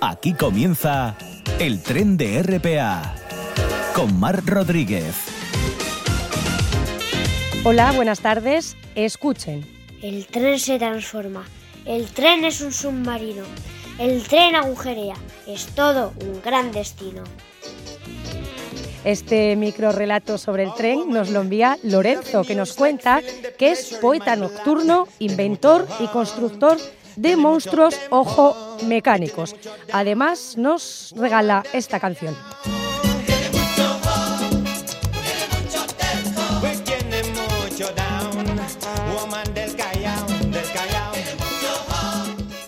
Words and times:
Aquí 0.00 0.34
comienza 0.34 1.16
el 1.58 1.82
tren 1.82 2.16
de 2.16 2.42
RPA 2.42 3.14
con 3.94 4.18
Mar 4.18 4.44
Rodríguez. 4.44 5.14
Hola, 7.64 7.92
buenas 7.92 8.20
tardes. 8.20 8.76
Escuchen. 8.94 9.66
El 10.02 10.26
tren 10.26 10.58
se 10.58 10.78
transforma. 10.78 11.44
El 11.86 12.06
tren 12.06 12.44
es 12.44 12.60
un 12.60 12.72
submarino. 12.72 13.44
El 13.98 14.22
tren 14.24 14.54
agujerea. 14.54 15.14
Es 15.46 15.66
todo 15.68 16.12
un 16.20 16.42
gran 16.42 16.72
destino. 16.72 17.22
Este 19.04 19.54
micro 19.56 19.92
relato 19.92 20.38
sobre 20.38 20.64
el 20.64 20.74
tren 20.74 21.10
nos 21.10 21.30
lo 21.30 21.42
envía 21.42 21.78
Lorenzo, 21.82 22.42
que 22.42 22.54
nos 22.54 22.72
cuenta 22.72 23.20
que 23.58 23.72
es 23.72 23.98
poeta 24.00 24.34
nocturno, 24.34 25.06
inventor 25.18 25.86
y 26.00 26.06
constructor 26.06 26.78
de 27.16 27.36
monstruos 27.36 27.98
ojo 28.10 28.56
mecánicos. 28.86 29.54
Además, 29.92 30.56
nos 30.56 31.12
regala 31.16 31.64
esta 31.72 32.00
canción. 32.00 32.36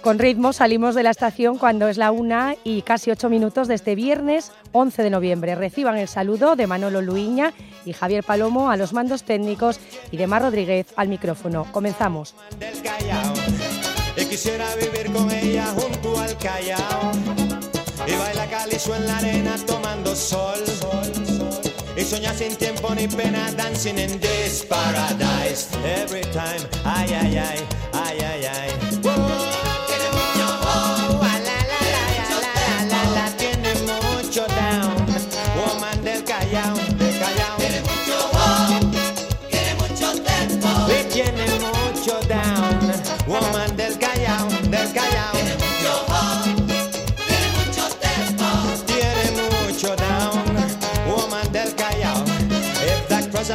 Con 0.07 0.21
ritmo 0.21 0.53
salimos 0.53 0.95
de 0.95 1.03
la 1.03 1.11
estación 1.11 1.59
cuando 1.59 1.89
es 1.89 1.97
la 1.97 2.13
una 2.13 2.55
y 2.63 2.83
casi 2.83 3.11
ocho 3.11 3.29
minutos 3.29 3.67
de 3.67 3.75
este 3.75 3.97
viernes 3.97 4.53
11 4.71 5.03
de 5.03 5.11
noviembre. 5.11 5.57
Reciban 5.57 5.97
el 5.97 6.07
saludo 6.07 6.55
de 6.55 6.69
Manolo 6.69 7.03
Luiña 7.03 7.53
y 7.85 7.93
Javier 7.93 8.23
Palomo 8.23 8.71
a 8.71 8.77
los 8.77 8.93
mandos 8.93 9.25
técnicos 9.25 9.81
y 10.13 10.17
de 10.17 10.29
Mar 10.29 10.43
Rodríguez 10.43 10.87
al 10.95 11.09
micrófono. 11.09 11.67
Comenzamos. 11.73 12.37
Quisiera 14.37 14.67
vivir 14.77 15.11
con 15.13 15.31
ella 15.31 15.65
junto 15.75 16.21
al 16.21 16.37
Callao 16.37 17.11
y 18.07 18.13
baila 18.13 18.47
calizo 18.51 18.95
en 18.95 19.07
la 19.07 19.17
arena 19.17 19.57
tomando 19.67 20.15
sol. 20.15 20.63
Y 21.97 22.03
soñar 22.03 22.35
sin 22.37 22.55
tiempo 22.55 22.95
ni 22.95 23.09
pena, 23.09 23.51
dancing 23.53 23.97
in 23.97 24.21
this 24.21 24.63
paradise. 24.69 25.69
Every 25.87 26.21
time, 26.33 26.69
ay, 26.85 27.15
ay, 27.15 27.39
ay, 27.39 27.67
ay, 27.95 28.19
ay, 28.21 28.45
ay. 28.45 29.36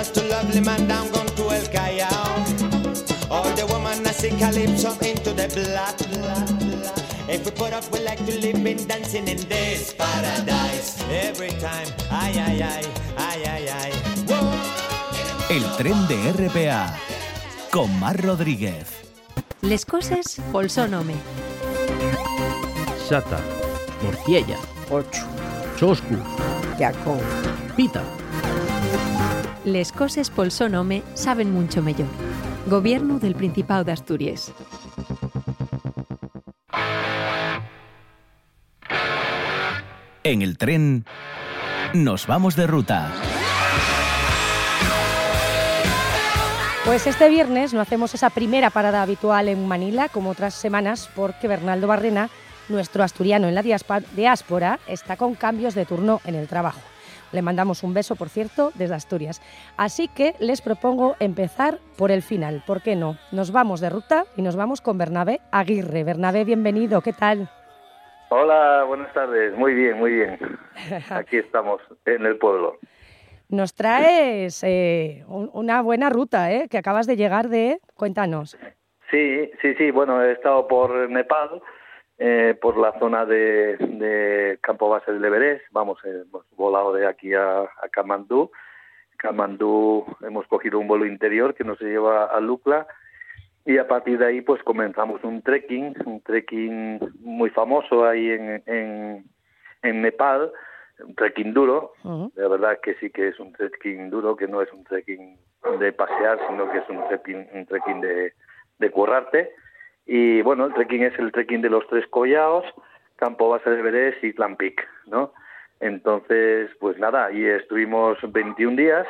Just 0.01 0.17
a 0.17 0.23
lovely 0.29 0.61
man 0.61 0.87
down 0.87 1.05
gone 1.11 1.27
to 1.37 1.43
El 1.53 1.65
Callao. 1.67 2.33
All 3.29 3.49
the 3.55 3.65
woman 3.67 4.01
I 4.03 4.11
see 4.11 4.31
calypso 4.31 4.97
into 5.05 5.31
the 5.39 5.47
blood. 5.53 5.97
If 7.29 7.45
we 7.45 7.51
put 7.51 7.71
up, 7.71 7.85
we 7.91 7.99
like 7.99 8.17
to 8.25 8.33
live 8.39 8.65
in 8.65 8.87
dancing 8.87 9.27
in 9.27 9.37
this 9.47 9.93
paradise. 9.93 10.97
Every 11.07 11.53
time, 11.65 11.87
ay, 12.09 12.33
ay, 12.47 12.61
ay, 12.73 12.85
ay, 13.17 13.41
ay, 13.45 13.65
ay. 13.79 13.91
El 15.49 15.63
tren 15.77 16.07
de 16.07 16.17
RPA 16.33 16.97
con 17.69 17.87
Mar 17.99 18.19
Rodríguez. 18.19 18.87
Les 19.61 19.85
coses 19.85 20.41
pel 20.51 20.69
son 20.69 20.95
home. 20.95 21.15
Sata. 23.07 23.39
Morciella. 24.01 24.57
Ocho. 24.89 25.27
Choscu. 25.77 26.17
Yacón. 26.79 27.21
Pita. 27.75 28.01
Les 29.65 29.91
coses 29.91 30.31
pol 30.31 30.49
saben 30.49 31.53
mucho 31.53 31.83
mejor. 31.83 32.07
Gobierno 32.65 33.19
del 33.19 33.35
Principado 33.35 33.83
de 33.83 33.91
Asturias. 33.91 34.51
En 40.23 40.41
el 40.41 40.57
tren 40.57 41.05
nos 41.93 42.25
vamos 42.25 42.55
de 42.55 42.65
ruta. 42.65 43.11
Pues 46.83 47.05
este 47.05 47.29
viernes 47.29 47.73
no 47.75 47.81
hacemos 47.81 48.15
esa 48.15 48.31
primera 48.31 48.71
parada 48.71 49.03
habitual 49.03 49.47
en 49.47 49.67
Manila 49.67 50.09
como 50.09 50.31
otras 50.31 50.55
semanas 50.55 51.07
porque 51.15 51.47
Bernaldo 51.47 51.85
Barrena, 51.85 52.31
nuestro 52.67 53.03
asturiano 53.03 53.47
en 53.47 53.53
la 53.53 53.61
diáspora, 53.61 54.79
está 54.87 55.17
con 55.17 55.35
cambios 55.35 55.75
de 55.75 55.85
turno 55.85 56.19
en 56.25 56.33
el 56.33 56.47
trabajo. 56.47 56.81
Le 57.31 57.41
mandamos 57.41 57.83
un 57.83 57.93
beso, 57.93 58.15
por 58.15 58.29
cierto, 58.29 58.71
desde 58.75 58.95
Asturias. 58.95 59.41
Así 59.77 60.07
que 60.07 60.35
les 60.39 60.61
propongo 60.61 61.15
empezar 61.19 61.79
por 61.97 62.11
el 62.11 62.21
final. 62.21 62.63
¿Por 62.65 62.81
qué 62.81 62.95
no? 62.95 63.17
Nos 63.31 63.51
vamos 63.51 63.79
de 63.79 63.89
ruta 63.89 64.25
y 64.35 64.41
nos 64.41 64.55
vamos 64.55 64.81
con 64.81 64.97
Bernabé 64.97 65.39
Aguirre. 65.51 66.03
Bernabé, 66.03 66.43
bienvenido. 66.43 67.01
¿Qué 67.01 67.13
tal? 67.13 67.49
Hola, 68.29 68.83
buenas 68.87 69.13
tardes. 69.13 69.55
Muy 69.57 69.73
bien, 69.73 69.97
muy 69.97 70.11
bien. 70.11 70.39
Aquí 71.09 71.37
estamos, 71.37 71.81
en 72.05 72.25
el 72.25 72.37
pueblo. 72.37 72.77
Nos 73.49 73.73
traes 73.73 74.63
eh, 74.63 75.25
una 75.27 75.81
buena 75.81 76.09
ruta, 76.09 76.51
¿eh? 76.53 76.67
Que 76.69 76.77
acabas 76.77 77.07
de 77.07 77.17
llegar 77.17 77.49
de... 77.49 77.79
Cuéntanos. 77.95 78.57
Sí, 79.09 79.51
sí, 79.61 79.75
sí. 79.75 79.91
Bueno, 79.91 80.23
he 80.23 80.31
estado 80.31 80.67
por 80.69 81.09
Nepal 81.09 81.61
eh, 82.23 82.55
por 82.61 82.77
la 82.77 82.93
zona 82.99 83.25
de, 83.25 84.59
Campo 84.61 84.89
Base 84.89 85.11
del 85.11 85.25
Everest. 85.25 85.65
Vamos, 85.71 85.97
hemos 86.05 86.45
volado 86.55 86.93
de 86.93 87.07
aquí 87.07 87.33
a, 87.33 87.61
a 87.61 87.89
Kamandú. 87.91 88.51
Kamandú 89.17 90.05
hemos 90.21 90.45
cogido 90.45 90.77
un 90.77 90.87
vuelo 90.87 91.07
interior 91.07 91.55
que 91.55 91.63
nos 91.63 91.81
lleva 91.81 92.25
a 92.25 92.39
Lukla 92.39 92.85
y 93.65 93.79
a 93.79 93.87
partir 93.87 94.19
de 94.19 94.27
ahí 94.27 94.41
pues 94.41 94.61
comenzamos 94.61 95.23
un 95.23 95.41
trekking, 95.41 95.95
un 96.05 96.21
trekking 96.21 96.99
muy 97.21 97.49
famoso 97.49 98.05
ahí 98.05 98.29
en, 98.29 98.61
en, 98.67 99.25
en 99.81 100.01
Nepal, 100.03 100.51
un 100.99 101.15
trekking 101.15 101.55
duro, 101.55 101.93
de 102.03 102.47
verdad 102.47 102.77
que 102.83 102.93
sí 102.99 103.09
que 103.09 103.29
es 103.29 103.39
un 103.39 103.51
trekking 103.53 104.11
duro, 104.11 104.35
que 104.35 104.47
no 104.47 104.61
es 104.61 104.71
un 104.73 104.83
trekking 104.83 105.39
de 105.79 105.91
pasear, 105.91 106.39
sino 106.47 106.71
que 106.71 106.77
es 106.77 106.89
un 106.89 107.07
trekking, 107.07 107.47
un 107.51 107.65
trekking 107.65 108.01
de, 108.01 108.33
de 108.77 108.91
currarte. 108.91 109.55
Y 110.05 110.41
bueno, 110.41 110.65
el 110.65 110.73
trekking 110.73 111.03
es 111.03 111.17
el 111.19 111.31
trekking 111.31 111.61
de 111.61 111.69
los 111.69 111.87
tres 111.87 112.05
collados, 112.07 112.65
Campo 113.15 113.49
Base 113.49 113.69
de 113.69 113.79
Everest 113.79 114.23
y 114.23 114.33
Tlampic, 114.33 114.87
¿no? 115.07 115.33
Entonces, 115.79 116.69
pues 116.79 116.97
nada, 116.99 117.25
ahí 117.25 117.43
estuvimos 117.43 118.17
21 118.21 118.75
días 118.75 119.07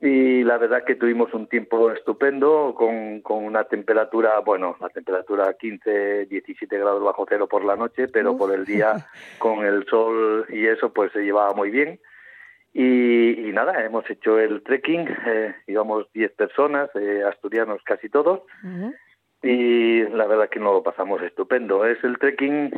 y 0.00 0.44
la 0.44 0.56
verdad 0.56 0.84
que 0.84 0.94
tuvimos 0.94 1.34
un 1.34 1.46
tiempo 1.46 1.90
estupendo 1.90 2.74
con, 2.76 3.20
con 3.20 3.44
una 3.44 3.64
temperatura, 3.64 4.38
bueno, 4.40 4.76
la 4.80 4.88
temperatura 4.88 5.52
15, 5.52 6.26
17 6.26 6.78
grados 6.78 7.04
bajo 7.04 7.26
cero 7.28 7.46
por 7.48 7.64
la 7.64 7.76
noche, 7.76 8.08
pero 8.08 8.36
por 8.36 8.54
el 8.54 8.64
día 8.64 8.94
con 9.38 9.64
el 9.66 9.84
sol 9.86 10.46
y 10.48 10.66
eso 10.66 10.92
pues 10.92 11.12
se 11.12 11.20
llevaba 11.20 11.52
muy 11.54 11.70
bien. 11.70 12.00
Y, 12.72 13.50
nada, 13.52 13.84
hemos 13.84 14.08
hecho 14.08 14.38
el 14.38 14.62
trekking, 14.62 15.08
eh, 15.26 15.54
íbamos 15.66 16.06
10 16.14 16.32
personas, 16.32 16.88
eh, 16.94 17.24
asturianos 17.28 17.82
casi 17.82 18.08
todos, 18.08 18.42
y 19.42 20.02
la 20.08 20.26
verdad 20.26 20.48
que 20.48 20.60
nos 20.60 20.74
lo 20.74 20.82
pasamos 20.82 21.22
estupendo. 21.22 21.84
Es 21.84 22.02
el 22.04 22.18
trekking, 22.18 22.70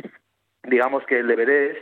digamos 0.63 1.05
que 1.05 1.19
el 1.19 1.29
Everest 1.29 1.79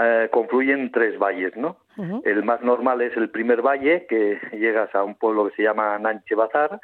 eh, 0.00 0.28
confluye 0.30 0.72
en 0.72 0.90
tres 0.92 1.18
valles, 1.18 1.56
¿no? 1.56 1.78
El 2.24 2.44
más 2.44 2.62
normal 2.62 3.02
es 3.02 3.14
el 3.16 3.28
primer 3.28 3.60
valle, 3.60 4.06
que 4.08 4.40
llegas 4.52 4.94
a 4.94 5.02
un 5.04 5.16
pueblo 5.16 5.48
que 5.48 5.56
se 5.56 5.62
llama 5.62 5.98
Nanche 5.98 6.34
Bazar, 6.34 6.80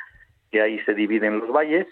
que 0.50 0.60
ahí 0.60 0.78
se 0.80 0.92
dividen 0.92 1.38
los 1.38 1.50
valles, 1.50 1.86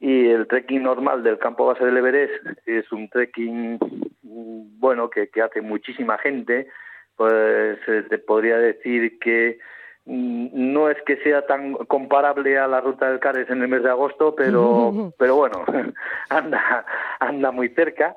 y 0.00 0.28
el 0.28 0.46
trekking 0.46 0.82
normal 0.82 1.22
del 1.22 1.38
campo 1.38 1.66
base 1.66 1.84
del 1.84 1.98
Everest 1.98 2.32
es 2.64 2.90
un 2.90 3.10
trekking, 3.10 3.78
bueno, 4.22 5.10
que, 5.10 5.28
que 5.28 5.42
hace 5.42 5.60
muchísima 5.60 6.16
gente, 6.16 6.68
pues 7.16 7.78
eh, 7.86 8.04
te 8.08 8.16
podría 8.16 8.56
decir 8.56 9.18
que 9.18 9.58
Mm, 9.58 9.83
no 10.06 10.90
es 10.90 11.00
que 11.02 11.16
sea 11.18 11.46
tan 11.46 11.74
comparable 11.74 12.58
a 12.58 12.68
la 12.68 12.80
ruta 12.80 13.08
del 13.08 13.20
Cares 13.20 13.48
en 13.48 13.62
el 13.62 13.68
mes 13.68 13.82
de 13.82 13.90
agosto, 13.90 14.34
pero, 14.34 15.12
pero 15.18 15.36
bueno, 15.36 15.64
anda, 16.28 16.84
anda 17.20 17.50
muy 17.50 17.70
cerca. 17.70 18.16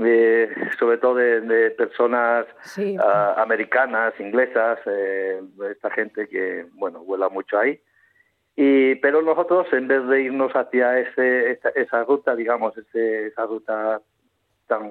Eh, 0.00 0.54
sobre 0.78 0.98
todo 0.98 1.16
de, 1.16 1.72
personas 1.72 2.46
ah, 3.00 3.34
americanas, 3.38 4.14
inglesas, 4.20 4.78
eh, 4.86 5.40
esta 5.72 5.90
gente 5.90 6.28
que, 6.28 6.66
bueno, 6.74 7.00
vuela 7.00 7.28
mucho 7.28 7.58
ahí. 7.58 7.80
Y, 8.54 8.94
pero 8.96 9.22
nosotros, 9.22 9.66
en 9.72 9.88
vez 9.88 10.06
de 10.06 10.22
irnos 10.22 10.52
hacia 10.52 11.00
ese, 11.00 11.58
esa, 11.74 12.04
ruta, 12.04 12.36
digamos, 12.36 12.78
ese, 12.78 13.26
esa 13.26 13.46
ruta 13.46 14.00
tan, 14.68 14.88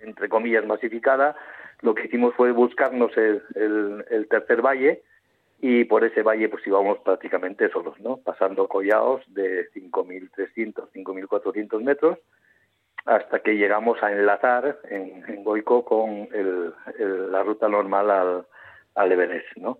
entre 0.00 0.28
comillas, 0.28 0.64
masificada, 0.64 1.34
lo 1.80 1.92
que 1.96 2.04
hicimos 2.06 2.34
fue 2.36 2.52
buscarnos 2.52 3.10
el, 3.16 3.42
el 4.10 4.28
tercer 4.28 4.62
valle, 4.62 5.02
y 5.60 5.84
por 5.84 6.04
ese 6.04 6.22
valle 6.22 6.48
pues 6.48 6.66
íbamos 6.66 6.98
prácticamente 7.00 7.68
solos, 7.70 7.98
¿no? 8.00 8.18
Pasando 8.18 8.68
collados 8.68 9.22
de 9.28 9.70
5.300, 9.72 10.90
5.400 10.92 11.82
metros 11.82 12.18
hasta 13.04 13.40
que 13.40 13.56
llegamos 13.56 14.02
a 14.02 14.12
enlazar 14.12 14.78
en, 14.90 15.24
en 15.26 15.42
Goico 15.42 15.84
con 15.84 16.28
el, 16.32 16.74
la 17.32 17.42
ruta 17.42 17.68
normal 17.68 18.10
al, 18.10 18.46
al 18.94 19.12
Everest, 19.12 19.56
¿no? 19.56 19.78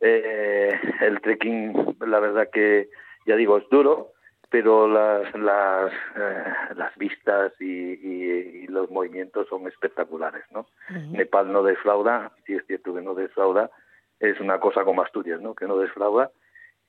Eh, 0.00 0.72
el 1.02 1.20
trekking, 1.20 1.96
la 2.06 2.20
verdad 2.20 2.48
que, 2.50 2.88
ya 3.26 3.36
digo, 3.36 3.58
es 3.58 3.68
duro, 3.68 4.12
pero 4.48 4.88
las 4.88 5.32
las, 5.34 5.92
eh, 6.16 6.44
las 6.74 6.96
vistas 6.96 7.52
y, 7.60 7.64
y, 7.64 8.66
los 8.68 8.90
movimientos 8.90 9.46
son 9.48 9.68
espectaculares, 9.68 10.44
¿no? 10.50 10.66
Nepal 11.12 11.52
no 11.52 11.62
defrauda, 11.62 12.32
si 12.46 12.54
es 12.54 12.66
cierto 12.66 12.94
que 12.94 13.02
no 13.02 13.14
defrauda, 13.14 13.70
es 14.20 14.38
una 14.40 14.60
cosa 14.60 14.84
como 14.84 15.02
Asturias, 15.02 15.40
¿no? 15.40 15.54
Que 15.54 15.66
no 15.66 15.76
defrauda 15.78 16.30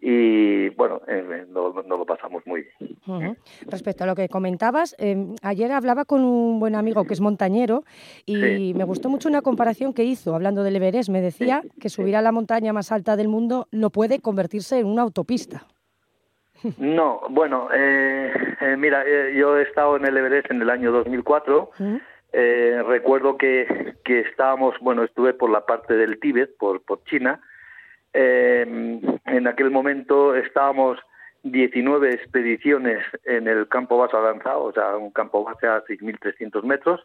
y 0.04 0.69
bueno, 0.69 1.00
eh, 1.07 1.45
no, 1.48 1.72
lo 1.86 2.06
pasamos 2.06 2.42
muy 2.48 2.63
bien. 2.63 3.38
Respecto 3.68 4.04
a 4.04 4.07
lo 4.07 4.16
que 4.16 4.30
comentabas, 4.30 4.95
eh, 4.98 5.16
ayer 5.44 5.72
hablaba 5.72 6.06
con 6.06 6.24
un 6.24 6.60
buen 6.60 6.74
amigo 6.74 7.06
que 7.06 7.13
es 7.13 7.22
montañero 7.22 7.83
y 8.25 8.74
me 8.74 8.83
gustó 8.83 9.10
mucho 9.10 9.30
una 9.30 9.44
comparación 9.44 9.94
que 9.94 10.04
hizo 10.04 10.33
hablando 10.33 10.63
del 10.63 10.75
Everest. 10.75 11.10
Me 11.10 11.22
decía 11.22 11.62
que 11.80 11.89
subir 11.89 12.16
a 12.16 12.24
la 12.24 12.31
montaña 12.31 12.74
más 12.74 12.92
alta 12.92 13.16
del 13.16 13.28
mundo 13.28 13.68
no 13.72 13.92
puede 13.92 14.19
convertirse 14.19 14.80
en 14.80 14.88
una 14.88 15.04
autopista. 15.04 15.68
No, 16.77 17.22
bueno, 17.31 17.69
eh, 17.74 18.31
mira, 18.77 19.04
yo 19.36 19.57
he 19.57 19.63
estado 19.63 19.98
en 19.98 20.06
el 20.06 20.16
Everest 20.16 20.51
en 20.51 20.62
el 20.62 20.69
año 20.69 20.92
2004. 20.92 21.72
Recuerdo 22.33 23.38
que, 23.38 23.95
que 24.04 24.22
estábamos, 24.22 24.75
bueno, 24.80 25.04
estuve 25.04 25.33
por 25.33 25.50
la 25.50 25.66
parte 25.66 25.95
del 25.95 26.19
Tíbet, 26.19 26.56
por, 26.57 26.81
por 26.81 27.04
China, 27.04 27.42
eh, 28.13 29.00
en 29.25 29.48
aquel 29.48 29.72
momento 29.72 30.36
estábamos 30.36 31.00
19 31.44 32.13
expediciones 32.13 33.04
en 33.24 33.48
el 33.48 33.68
campo 33.68 33.98
base 33.98 34.16
avanzado, 34.16 34.63
o 34.63 34.74
sea, 34.74 34.98
un 34.98 35.12
campo 35.12 35.44
base 35.44 35.68
a 35.68 35.83
6.300 35.86 36.63
metros, 36.63 37.01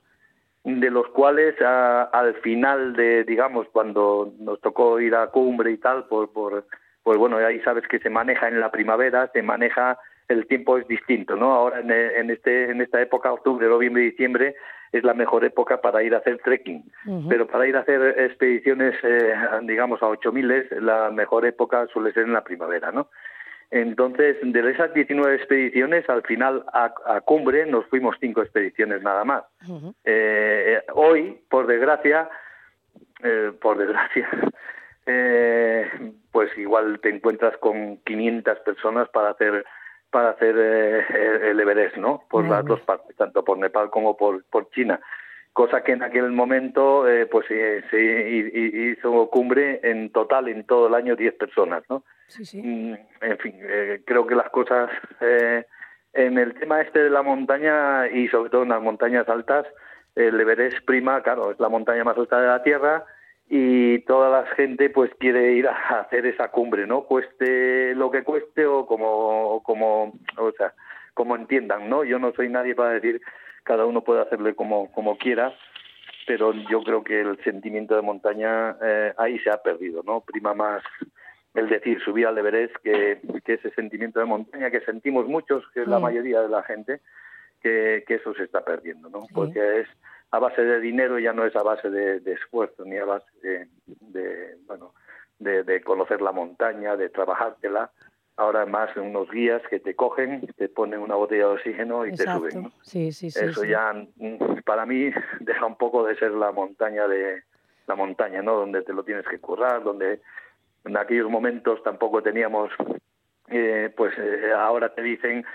de 0.65 0.91
los 0.91 1.07
cuales 1.09 1.55
al 1.63 2.35
final 2.43 2.95
de, 2.95 3.23
digamos, 3.25 3.69
cuando 3.69 4.33
nos 4.41 4.61
tocó 4.61 4.99
ir 5.01 5.15
a 5.15 5.29
cumbre 5.29 5.71
y 5.71 5.79
tal, 5.79 6.07
por, 6.07 6.33
por, 6.33 6.67
pues 7.05 7.19
bueno, 7.19 7.37
ahí 7.37 7.61
sabes 7.61 7.87
que 7.87 8.01
se 8.01 8.11
maneja 8.11 8.49
en 8.49 8.59
la 8.59 8.73
primavera, 8.73 9.31
se 9.33 9.43
maneja, 9.43 9.97
el 10.29 10.47
tiempo 10.49 10.77
es 10.77 10.89
distinto, 10.89 11.37
¿no? 11.37 11.53
Ahora 11.53 11.81
en, 11.81 11.91
en, 11.93 12.31
este, 12.31 12.71
en 12.71 12.83
esta 12.83 13.01
época, 13.01 13.33
octubre, 13.33 13.69
noviembre 13.69 14.03
diciembre, 14.03 14.57
es 14.93 15.05
la 15.05 15.15
mejor 15.15 15.45
época 15.45 15.81
para 15.81 16.03
ir 16.03 16.15
a 16.15 16.19
hacer 16.19 16.39
trekking. 16.39 16.85
Pero 17.29 17.47
para 17.47 17.67
ir 17.67 17.77
a 17.77 17.81
hacer 17.81 18.19
expediciones, 18.19 18.95
eh, 19.03 19.35
digamos, 19.63 20.03
a 20.03 20.07
8.000, 20.07 20.81
la 20.81 21.11
mejor 21.11 21.47
época 21.47 21.87
suele 21.93 22.13
ser 22.13 22.25
en 22.25 22.33
la 22.33 22.45
primavera, 22.45 22.93
¿no? 22.93 23.09
Entonces, 23.71 24.37
de 24.43 24.71
esas 24.71 24.95
19 24.95 25.35
expediciones, 25.35 26.09
al 26.09 26.23
final 26.23 26.65
a, 26.73 27.21
cumbre 27.25 27.67
nos 27.67 27.85
fuimos 27.87 28.17
cinco 28.21 28.43
expediciones 28.43 29.03
nada 29.03 29.25
más. 29.25 29.45
Eh, 30.05 30.81
hoy, 30.95 31.41
por 31.49 31.67
desgracia, 31.67 32.29
eh, 33.25 33.51
por 33.61 33.77
desgracia, 33.77 34.29
pues 36.33 36.57
igual 36.57 37.01
te 37.01 37.09
encuentras 37.09 37.57
con 37.59 37.97
500 37.99 38.61
personas 38.61 39.09
para 39.09 39.31
hacer 39.31 39.65
para 40.17 40.31
hacer 40.31 40.55
eh, 40.59 41.51
el 41.51 41.61
Everest, 41.61 41.99
¿no? 41.99 42.23
Por 42.31 42.49
las 42.49 42.65
dos 42.65 42.81
partes, 42.81 43.15
tanto 43.17 43.45
por 43.45 43.59
Nepal 43.59 43.91
como 43.91 44.17
por, 44.17 44.43
por 44.45 44.71
China. 44.71 44.99
Cosa 45.53 45.83
que 45.83 45.93
en 45.93 46.03
aquel 46.03 46.31
momento, 46.31 47.07
eh, 47.07 47.27
pues 47.27 47.45
eh, 47.51 47.85
se 47.91 48.97
hizo 48.99 49.29
cumbre 49.29 49.79
en 49.83 50.09
total 50.13 50.49
en 50.49 50.65
todo 50.65 50.87
el 50.87 50.95
año 50.95 51.17
10 51.17 51.35
personas, 51.35 51.83
¿no? 51.91 52.03
Sí, 52.29 52.47
sí. 52.47 52.63
Mm, 52.63 52.95
en 53.21 53.39
fin, 53.41 53.61
creo 54.07 54.27
que 54.27 54.35
las 54.35 54.49
cosas 54.49 54.89
en 55.21 56.39
el 56.39 56.55
tema 56.55 56.81
este 56.81 57.01
de 57.01 57.11
la 57.11 57.21
montaña 57.21 58.09
y 58.09 58.29
sobre 58.29 58.49
todo 58.49 58.63
en 58.63 58.71
las 58.71 58.81
montañas 58.81 59.29
altas, 59.29 59.67
el 60.15 60.41
Everest 60.41 60.83
prima, 60.87 61.23
claro, 61.23 61.51
es 61.51 61.61
la 61.61 61.69
montaña 61.69 62.05
más 62.05 62.17
alta 62.17 62.41
de 62.41 62.47
la 62.47 62.63
Tierra 62.63 63.05
y 63.49 64.01
toda 64.01 64.29
la 64.29 64.47
gente 64.55 64.91
pues 64.91 65.11
quiere 65.19 65.53
ir 65.53 65.69
a 65.69 65.73
hacer 66.01 66.27
esa 66.27 66.49
cumbre, 66.49 66.87
¿no? 66.87 67.03
Cueste 67.05 67.95
lo 67.95 68.11
que 68.11 68.25
cueste 68.25 68.67
o 68.67 68.87
como, 68.87 69.63
como, 69.63 70.19
o 70.37 70.53
sea, 70.53 70.75
como 71.15 71.37
entiendan, 71.37 71.89
¿no? 71.89 72.05
Yo 72.05 72.19
no 72.19 72.33
soy 72.33 72.49
nadie 72.49 72.75
para 72.75 72.91
decir 72.91 73.21
cada 73.63 73.85
uno 73.85 74.03
puede 74.03 74.23
hacerle 74.23 74.55
como, 74.55 74.93
como 74.93 75.19
quiera, 75.19 75.53
pero 76.27 76.53
yo 76.53 76.83
creo 76.83 77.03
que 77.03 77.21
el 77.21 77.43
sentimiento 77.43 77.97
de 77.97 78.03
montaña 78.03 78.77
eh, 78.83 79.13
ahí 79.17 79.39
se 79.41 79.51
ha 79.51 79.59
perdido, 79.59 80.03
¿no? 80.05 80.21
Prima 80.21 80.55
más 80.55 80.83
el 81.55 81.69
decir 81.69 82.01
subir 82.03 82.27
al 82.27 82.39
Everest 82.39 82.77
que, 82.77 83.21
que 83.45 83.55
ese 83.55 83.71
sentimiento 83.71 84.21
de 84.21 84.27
montaña 84.27 84.71
que 84.71 84.81
sentimos 84.83 85.27
muchos, 85.27 85.65
que 85.73 85.83
es 85.83 85.89
la 85.89 85.99
mayoría 85.99 86.43
de 86.43 86.49
la 86.49 86.63
gente, 86.63 87.01
que, 87.63 88.05
que 88.07 88.17
eso 88.17 88.35
se 88.35 88.45
está 88.45 88.65
perdiendo, 88.65 89.09
¿no? 89.09 89.27
Porque 89.33 89.81
es 89.81 89.89
a 90.31 90.39
base 90.39 90.63
de 90.63 90.81
dinero 90.81 91.19
ya 91.19 91.33
no 91.33 91.45
es 91.45 91.55
a 91.57 91.63
base 91.63 91.91
de, 91.91 92.21
esfuerzo 92.33 92.85
ni 92.85 92.97
a 92.97 93.05
base 93.05 93.69
de, 94.01 94.57
bueno 94.67 94.95
de, 95.39 95.83
conocer 95.83 96.21
la 96.21 96.33
montaña 96.33 96.97
de 96.97 97.09
trabajártela. 97.09 97.91
Ahora 98.39 98.67
más 98.67 98.95
unos 98.97 99.31
guías 99.31 99.63
que 99.71 99.81
te 99.81 99.95
cogen 99.95 100.47
te 100.57 100.69
ponen 100.69 101.01
una 101.01 101.15
botella 101.15 101.49
de 101.49 101.55
oxígeno 101.55 102.05
y 102.05 102.13
te 102.13 102.25
suben 102.25 102.71
sí, 102.83 103.11
sí, 103.11 103.31
sí, 103.31 103.45
eso 103.45 103.65
ya 103.65 103.95
mm, 104.17 104.59
para 104.67 104.85
mí 104.85 105.11
deja 105.41 105.65
un 105.65 105.77
poco 105.77 106.05
de 106.05 106.17
ser 106.17 106.33
la 106.33 106.53
montaña 106.53 107.09
de 107.09 107.45
la 107.87 107.95
montaña 107.95 108.43
no 108.43 108.57
donde 108.57 108.83
te 108.83 108.93
lo 108.93 109.05
tienes 109.05 109.27
que 109.27 109.39
currar 109.39 109.83
donde 109.83 110.21
en 110.85 110.97
aquellos 110.99 111.31
momentos 111.31 111.83
tampoco 111.83 112.23
teníamos 112.23 112.71
eh, 113.49 113.91
pues 113.97 114.13
eh, 114.19 114.53
ahora 114.55 114.95
te 114.95 115.01
dicen 115.01 115.47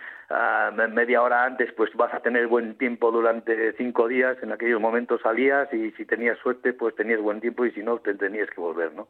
media 0.90 1.22
hora 1.22 1.46
antes 1.46 1.72
pues 1.74 1.94
vas 1.96 2.14
a 2.14 2.20
tener 2.20 2.48
buen 2.48 2.76
tiempo 2.78 3.12
durante 3.12 3.74
cinco 3.74 4.08
días, 4.08 4.38
en 4.42 4.52
aquellos 4.52 4.80
momentos 4.80 5.22
salías 5.22 5.72
y 5.74 5.92
si 5.92 6.06
tenías 6.06 6.38
suerte 6.40 6.74
pues 6.74 6.96
tenías 6.96 7.22
buen 7.22 7.42
tiempo 7.42 7.66
y 7.66 7.72
si 7.72 7.82
no 7.82 7.98
te 8.00 8.14
tenías 8.14 8.50
que 8.50 8.62
volver, 8.62 8.94
¿no? 8.94 9.08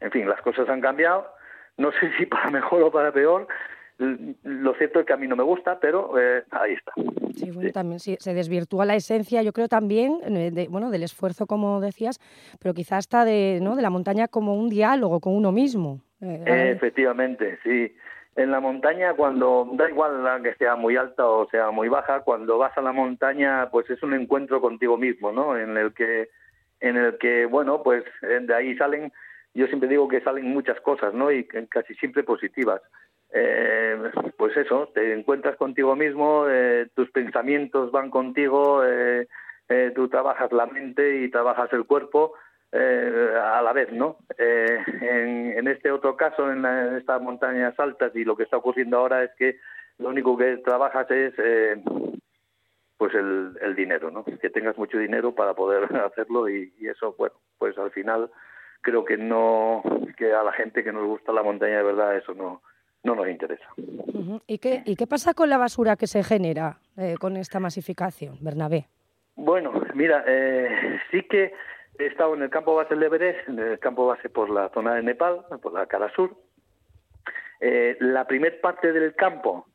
En 0.00 0.10
fin, 0.10 0.28
las 0.28 0.40
cosas 0.42 0.68
han 0.68 0.80
cambiado, 0.80 1.26
no 1.76 1.92
sé 1.92 2.10
si 2.18 2.26
para 2.26 2.50
mejor 2.50 2.82
o 2.82 2.90
para 2.90 3.12
peor, 3.12 3.46
lo 3.98 4.74
cierto 4.74 5.00
es 5.00 5.06
que 5.06 5.12
a 5.14 5.16
mí 5.16 5.26
no 5.26 5.36
me 5.36 5.42
gusta, 5.42 5.80
pero 5.80 6.18
eh, 6.20 6.44
ahí 6.50 6.74
está. 6.74 6.92
Sí, 7.34 7.50
bueno, 7.50 7.70
también 7.72 7.98
sí, 7.98 8.16
se 8.20 8.34
desvirtúa 8.34 8.84
la 8.84 8.94
esencia, 8.94 9.42
yo 9.42 9.52
creo 9.52 9.68
también, 9.68 10.18
eh, 10.24 10.50
de, 10.50 10.68
bueno, 10.68 10.90
del 10.90 11.02
esfuerzo, 11.02 11.46
como 11.46 11.80
decías, 11.80 12.18
pero 12.60 12.74
quizás 12.74 12.98
hasta 12.98 13.24
de, 13.24 13.58
¿no? 13.62 13.74
de 13.74 13.82
la 13.82 13.90
montaña 13.90 14.28
como 14.28 14.54
un 14.54 14.68
diálogo 14.68 15.20
con 15.20 15.34
uno 15.34 15.50
mismo. 15.50 16.02
Eh, 16.20 16.72
efectivamente, 16.74 17.58
sí 17.62 17.94
en 18.36 18.50
la 18.50 18.60
montaña 18.60 19.14
cuando 19.14 19.68
da 19.72 19.88
igual 19.88 20.42
que 20.42 20.54
sea 20.54 20.76
muy 20.76 20.96
alta 20.96 21.26
o 21.26 21.48
sea 21.48 21.70
muy 21.70 21.88
baja 21.88 22.20
cuando 22.20 22.58
vas 22.58 22.76
a 22.76 22.82
la 22.82 22.92
montaña 22.92 23.70
pues 23.70 23.88
es 23.88 24.02
un 24.02 24.12
encuentro 24.14 24.60
contigo 24.60 24.98
mismo 24.98 25.32
no 25.32 25.56
en 25.56 25.76
el 25.76 25.94
que 25.94 26.28
en 26.80 26.96
el 26.96 27.16
que 27.18 27.46
bueno 27.46 27.82
pues 27.82 28.04
de 28.20 28.54
ahí 28.54 28.76
salen 28.76 29.10
yo 29.56 29.66
siempre 29.68 29.88
digo 29.88 30.06
que 30.06 30.20
salen 30.20 30.52
muchas 30.52 30.78
cosas 30.82 31.14
no 31.14 31.32
y 31.32 31.44
casi 31.44 31.94
siempre 31.94 32.22
positivas. 32.22 32.82
Eh, 33.32 33.98
pues 34.36 34.56
eso 34.56 34.90
te 34.94 35.14
encuentras 35.14 35.56
contigo 35.56 35.96
mismo 35.96 36.46
eh, 36.48 36.86
tus 36.94 37.10
pensamientos 37.10 37.90
van 37.90 38.08
contigo 38.08 38.84
eh, 38.84 39.26
tú 39.96 40.08
trabajas 40.08 40.52
la 40.52 40.66
mente 40.66 41.22
y 41.22 41.30
trabajas 41.30 41.72
el 41.72 41.86
cuerpo 41.86 42.34
eh, 42.78 43.32
a 43.42 43.62
la 43.62 43.72
vez, 43.72 43.90
¿no? 43.90 44.18
Eh, 44.36 44.78
en, 45.00 45.66
este 45.66 45.90
otro 45.90 46.14
caso, 46.14 46.50
en, 46.52 46.64
estas 46.96 47.22
montañas 47.22 47.78
altas 47.78 48.14
y 48.14 48.24
lo 48.24 48.36
que 48.36 48.42
está 48.42 48.58
ocurriendo 48.58 48.98
ahora 48.98 49.24
es 49.24 49.30
que 49.38 49.58
lo 49.98 50.10
único 50.10 50.36
que 50.36 50.58
trabajas 50.58 51.10
es 51.10 51.32
eh, 51.38 51.82
pues 52.98 53.14
el, 53.14 53.56
el, 53.62 53.74
dinero, 53.74 54.10
¿no? 54.10 54.24
Que 54.24 54.50
tengas 54.50 54.76
mucho 54.76 54.98
dinero 54.98 55.34
para 55.34 55.54
poder 55.54 55.84
hacerlo 56.04 56.50
y, 56.50 56.70
eso, 56.80 57.14
bueno, 57.16 57.34
pues 57.56 57.78
al 57.78 57.90
final 57.92 58.30
creo 58.82 59.06
que 59.06 59.16
no, 59.16 59.82
que 60.18 60.34
a 60.34 60.42
la 60.42 60.52
gente 60.52 60.84
que 60.84 60.92
nos 60.92 61.06
gusta 61.06 61.32
la 61.32 61.42
montaña 61.42 61.78
de 61.78 61.82
verdad 61.82 62.16
eso 62.16 62.34
no, 62.34 62.60
no 63.04 63.14
nos 63.14 63.28
interesa. 63.28 63.68
¿Y 64.46 64.58
qué, 64.58 64.82
¿Y 64.84 64.96
qué 64.96 65.06
pasa 65.06 65.32
con 65.32 65.48
la 65.48 65.56
basura 65.56 65.96
que 65.96 66.06
se 66.06 66.22
genera 66.22 66.78
con 67.20 67.38
esta 67.38 67.58
masificación, 67.58 68.36
Bernabé? 68.42 68.86
Bueno, 69.34 69.72
mira, 69.94 70.24
sí 71.10 71.22
que 71.22 71.52
He 71.98 72.06
estado 72.06 72.34
en 72.34 72.42
el 72.42 72.50
campo 72.50 72.74
base 72.74 72.94
del 72.94 73.04
Everest, 73.04 73.48
en 73.48 73.58
el 73.58 73.78
campo 73.78 74.06
base 74.06 74.28
por 74.28 74.50
la 74.50 74.68
zona 74.70 74.94
de 74.94 75.02
Nepal, 75.02 75.44
por 75.62 75.72
la 75.72 75.86
cara 75.86 76.12
sur. 76.14 76.36
Eh, 77.60 77.96
la 78.00 78.26
primer 78.26 78.60
parte 78.60 78.92
del 78.92 79.14
campo 79.14 79.66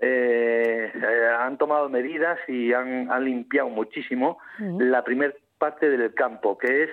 eh, 0.00 0.90
eh, 0.92 1.28
han 1.38 1.56
tomado 1.56 1.88
medidas 1.88 2.38
y 2.48 2.72
han, 2.72 3.08
limpiado 3.24 3.68
muchísimo 3.68 4.38
la 4.58 5.04
primera 5.04 5.34
parte 5.58 5.88
del 5.88 6.14
campo, 6.14 6.58
que 6.58 6.84
es 6.84 6.90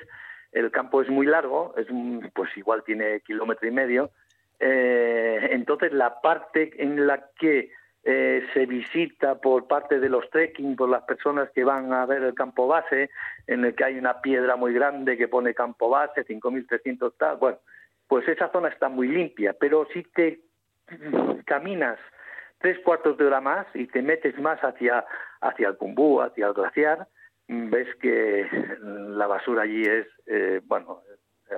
el 0.51 0.71
campo 0.71 1.01
es 1.01 1.09
muy 1.09 1.25
largo, 1.25 1.73
es 1.77 1.87
pues 2.33 2.55
igual 2.55 2.83
tiene 2.83 3.21
kilómetro 3.21 3.67
y 3.67 3.71
medio. 3.71 4.11
entonces 4.59 5.91
la 5.91 6.21
parte 6.21 6.71
en 6.81 7.07
la 7.07 7.29
que 7.37 7.71
eh, 8.07 8.45
se 8.53 8.67
visita 8.67 9.41
por 9.41 9.67
parte 9.67 9.99
de 9.99 10.09
los 10.09 10.29
trekking, 10.29 10.75
por 10.75 10.89
las 10.89 11.03
personas 11.03 11.49
que 11.49 11.63
van 11.63 11.91
a 11.91 12.05
ver 12.05 12.21
el 12.21 12.35
campo 12.35 12.67
base, 12.67 13.09
en 13.47 13.65
el 13.65 13.73
que 13.73 13.83
hay 13.83 13.97
una 13.97 14.21
piedra 14.21 14.55
muy 14.55 14.73
grande 14.73 15.17
que 15.17 15.27
pone 15.27 15.55
campo 15.55 15.89
base, 15.89 16.23
5.300 16.23 17.13
tal. 17.17 17.37
Bueno, 17.37 17.57
pues 18.07 18.27
esa 18.27 18.51
zona 18.51 18.69
está 18.69 18.89
muy 18.89 19.07
limpia, 19.07 19.55
pero 19.59 19.87
si 19.91 20.03
te 20.03 20.41
caminas 21.45 21.97
tres 22.59 22.77
cuartos 22.79 23.17
de 23.17 23.25
hora 23.25 23.41
más 23.41 23.65
y 23.73 23.87
te 23.87 24.03
metes 24.03 24.37
más 24.39 24.59
hacia, 24.59 25.03
hacia 25.41 25.69
el 25.69 25.75
Pumbú, 25.75 26.21
hacia 26.21 26.45
el 26.45 26.53
glaciar, 26.53 27.07
ves 27.47 27.87
que 27.95 28.47
la 28.79 29.25
basura 29.25 29.63
allí 29.63 29.81
es, 29.81 30.05
eh, 30.27 30.61
bueno, 30.65 31.01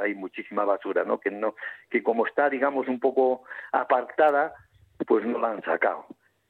hay 0.01 0.15
muchísima 0.15 0.63
basura, 0.63 1.03
¿no? 1.03 1.19
Que 1.19 1.31
no, 1.31 1.55
que 1.89 2.01
como 2.03 2.25
está, 2.25 2.49
digamos, 2.49 2.87
un 2.87 3.01
poco 3.01 3.43
apartada, 3.73 4.53
pues 5.05 5.25
no 5.25 5.39
la 5.39 5.51
han 5.51 5.63
sacado. 5.63 6.05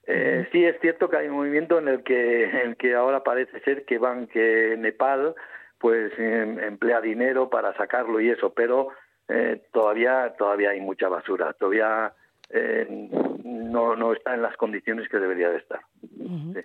Eh, 0.08 0.48
sí 0.54 0.64
es 0.64 0.80
cierto 0.80 1.10
que 1.10 1.18
hay 1.18 1.28
un 1.28 1.36
movimiento 1.36 1.80
en 1.80 1.90
el 1.90 2.04
que, 2.04 2.46
en 2.46 2.76
que 2.76 2.96
ahora 2.96 3.24
parece 3.24 3.60
ser 3.60 3.84
que 3.84 3.98
van 3.98 4.28
que 4.28 4.76
Nepal, 4.78 5.36
pues 5.80 6.14
em, 6.18 6.58
emplea 6.60 7.02
dinero 7.02 7.50
para 7.50 7.76
sacarlo 7.76 8.22
y 8.22 8.30
eso, 8.30 8.54
pero 8.54 8.90
eh, 9.28 9.62
todavía 9.74 10.34
todavía 10.38 10.70
hay 10.70 10.80
mucha 10.80 11.10
basura, 11.10 11.52
todavía 11.54 12.14
eh, 12.50 13.10
no 13.44 13.98
no 13.98 14.14
está 14.14 14.34
en 14.34 14.42
las 14.42 14.56
condiciones 14.56 15.10
que 15.10 15.20
debería 15.20 15.50
de 15.50 15.58
estar. 15.58 15.82
sí. 16.02 16.62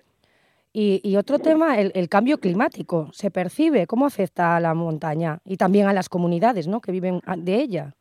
Y, 0.75 1.01
y, 1.03 1.17
otro 1.17 1.37
tema, 1.37 1.79
el, 1.79 1.91
el, 1.93 2.09
cambio 2.09 2.39
climático. 2.39 3.07
¿Se 3.13 3.29
percibe? 3.29 3.85
¿Cómo 3.85 4.07
afecta 4.07 4.55
a 4.55 4.59
la 4.59 4.73
montaña 4.73 5.37
y 5.45 5.57
también 5.57 5.85
a 5.85 5.93
las 5.93 6.09
comunidades 6.09 6.67
¿no? 6.67 6.81
que 6.81 6.91
viven 6.91 7.21
de 7.37 7.55
ella? 7.57 7.93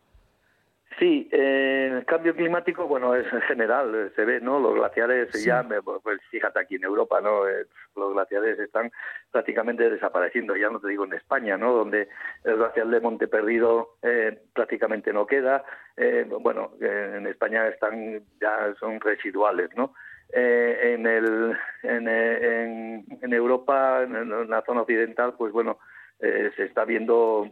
Sí, 0.99 1.29
eh, 1.33 1.91
el 1.99 2.05
cambio 2.05 2.35
climático, 2.35 2.87
bueno, 2.87 3.15
es 3.15 3.31
en 3.33 3.41
general, 3.43 3.95
eh, 3.95 4.11
se 4.15 4.25
ve, 4.25 4.41
¿no? 4.41 4.59
Los 4.59 4.75
glaciares 4.75 5.31
sí. 5.33 5.47
ya, 5.47 5.67
pues 6.03 6.21
fíjate 6.31 6.61
aquí 6.61 6.75
en 6.77 6.85
Europa, 6.85 7.21
¿no? 7.21 7.49
Eh, 7.49 7.67
los 7.97 8.13
glaciares 8.13 8.59
están 8.59 8.91
prácticamente 9.31 9.89
desapareciendo, 9.89 10.57
ya 10.57 10.69
no 10.71 10.81
te 10.81 10.89
digo 10.89 11.05
en 11.05 11.15
España, 11.15 11.57
¿no? 11.57 11.73
Donde 11.73 12.09
el 12.45 12.57
glaciar 12.57 12.89
de 12.89 13.01
Monte 13.01 13.29
Perdido 13.29 13.97
eh, 14.03 14.39
prácticamente 14.53 15.13
no 15.13 15.27
queda, 15.27 15.65
eh, 15.97 16.27
bueno, 16.41 16.73
en 16.81 17.27
España 17.27 17.69
están, 17.69 18.21
ya 18.41 18.75
son 18.79 19.01
residuales, 19.01 19.71
¿no? 19.77 19.95
Eh, 20.35 20.95
en, 20.95 21.07
el, 21.07 21.57
en, 21.83 22.09
en, 22.09 23.05
en, 23.21 23.33
Europa, 23.33 24.03
en 24.03 24.49
la 24.49 24.63
zona 24.63 24.83
occidental, 24.83 25.35
pues 25.37 25.53
bueno, 25.53 25.79
eh, 26.21 26.51
se 26.57 26.65
está 26.65 26.85
viendo 26.85 27.51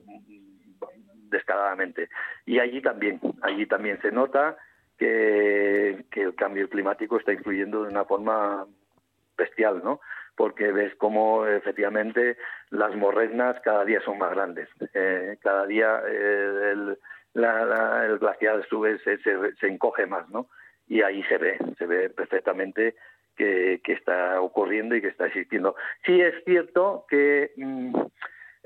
descaradamente. 1.31 2.09
Y 2.47 2.59
allí 2.59 2.81
también, 2.83 3.21
allí 3.43 3.67
también 3.67 4.01
se 4.03 4.13
nota 4.13 4.57
que, 4.99 6.05
que, 6.11 6.23
el 6.23 6.35
cambio 6.35 6.69
climático 6.69 7.17
está 7.17 7.33
influyendo 7.33 7.83
de 7.83 7.89
una 7.89 8.05
forma 8.05 8.67
bestial, 9.37 9.81
¿no? 9.83 10.01
Porque 10.37 10.73
ves 10.73 10.95
cómo 10.97 11.47
efectivamente 11.47 12.37
las 12.71 12.95
morrenas 12.95 13.61
cada 13.63 13.85
día 13.85 14.01
son 14.03 14.19
más 14.19 14.31
grandes. 14.33 14.69
Eh, 14.95 15.37
cada 15.41 15.67
día 15.67 16.03
eh, 16.07 16.73
el, 16.73 16.99
la, 17.35 17.65
la, 17.65 18.07
el 18.07 18.19
glaciar 18.19 18.67
sube, 18.69 18.99
se, 18.99 19.19
se, 19.19 19.67
encoge 19.67 20.07
más, 20.07 20.29
¿no? 20.29 20.49
y 20.91 21.03
ahí 21.03 21.23
se 21.25 21.39
ve, 21.39 21.57
se 21.79 21.87
ve 21.87 22.11
perfectamente 22.11 22.97
que, 23.37 23.81
que, 23.83 23.93
está 23.93 24.41
ocurriendo 24.41 24.97
y 24.97 25.01
que 25.01 25.07
está 25.07 25.27
existiendo. 25.27 25.77
Sí 26.05 26.21
es 26.21 26.35
cierto 26.45 27.07
que 27.09 27.53
mmm, 27.57 27.95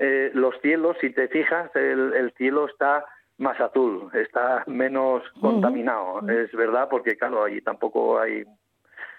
eh, 0.05 0.31
los 0.33 0.53
cielos, 0.61 0.97
si 1.01 1.09
te 1.09 1.27
fijas, 1.27 1.75
el, 1.75 2.13
el, 2.13 2.31
cielo 2.33 2.67
está 2.67 3.05
más 3.37 3.59
azul, 3.59 4.09
está 4.13 4.63
menos 4.67 5.23
contaminado, 5.41 6.21
es 6.29 6.51
verdad, 6.51 6.87
porque 6.89 7.17
claro, 7.17 7.43
allí 7.43 7.61
tampoco 7.61 8.19
hay 8.19 8.43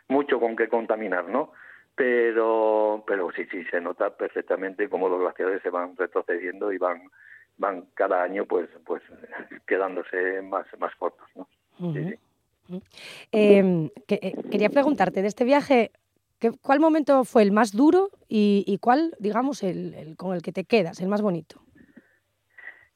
mucho 0.08 0.38
con 0.38 0.54
qué 0.54 0.68
contaminar, 0.68 1.28
¿no? 1.28 1.52
Pero, 1.96 3.02
pero 3.06 3.30
sí, 3.32 3.46
sí, 3.50 3.64
se 3.64 3.80
nota 3.80 4.16
perfectamente 4.16 4.88
cómo 4.88 5.08
los 5.08 5.20
glaciares 5.20 5.60
se 5.62 5.70
van 5.70 5.96
retrocediendo 5.96 6.72
y 6.72 6.78
van, 6.78 7.02
van 7.56 7.86
cada 7.94 8.22
año, 8.22 8.44
pues, 8.44 8.68
pues 8.84 9.02
quedándose 9.66 10.42
más, 10.42 10.66
más 10.78 10.94
cortos, 10.96 11.28
¿no? 11.34 11.48
Sí, 11.92 12.04
sí. 12.04 12.82
Eh, 13.32 13.90
que, 14.06 14.18
eh, 14.22 14.34
quería 14.50 14.70
preguntarte, 14.70 15.22
de 15.22 15.28
este 15.28 15.44
viaje, 15.44 15.90
¿qué, 16.38 16.52
¿cuál 16.62 16.80
momento 16.80 17.24
fue 17.24 17.42
el 17.42 17.52
más 17.52 17.72
duro 17.72 18.10
y, 18.28 18.64
y 18.66 18.78
cuál, 18.78 19.14
digamos, 19.18 19.62
el, 19.62 20.14
con 20.16 20.34
el 20.34 20.42
que 20.42 20.52
te 20.52 20.64
quedas, 20.64 21.00
el 21.00 21.08
más 21.08 21.22
bonito? 21.22 21.60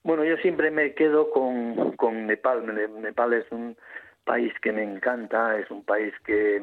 Bueno, 0.02 0.24
yo 0.24 0.36
siempre 0.38 0.70
me 0.70 0.94
quedo 0.94 1.30
con, 1.30 1.92
con 1.96 2.26
Nepal. 2.26 2.64
Nepal 3.02 3.34
es 3.34 3.50
un 3.52 3.76
país 4.24 4.52
que 4.62 4.72
me 4.72 4.82
encanta, 4.82 5.58
es 5.58 5.70
un 5.70 5.84
país 5.84 6.14
que, 6.24 6.62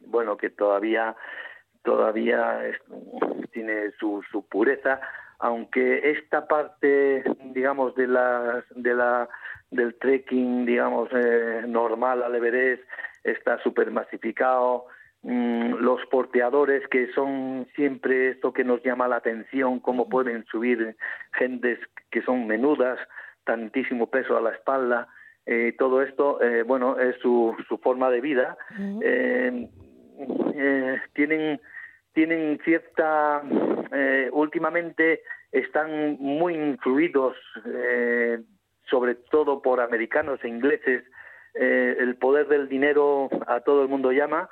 bueno, 0.00 0.36
que 0.36 0.50
todavía 0.50 1.16
todavía 1.82 2.66
es, 2.66 2.76
tiene 3.52 3.92
su, 3.98 4.22
su 4.30 4.46
pureza, 4.46 5.00
aunque 5.38 6.10
esta 6.10 6.46
parte, 6.46 7.24
digamos, 7.54 7.94
de 7.94 8.06
la, 8.06 8.62
de 8.74 8.94
la 8.94 9.28
del 9.70 9.94
trekking, 9.94 10.66
digamos, 10.66 11.08
eh, 11.12 11.62
normal 11.66 12.22
al 12.22 12.34
Everest 12.34 12.82
está 13.24 13.58
súper 13.62 13.90
masificado. 13.90 14.86
Mm, 15.22 15.74
los 15.80 16.04
porteadores, 16.06 16.86
que 16.88 17.10
son 17.12 17.66
siempre 17.74 18.30
esto 18.30 18.52
que 18.52 18.64
nos 18.64 18.82
llama 18.82 19.08
la 19.08 19.16
atención, 19.16 19.80
cómo 19.80 20.08
pueden 20.08 20.44
subir 20.46 20.96
gentes 21.32 21.78
que 22.10 22.22
son 22.22 22.46
menudas, 22.46 22.98
tantísimo 23.44 24.08
peso 24.08 24.36
a 24.36 24.40
la 24.40 24.50
espalda. 24.50 25.08
Eh, 25.46 25.74
todo 25.78 26.02
esto, 26.02 26.40
eh, 26.42 26.62
bueno, 26.62 26.98
es 26.98 27.16
su, 27.20 27.56
su 27.68 27.78
forma 27.78 28.10
de 28.10 28.20
vida. 28.20 28.56
Uh 28.78 29.00
-huh. 29.00 29.70
tienen, 31.14 31.60
tienen 32.12 32.60
cierta. 32.64 33.42
últimamente 34.32 35.22
están 35.50 36.16
muy 36.20 36.54
influidos 36.54 37.34
sobre 38.90 39.14
todo 39.14 39.62
por 39.62 39.80
americanos 39.80 40.40
e 40.42 40.48
ingleses, 40.48 41.04
eh, 41.54 41.96
el 41.98 42.16
poder 42.16 42.48
del 42.48 42.68
dinero 42.68 43.28
a 43.46 43.60
todo 43.60 43.82
el 43.82 43.88
mundo 43.88 44.12
llama 44.12 44.48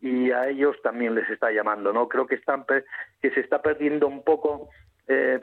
y 0.00 0.30
a 0.30 0.48
ellos 0.48 0.76
también 0.82 1.14
les 1.14 1.28
está 1.30 1.50
llamando, 1.50 1.92
¿no? 1.92 2.08
Creo 2.08 2.26
que 2.26 2.36
están 2.36 2.64
que 3.20 3.30
se 3.30 3.40
está 3.40 3.62
perdiendo 3.62 4.06
un 4.06 4.22
poco 4.22 4.68
eh, 5.06 5.40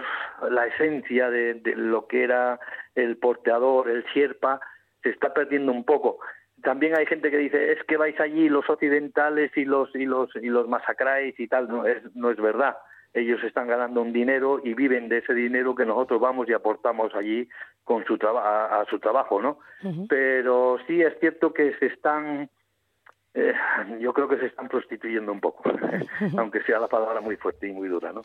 la 0.50 0.68
esencia 0.68 1.30
de, 1.30 1.56
de, 1.56 1.76
lo 1.76 2.08
que 2.08 2.24
era 2.24 2.60
el 2.96 3.18
porteador, 3.18 3.90
el 3.90 4.06
sierpa, 4.14 4.60
se 5.04 5.10
está 5.10 5.34
perdiendo 5.34 5.72
un 5.72 5.84
poco. 5.84 6.20
También 6.64 6.98
hay 6.98 7.06
gente 7.06 7.30
que 7.30 7.38
dice 7.38 7.74
es 7.74 7.84
que 7.84 7.98
vais 7.98 8.20
allí 8.20 8.50
los 8.50 8.70
occidentales 8.70 9.52
y 9.56 9.66
los 9.66 9.94
y 9.96 10.06
los 10.06 10.34
y 10.36 10.48
los 10.48 10.68
masacráis 10.68 11.40
y 11.40 11.48
tal, 11.48 11.68
no 11.68 11.86
es 11.86 12.04
no 12.16 12.32
es 12.32 12.38
verdad 12.38 12.78
ellos 13.16 13.42
están 13.44 13.68
ganando 13.68 14.02
un 14.02 14.12
dinero 14.12 14.60
y 14.64 14.74
viven 14.74 15.08
de 15.08 15.20
ese 15.20 15.34
dinero 15.34 15.74
que 15.74 15.86
nosotros 15.86 16.20
vamos 16.20 16.50
y 16.50 16.54
aportamos 16.54 17.16
allí 17.16 17.48
con 17.84 18.04
su 18.06 18.20
a, 18.28 18.82
a, 18.82 18.86
su 18.86 19.00
trabajo, 19.00 19.42
¿no? 19.42 19.58
Uh 19.84 19.88
-huh. 19.88 20.06
Pero 20.10 20.78
sí 20.86 21.02
es 21.02 21.18
cierto 21.20 21.54
que 21.54 21.74
se 21.80 21.88
están, 21.88 22.50
eh, 23.36 23.54
yo 24.00 24.14
creo 24.14 24.28
que 24.28 24.38
se 24.38 24.48
están 24.48 24.68
prostituyendo 24.68 25.32
un 25.32 25.40
poco, 25.40 25.64
aunque 26.38 26.64
sea 26.64 26.80
la 26.80 26.88
palabra 26.88 27.22
muy 27.22 27.36
fuerte 27.36 27.68
y 27.68 27.72
muy 27.72 27.90
dura, 27.90 28.12
¿no? 28.12 28.22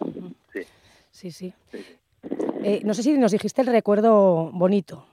Sí. 0.52 0.67
Sí, 1.11 1.31
sí. 1.31 1.55
Eh, 2.62 2.81
no 2.85 2.95
sé 2.95 3.02
si 3.02 3.19
nos 3.19 3.33
dijiste 3.33 3.62
el 3.62 3.69
recuerdo 3.69 4.50
bonito. 4.52 5.05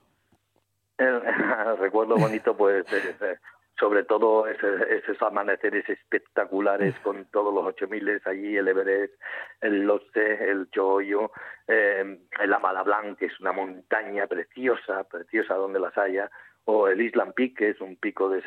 El, 0.97 1.15
el 1.67 1.77
recuerdo 1.77 2.15
bonito, 2.15 2.55
pues, 2.55 2.85
eh, 2.93 3.37
sobre 3.79 4.03
todo 4.03 4.47
esos 4.47 5.21
amaneceres 5.21 5.87
espectaculares 5.87 6.95
con 7.03 7.25
todos 7.25 7.53
los 7.53 7.65
ocho 7.65 7.87
miles 7.87 8.25
allí, 8.25 8.57
el 8.57 8.67
Everest, 8.67 9.13
el 9.61 9.85
Lhotse, 9.85 10.49
el 10.49 10.69
Choyo, 10.71 11.31
eh, 11.67 12.19
el 12.39 12.53
Amala 12.53 12.83
Blanc, 12.83 13.17
que 13.17 13.27
es 13.27 13.39
una 13.39 13.51
montaña 13.51 14.25
preciosa, 14.27 15.03
preciosa 15.03 15.53
donde 15.55 15.79
las 15.79 15.97
haya, 15.97 16.29
o 16.65 16.87
el 16.87 17.01
Island 17.01 17.33
Peak, 17.33 17.57
que 17.57 17.69
es 17.69 17.81
un 17.81 17.95
pico 17.97 18.29
de 18.29 18.41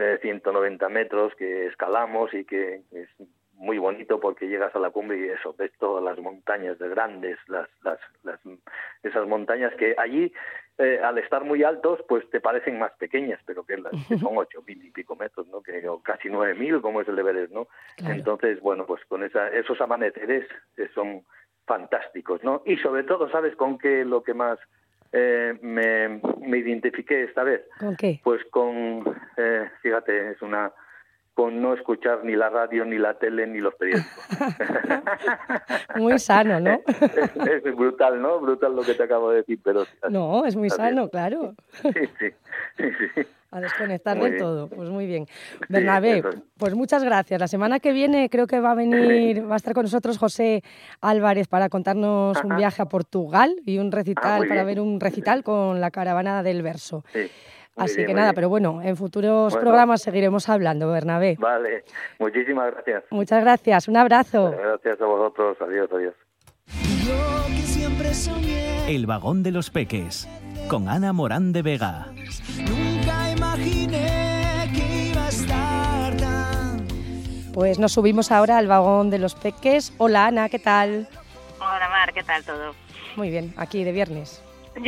6.190 0.00 0.88
metros 0.88 1.34
que 1.36 1.66
escalamos 1.66 2.32
y 2.34 2.44
que 2.44 2.82
es 2.92 3.08
muy 3.54 3.76
bonito 3.76 4.18
porque 4.18 4.48
llegas 4.48 4.74
a 4.74 4.78
la 4.78 4.90
cumbre 4.90 5.18
y 5.18 5.28
eso, 5.28 5.54
ves 5.56 5.70
todas 5.78 6.02
las 6.02 6.18
montañas 6.18 6.78
de 6.78 6.88
grandes, 6.88 7.38
las, 7.46 7.68
las, 7.84 8.00
las 8.24 8.40
esas 9.02 9.28
montañas 9.28 9.74
que 9.74 9.94
allí 9.98 10.32
eh, 10.78 10.98
al 11.04 11.18
estar 11.18 11.44
muy 11.44 11.62
altos, 11.62 12.00
pues 12.08 12.28
te 12.30 12.40
parecen 12.40 12.78
más 12.78 12.92
pequeñas, 12.92 13.38
pero 13.44 13.64
que, 13.64 13.76
las, 13.76 13.92
que 14.08 14.16
son 14.18 14.38
ocho 14.38 14.62
mil 14.66 14.82
y 14.82 14.90
pico 14.90 15.14
metros, 15.14 15.46
¿no? 15.48 15.62
Que 15.62 15.86
o 15.86 16.00
casi 16.02 16.30
nueve 16.30 16.54
mil, 16.54 16.80
como 16.80 17.02
es 17.02 17.08
el 17.08 17.18
Everest, 17.18 17.52
¿no? 17.52 17.68
Claro. 17.98 18.14
Entonces, 18.14 18.60
bueno, 18.60 18.86
pues 18.86 19.04
con 19.04 19.22
esa, 19.22 19.48
esos 19.48 19.78
amaneceres 19.82 20.48
eh, 20.78 20.88
son 20.94 21.22
fantásticos, 21.66 22.42
¿no? 22.42 22.62
Y 22.64 22.78
sobre 22.78 23.02
todo, 23.02 23.30
¿sabes 23.30 23.54
con 23.56 23.76
qué 23.76 24.06
lo 24.06 24.22
que 24.22 24.32
más 24.32 24.58
eh, 25.12 25.58
me, 25.62 26.20
me 26.40 26.58
identifiqué 26.58 27.24
esta 27.24 27.42
vez? 27.42 27.62
¿Con 27.78 27.96
qué? 27.96 28.20
Pues 28.22 28.42
con, 28.50 29.04
eh, 29.36 29.70
fíjate, 29.82 30.32
es 30.32 30.42
una 30.42 30.72
con 31.34 31.62
no 31.62 31.72
escuchar 31.72 32.22
ni 32.24 32.36
la 32.36 32.50
radio, 32.50 32.84
ni 32.84 32.98
la 32.98 33.14
tele, 33.14 33.46
ni 33.46 33.60
los 33.60 33.74
periódicos. 33.76 34.12
muy 35.96 36.18
sano, 36.18 36.60
¿no? 36.60 36.82
es, 36.86 37.64
es, 37.64 37.76
brutal, 37.76 38.20
¿no? 38.20 38.40
Brutal 38.40 38.76
lo 38.76 38.82
que 38.82 38.94
te 38.94 39.04
acabo 39.04 39.30
de 39.30 39.38
decir, 39.38 39.58
pero... 39.64 39.84
No, 40.10 40.44
es 40.44 40.54
muy 40.54 40.68
sano, 40.68 41.08
claro. 41.08 41.54
Sí, 41.72 41.90
sí, 42.18 42.30
sí, 42.76 42.84
sí. 43.14 43.26
A 43.52 43.60
desconectar 43.60 44.18
del 44.18 44.38
todo, 44.38 44.68
pues 44.68 44.88
muy 44.90 45.06
bien. 45.06 45.26
Bernabé, 45.68 46.22
sí, 46.22 46.38
pues 46.56 46.74
muchas 46.74 47.02
gracias. 47.02 47.40
La 47.40 47.48
semana 47.48 47.80
que 47.80 47.92
viene 47.92 48.30
creo 48.30 48.46
que 48.46 48.60
va 48.60 48.72
a 48.72 48.74
venir, 48.74 49.44
va 49.50 49.54
a 49.54 49.56
estar 49.56 49.74
con 49.74 49.82
nosotros 49.82 50.18
José 50.18 50.62
Álvarez 51.00 51.48
para 51.48 51.68
contarnos 51.68 52.36
Ajá. 52.36 52.46
un 52.46 52.56
viaje 52.56 52.80
a 52.80 52.86
Portugal 52.86 53.56
y 53.66 53.78
un 53.78 53.90
recital, 53.90 54.44
ah, 54.44 54.48
para 54.48 54.62
ver 54.62 54.80
un 54.80 55.00
recital 55.00 55.42
con 55.42 55.80
la 55.80 55.90
caravana 55.90 56.44
del 56.44 56.62
verso. 56.62 57.04
Sí. 57.12 57.28
Así 57.76 58.04
que 58.04 58.12
nada, 58.12 58.34
pero 58.34 58.48
bueno, 58.48 58.82
en 58.82 58.96
futuros 58.96 59.56
programas 59.56 60.02
seguiremos 60.02 60.48
hablando, 60.48 60.90
Bernabé. 60.90 61.36
Vale, 61.38 61.84
muchísimas 62.18 62.72
gracias. 62.72 63.04
Muchas 63.10 63.42
gracias, 63.42 63.88
un 63.88 63.96
abrazo. 63.96 64.50
Gracias 64.50 65.00
a 65.00 65.06
vosotros, 65.06 65.56
adiós, 65.60 65.88
adiós. 65.92 66.14
El 68.88 69.06
vagón 69.06 69.42
de 69.42 69.50
los 69.52 69.70
peques, 69.70 70.28
con 70.68 70.88
Ana 70.88 71.12
Morán 71.12 71.52
de 71.52 71.62
Vega. 71.62 72.08
Imaginé 73.60 74.70
que 74.74 75.10
iba 75.10 75.26
a 75.26 75.28
estar 75.28 76.16
tan... 76.16 76.88
Pues 77.52 77.78
nos 77.78 77.92
subimos 77.92 78.32
ahora 78.32 78.56
al 78.56 78.66
vagón 78.66 79.10
de 79.10 79.18
los 79.18 79.34
peques. 79.34 79.94
Hola 79.98 80.28
Ana, 80.28 80.48
¿qué 80.48 80.58
tal? 80.58 81.06
Hola 81.58 81.88
Mar, 81.90 82.14
¿qué 82.14 82.22
tal 82.22 82.42
todo? 82.42 82.74
Muy 83.16 83.28
bien, 83.28 83.52
aquí 83.58 83.84
de 83.84 83.92
viernes. 83.92 84.42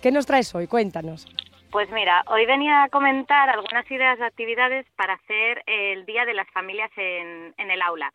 ¿Qué 0.00 0.10
nos 0.10 0.24
traes 0.24 0.54
hoy? 0.54 0.66
Cuéntanos. 0.66 1.26
Pues 1.70 1.90
mira, 1.90 2.24
hoy 2.28 2.46
venía 2.46 2.84
a 2.84 2.88
comentar 2.88 3.50
algunas 3.50 3.88
ideas 3.90 4.18
de 4.18 4.24
actividades 4.24 4.86
para 4.96 5.14
hacer 5.14 5.62
el 5.66 6.06
Día 6.06 6.24
de 6.24 6.32
las 6.32 6.48
Familias 6.52 6.90
en, 6.96 7.52
en 7.58 7.70
el 7.70 7.82
aula. 7.82 8.12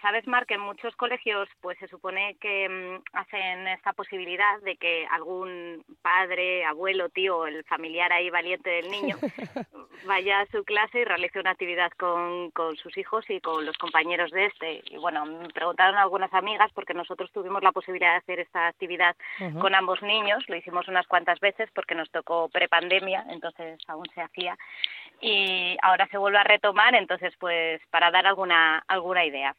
Sabes, 0.00 0.26
Mar, 0.26 0.46
que 0.46 0.54
en 0.54 0.60
muchos 0.60 0.94
colegios 0.96 1.48
pues 1.60 1.78
se 1.78 1.88
supone 1.88 2.36
que 2.40 2.68
mm, 2.68 3.16
hacen 3.16 3.68
esta 3.68 3.92
posibilidad 3.92 4.60
de 4.62 4.76
que 4.76 5.06
algún 5.10 5.84
padre, 6.02 6.64
abuelo, 6.64 7.08
tío, 7.08 7.46
el 7.46 7.64
familiar 7.64 8.12
ahí 8.12 8.30
valiente 8.30 8.70
del 8.70 8.90
niño 8.90 9.16
vaya 10.06 10.40
a 10.40 10.46
su 10.46 10.64
clase 10.64 11.00
y 11.00 11.04
realice 11.04 11.40
una 11.40 11.50
actividad 11.50 11.90
con, 11.92 12.50
con 12.52 12.76
sus 12.76 12.96
hijos 12.96 13.28
y 13.28 13.40
con 13.40 13.66
los 13.66 13.76
compañeros 13.78 14.30
de 14.30 14.46
este. 14.46 14.82
Y 14.86 14.98
bueno, 14.98 15.24
me 15.26 15.48
preguntaron 15.50 15.96
algunas 15.96 16.32
amigas 16.32 16.70
porque 16.74 16.94
nosotros 16.94 17.30
tuvimos 17.32 17.62
la 17.62 17.72
posibilidad 17.72 18.12
de 18.12 18.18
hacer 18.18 18.40
esta 18.40 18.68
actividad 18.68 19.16
con 19.60 19.74
ambos 19.74 20.02
niños, 20.02 20.44
lo 20.48 20.56
hicimos 20.56 20.88
unas 20.88 21.06
cuantas 21.06 21.40
veces 21.40 21.68
porque 21.74 21.94
nos 21.94 22.10
tocó 22.10 22.48
prepandemia, 22.48 23.24
entonces 23.30 23.80
aún 23.88 24.06
se 24.14 24.20
hacía 24.20 24.56
y 25.22 25.76
ahora 25.82 26.08
se 26.08 26.18
vuelve 26.18 26.38
a 26.38 26.44
retomar, 26.44 26.94
entonces 26.96 27.32
pues 27.38 27.80
para 27.90 28.10
dar 28.10 28.26
alguna 28.26 28.82
alguna 28.88 29.24
idea. 29.24 29.54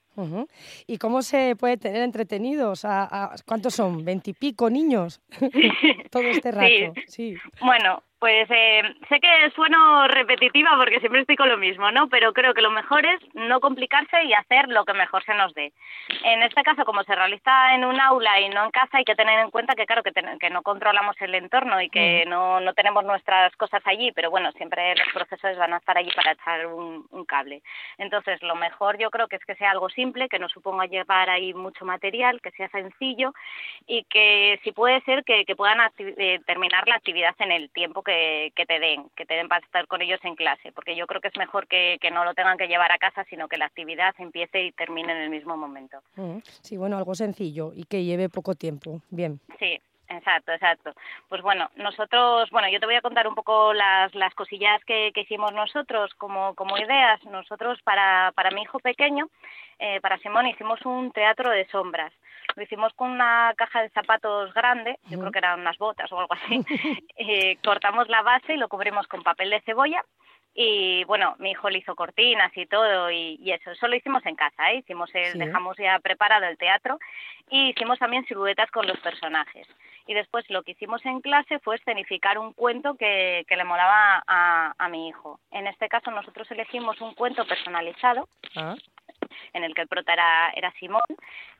¿Y 0.85 0.97
cómo 0.97 1.21
se 1.21 1.55
puede 1.55 1.77
tener 1.77 2.03
entretenidos? 2.03 2.85
¿A, 2.85 3.33
cuántos 3.47 3.73
son? 3.73 4.03
¿Veintipico 4.03 4.69
niños? 4.69 5.21
Todo 6.11 6.23
este 6.23 6.51
rato. 6.51 6.93
sí. 7.07 7.35
Bueno, 7.61 8.03
pues 8.23 8.49
eh, 8.51 8.81
sé 9.09 9.19
que 9.19 9.51
sueno 9.53 10.07
repetitiva 10.07 10.77
porque 10.77 11.01
siempre 11.01 11.19
estoy 11.19 11.35
con 11.35 11.49
lo 11.49 11.57
mismo, 11.57 11.91
¿no? 11.91 12.07
Pero 12.07 12.31
creo 12.31 12.53
que 12.53 12.61
lo 12.61 12.71
mejor 12.71 13.05
es 13.05 13.19
no 13.33 13.59
complicarse 13.59 14.23
y 14.23 14.31
hacer 14.31 14.69
lo 14.69 14.85
que 14.85 14.93
mejor 14.93 15.25
se 15.25 15.33
nos 15.33 15.53
dé. 15.53 15.73
En 16.23 16.41
este 16.41 16.63
caso, 16.63 16.85
como 16.85 17.03
se 17.03 17.15
realiza 17.15 17.75
en 17.75 17.83
un 17.83 17.99
aula 17.99 18.39
y 18.39 18.47
no 18.47 18.63
en 18.63 18.71
casa, 18.71 18.99
hay 18.99 19.03
que 19.03 19.17
tener 19.17 19.39
en 19.39 19.51
cuenta 19.51 19.75
que, 19.75 19.85
claro, 19.85 20.03
que, 20.03 20.13
que 20.39 20.49
no 20.49 20.61
controlamos 20.61 21.17
el 21.19 21.35
entorno 21.35 21.81
y 21.81 21.89
que 21.89 22.23
no, 22.25 22.61
no 22.61 22.73
tenemos 22.73 23.03
nuestras 23.03 23.53
cosas 23.57 23.81
allí, 23.83 24.13
pero 24.13 24.31
bueno, 24.31 24.53
siempre 24.53 24.95
los 24.95 25.13
profesores 25.13 25.57
van 25.57 25.73
a 25.73 25.77
estar 25.79 25.97
allí 25.97 26.11
para 26.15 26.31
echar 26.31 26.67
un, 26.67 27.03
cable. 27.27 27.61
Entonces, 27.97 28.41
lo 28.41 28.55
mejor 28.55 28.97
yo 28.97 29.09
creo 29.09 29.27
que 29.27 29.35
es 29.35 29.43
que 29.43 29.55
sea 29.55 29.71
algo 29.71 29.89
simple, 29.89 30.29
que 30.29 30.39
no 30.39 30.47
suponga 30.47 30.85
llevar 30.85 31.29
ahí 31.29 31.53
mucho 31.53 31.83
material, 31.83 32.39
que 32.41 32.51
sea 32.51 32.69
sencillo 32.69 33.33
y 33.85 34.03
que 34.05 34.61
si 34.63 34.71
puede 34.71 35.01
ser 35.01 35.25
que, 35.25 35.43
puedan 35.57 35.79
eh, 35.97 36.39
terminar 36.45 36.87
la 36.87 36.95
actividad 36.95 37.35
en 37.39 37.51
el 37.51 37.69
tiempo 37.69 38.01
que 38.01 38.12
que, 38.55 38.65
te 38.65 38.79
den, 38.79 39.09
que 39.15 39.25
te 39.25 39.35
den 39.35 39.47
para 39.47 39.65
estar 39.65 39.87
con 39.87 40.01
ellos 40.01 40.19
en 40.23 40.35
clase, 40.35 40.71
porque 40.71 40.95
yo 40.95 41.07
creo 41.07 41.21
que 41.21 41.27
es 41.27 41.37
mejor 41.37 41.67
que, 41.67 41.97
no 42.11 42.25
lo 42.25 42.33
tengan 42.33 42.57
que 42.57 42.67
llevar 42.67 42.91
a 42.91 42.97
casa, 42.97 43.23
sino 43.29 43.47
que 43.47 43.57
la 43.57 43.65
actividad 43.65 44.13
empiece 44.17 44.61
y 44.61 44.71
termine 44.71 45.13
en 45.13 45.19
el 45.19 45.29
mismo 45.29 45.57
momento. 45.57 45.99
Mm, 46.15 46.37
sí, 46.61 46.77
bueno, 46.77 46.97
algo 46.97 47.15
sencillo 47.15 47.71
y 47.75 47.85
que 47.85 48.03
lleve 48.03 48.29
poco 48.29 48.55
tiempo. 48.55 49.01
Bien. 49.09 49.39
Sí, 49.59 49.79
Exacto, 50.09 50.51
exacto. 50.51 50.93
Pues 51.27 51.41
bueno, 51.41 51.69
nosotros, 51.75 52.49
bueno, 52.51 52.69
yo 52.69 52.79
te 52.79 52.85
voy 52.85 52.95
a 52.95 53.01
contar 53.01 53.27
un 53.27 53.35
poco 53.35 53.73
las, 53.73 54.13
las 54.13 54.33
cosillas 54.35 54.83
que, 54.85 55.11
que 55.13 55.21
hicimos 55.21 55.53
nosotros 55.53 56.13
como, 56.15 56.53
como 56.55 56.77
ideas. 56.77 57.23
Nosotros 57.25 57.81
para, 57.83 58.31
para 58.35 58.51
mi 58.51 58.61
hijo 58.61 58.79
pequeño, 58.79 59.27
eh, 59.79 59.99
para 60.01 60.17
Simón, 60.19 60.47
hicimos 60.47 60.79
un 60.85 61.11
teatro 61.11 61.49
de 61.49 61.65
sombras. 61.67 62.13
Lo 62.55 62.63
hicimos 62.63 62.93
con 62.93 63.11
una 63.11 63.53
caja 63.57 63.81
de 63.81 63.89
zapatos 63.89 64.53
grande, 64.53 64.99
yo 65.09 65.19
creo 65.19 65.31
que 65.31 65.39
eran 65.39 65.59
unas 65.59 65.77
botas 65.77 66.11
o 66.11 66.19
algo 66.19 66.33
así. 66.33 66.63
Eh, 67.15 67.57
cortamos 67.63 68.09
la 68.09 68.21
base 68.21 68.53
y 68.53 68.57
lo 68.57 68.67
cubrimos 68.67 69.07
con 69.07 69.23
papel 69.23 69.49
de 69.49 69.61
cebolla 69.61 70.03
y 70.55 71.03
bueno, 71.05 71.35
mi 71.39 71.51
hijo 71.51 71.69
le 71.69 71.79
hizo 71.79 71.95
cortinas 71.95 72.55
y 72.55 72.67
todo 72.67 73.09
y, 73.09 73.51
eso, 73.51 73.71
eso 73.71 73.87
lo 73.87 73.95
hicimos 73.95 74.23
en 74.25 74.35
casa, 74.35 74.71
¿eh? 74.71 74.77
hicimos 74.77 75.09
el, 75.15 75.39
dejamos 75.39 75.77
ya 75.77 75.97
preparado 75.99 76.45
el 76.45 76.57
teatro 76.57 76.99
y 77.49 77.69
hicimos 77.69 77.97
también 77.97 78.25
siluetas 78.25 78.69
con 78.69 78.85
los 78.85 78.99
personajes. 78.99 79.67
Y 80.05 80.13
después 80.13 80.47
lo 80.49 80.63
que 80.63 80.73
hicimos 80.73 81.03
en 81.05 81.21
clase 81.21 81.59
fue 81.59 81.77
escenificar 81.77 82.37
un 82.37 82.53
cuento 82.53 82.95
que, 82.95 83.45
que 83.47 83.55
le 83.55 83.63
molaba 83.63 84.21
a, 84.27 84.73
a, 84.77 84.89
mi 84.89 85.07
hijo. 85.07 85.39
En 85.49 85.65
este 85.65 85.87
caso 85.87 86.11
nosotros 86.11 86.49
elegimos 86.51 86.99
un 87.01 87.15
cuento 87.15 87.45
personalizado 87.45 88.27
ah. 88.57 88.75
en 89.53 89.63
el 89.63 89.73
que 89.73 89.81
el 89.81 89.87
prota 89.87 90.13
era, 90.13 90.51
era 90.55 90.71
Simón 90.73 91.01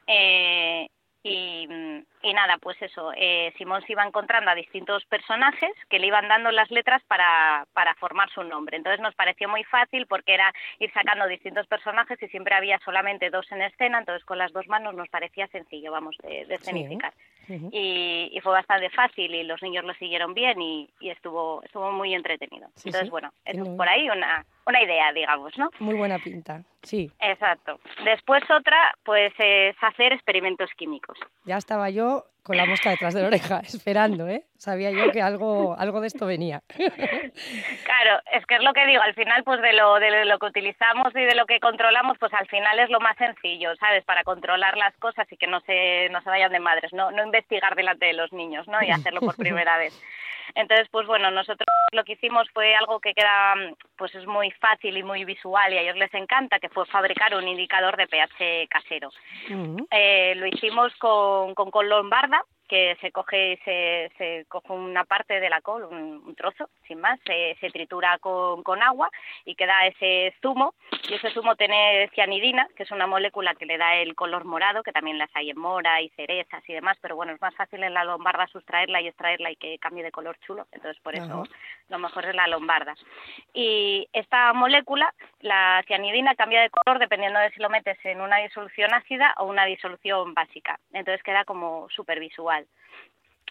eh, 0.07 0.87
y, 1.23 1.67
y, 2.21 2.33
nada, 2.33 2.57
pues 2.57 2.81
eso, 2.81 3.11
eh, 3.15 3.53
Simón 3.57 3.81
se 3.85 3.93
iba 3.93 4.05
encontrando 4.05 4.51
a 4.51 4.55
distintos 4.55 5.05
personajes 5.05 5.71
que 5.89 5.97
le 5.97 6.07
iban 6.07 6.27
dando 6.27 6.51
las 6.51 6.69
letras 6.69 7.01
para, 7.07 7.65
para 7.73 7.95
formar 7.95 8.29
su 8.31 8.43
nombre. 8.43 8.75
Entonces 8.75 8.99
nos 8.99 9.15
pareció 9.15 9.47
muy 9.47 9.63
fácil 9.63 10.05
porque 10.05 10.33
era 10.33 10.53
ir 10.79 10.91
sacando 10.91 11.25
distintos 11.27 11.65
personajes 11.67 12.21
y 12.21 12.27
siempre 12.27 12.55
había 12.55 12.77
solamente 12.79 13.29
dos 13.29 13.49
en 13.53 13.61
escena, 13.61 13.99
entonces 13.99 14.25
con 14.25 14.37
las 14.37 14.51
dos 14.51 14.67
manos 14.67 14.95
nos 14.95 15.07
parecía 15.07 15.47
sencillo, 15.47 15.91
vamos, 15.91 16.17
de, 16.23 16.45
de 16.45 16.55
escenificar. 16.55 17.13
y, 17.47 18.29
y, 18.33 18.39
fue 18.41 18.51
bastante 18.51 18.89
fácil 18.89 19.33
y 19.33 19.43
los 19.43 19.61
niños 19.61 19.85
lo 19.85 19.93
siguieron 19.93 20.33
bien 20.33 20.61
y, 20.61 20.89
y 20.99 21.09
estuvo, 21.09 21.63
estuvo 21.63 21.91
muy 21.91 22.13
entretenido. 22.13 22.67
entonces, 22.83 23.09
bueno, 23.09 23.31
eso 23.45 23.63
es 23.63 23.69
por 23.69 23.87
ahí 23.87 24.09
una, 24.09 24.45
una 24.65 24.81
idea, 24.81 25.11
digamos, 25.11 25.57
¿no? 25.57 25.69
Muy 25.79 25.95
buena 25.95 26.19
pinta, 26.19 26.63
sí. 26.81 27.11
Exacto. 27.19 27.79
Después 28.03 28.43
otra, 28.49 28.95
pues 29.03 29.33
es 29.37 29.75
hacer 29.81 30.13
experimentos 30.13 30.69
químicos. 30.77 31.12
Ya 31.45 31.57
estaba 31.57 31.89
yo 31.89 32.32
con 32.43 32.57
la 32.57 32.65
mosca 32.65 32.89
detrás 32.89 33.13
de 33.13 33.21
la 33.21 33.27
oreja, 33.27 33.59
esperando, 33.65 34.27
¿eh? 34.27 34.43
Sabía 34.57 34.91
yo 34.91 35.11
que 35.11 35.21
algo, 35.21 35.75
algo 35.77 36.01
de 36.01 36.07
esto 36.07 36.25
venía. 36.25 36.61
Claro, 36.67 38.21
es 38.31 38.45
que 38.45 38.55
es 38.55 38.63
lo 38.63 38.73
que 38.73 38.85
digo, 38.85 39.01
al 39.01 39.13
final, 39.13 39.43
pues 39.43 39.61
de 39.61 39.73
lo, 39.73 39.95
de 39.95 40.25
lo 40.25 40.39
que 40.39 40.45
utilizamos 40.45 41.15
y 41.15 41.21
de 41.21 41.35
lo 41.35 41.45
que 41.45 41.59
controlamos, 41.59 42.17
pues 42.17 42.33
al 42.33 42.47
final 42.47 42.79
es 42.79 42.89
lo 42.89 42.99
más 42.99 43.17
sencillo, 43.17 43.75
¿sabes? 43.77 44.03
Para 44.05 44.23
controlar 44.23 44.77
las 44.77 44.95
cosas 44.97 45.25
y 45.31 45.37
que 45.37 45.47
no 45.47 45.59
se, 45.61 46.09
no 46.09 46.21
se 46.21 46.29
vayan 46.29 46.51
de 46.51 46.59
madres, 46.59 46.93
no, 46.93 47.11
no 47.11 47.23
investigar 47.23 47.75
delante 47.75 48.05
de 48.05 48.13
los 48.13 48.31
niños, 48.31 48.67
¿no? 48.67 48.81
Y 48.81 48.91
hacerlo 48.91 49.21
por 49.21 49.35
primera 49.35 49.77
vez. 49.77 49.93
Entonces, 50.55 50.87
pues 50.91 51.07
bueno, 51.07 51.31
nosotros 51.31 51.65
lo 51.91 52.03
que 52.03 52.13
hicimos 52.13 52.49
fue 52.53 52.75
algo 52.75 52.99
que 52.99 53.13
queda, 53.13 53.55
pues 53.97 54.13
es 54.15 54.25
muy 54.25 54.51
fácil 54.51 54.97
y 54.97 55.03
muy 55.03 55.25
visual 55.25 55.73
y 55.73 55.77
a 55.77 55.81
ellos 55.81 55.95
les 55.95 56.13
encanta, 56.13 56.59
que 56.59 56.69
fue 56.69 56.85
fabricar 56.85 57.35
un 57.35 57.47
indicador 57.47 57.97
de 57.97 58.07
pH 58.07 58.67
casero. 58.69 59.09
eh, 59.91 60.33
lo 60.35 60.47
hicimos 60.47 60.93
con, 60.97 61.55
con, 61.55 61.71
con 61.71 61.87
que 62.73 62.97
se 63.01 63.11
coge 63.11 63.59
se, 63.63 64.11
se 64.17 64.45
coge 64.47 64.73
una 64.73 65.03
parte 65.03 65.39
de 65.39 65.47
la 65.47 65.61
col, 65.61 65.83
un, 65.83 66.33
trozo, 66.35 66.71
sin 66.87 66.99
más, 66.99 67.19
se, 67.23 67.55
se 67.61 67.69
tritura 67.69 68.17
con, 68.17 68.63
con, 68.63 68.81
agua 68.81 69.11
y 69.45 69.53
queda 69.53 69.85
ese 69.85 70.33
zumo 70.41 70.73
y 71.07 71.13
ese 71.13 71.29
zumo 71.35 71.55
tiene 71.55 72.09
cianidina, 72.15 72.67
que 72.75 72.81
es 72.81 72.89
una 72.89 73.05
molécula 73.05 73.53
que 73.53 73.67
le 73.67 73.77
da 73.77 73.97
el 73.97 74.15
color 74.15 74.45
morado, 74.45 74.81
que 74.81 74.91
también 74.91 75.19
las 75.19 75.29
hay 75.35 75.51
en 75.51 75.59
mora 75.59 76.01
y 76.01 76.09
cerezas 76.15 76.67
y 76.67 76.73
demás, 76.73 76.97
pero 76.99 77.15
bueno, 77.15 77.33
es 77.33 77.41
más 77.41 77.53
fácil 77.53 77.83
en 77.83 77.93
la 77.93 78.05
lombarda 78.05 78.47
sustraerla 78.47 79.01
y 79.01 79.07
extraerla 79.07 79.51
y 79.51 79.55
que 79.55 79.77
cambie 79.77 80.03
de 80.03 80.11
color 80.11 80.35
chulo, 80.39 80.65
entonces 80.71 80.99
por 81.03 81.13
eso 81.13 81.43
lo 81.89 81.99
mejor 81.99 82.25
es 82.25 82.33
la 82.33 82.47
lombarda. 82.47 82.95
Y 83.53 84.07
esta 84.13 84.51
molécula, 84.53 85.13
la 85.41 85.83
cianidina, 85.85 86.33
cambia 86.33 86.63
de 86.63 86.71
color 86.71 86.97
dependiendo 86.97 87.39
de 87.39 87.51
si 87.51 87.61
lo 87.61 87.69
metes 87.69 88.03
en 88.03 88.19
una 88.19 88.37
disolución 88.37 88.95
ácida 88.95 89.35
o 89.37 89.45
una 89.45 89.65
disolución 89.65 90.33
básica, 90.33 90.79
entonces 90.91 91.21
queda 91.21 91.45
como 91.45 91.87
súper 91.91 92.19
visual. 92.19 92.62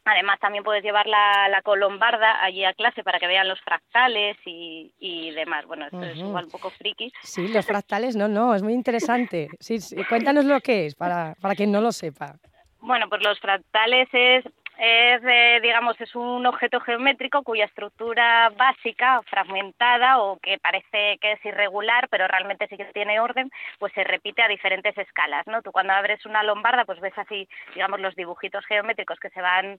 Además, 0.05 0.41
también 0.41 0.65
puedes 0.65 0.83
llevar 0.83 1.07
la, 1.07 1.49
la, 1.49 1.63
colombarda 1.63 2.43
allí 2.43 2.65
a 2.65 2.75
clase 2.75 3.05
para 3.05 3.21
que 3.21 3.29
vean 3.29 3.47
los 3.47 3.61
fractales 3.61 4.37
y, 4.45 4.93
y 4.99 5.31
demás. 5.31 5.65
Bueno, 5.67 5.85
esto 5.85 6.03
es 6.03 6.17
igual 6.19 6.47
un 6.47 6.51
poco 6.51 6.71
friki. 6.71 7.13
Sí, 7.23 7.47
los 7.47 7.65
fractales, 7.65 8.17
no, 8.17 8.27
no, 8.27 8.53
es 8.53 8.65
muy 8.65 8.73
interesante. 8.73 9.49
Sí, 9.61 9.79
cuéntanos 10.09 10.45
lo 10.45 10.61
que 10.61 10.87
es, 10.87 10.97
para, 10.97 11.37
para 11.41 11.55
quien 11.55 11.71
no 11.71 11.81
lo 11.81 11.93
sepa. 11.93 12.35
Bueno, 12.81 13.09
pues 13.09 13.23
los 13.23 13.39
fractales 13.39 14.09
es 14.13 14.45
es, 14.85 15.23
digamos, 15.63 16.01
es 16.01 16.13
un 16.17 16.45
objeto 16.45 16.81
geométrico 16.81 17.45
cuya 17.45 17.67
estructura 17.67 18.51
básica, 18.57 19.23
fragmentada 19.31 20.19
o 20.19 20.41
que 20.41 20.59
parece 20.59 21.19
que 21.21 21.33
es 21.33 21.45
irregular, 21.45 22.09
pero 22.09 22.27
realmente 22.27 22.67
sí 22.67 22.77
que 22.77 22.87
tiene 22.87 23.21
orden, 23.21 23.49
pues 23.79 23.93
se 23.93 24.03
repite 24.03 24.43
a 24.43 24.49
diferentes 24.49 24.99
escalas, 24.99 25.47
¿no? 25.47 25.63
Tú 25.63 25.71
cuando 25.71 25.93
abres 25.93 26.27
una 26.27 26.43
lombarda, 26.43 26.85
pues 26.85 26.99
ves 26.99 27.17
así, 27.17 27.49
digamos, 27.75 28.01
los 28.01 28.17
dibujitos 28.17 28.67
geométricos 28.67 29.21
que 29.21 29.31
se 29.31 29.41
van 29.41 29.79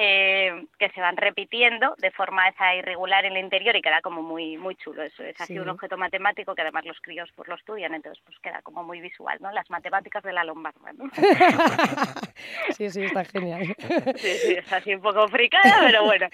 eh, 0.00 0.66
que 0.78 0.90
se 0.90 1.00
van 1.00 1.16
repitiendo 1.16 1.96
de 1.98 2.12
forma 2.12 2.48
esa 2.48 2.72
irregular 2.76 3.24
en 3.24 3.32
el 3.32 3.42
interior 3.42 3.74
y 3.74 3.82
queda 3.82 4.00
como 4.00 4.22
muy 4.22 4.56
muy 4.56 4.76
chulo. 4.76 5.02
Eso 5.02 5.24
es 5.24 5.40
así 5.40 5.58
un 5.58 5.68
objeto 5.68 5.96
matemático 5.96 6.54
que 6.54 6.62
además 6.62 6.84
los 6.84 7.00
críos 7.00 7.28
pues 7.34 7.48
lo 7.48 7.56
estudian, 7.56 7.92
entonces 7.94 8.22
pues 8.24 8.38
queda 8.38 8.62
como 8.62 8.84
muy 8.84 9.00
visual, 9.00 9.38
¿no? 9.40 9.50
Las 9.50 9.68
matemáticas 9.70 10.22
de 10.22 10.32
la 10.32 10.44
lombarda, 10.44 10.92
¿no? 10.92 11.10
sí, 12.76 12.88
sí, 12.90 13.02
está 13.02 13.24
genial. 13.24 13.74
sí, 14.14 14.34
sí, 14.34 14.54
es 14.54 14.72
así 14.72 14.94
un 14.94 15.02
poco 15.02 15.26
fricada, 15.26 15.80
pero 15.84 16.04
bueno. 16.04 16.28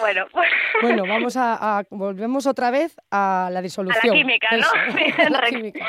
Bueno, 0.00 0.26
bueno 0.82 1.06
vamos 1.06 1.36
a, 1.36 1.84
volvemos 1.90 2.48
otra 2.48 2.72
vez 2.72 2.96
a 3.12 3.50
la 3.52 3.62
disolución. 3.62 4.02
A 4.02 4.06
la 4.08 4.12
química, 4.12 4.48
¿no? 4.56 5.30
la 5.30 5.42
química. 5.42 5.86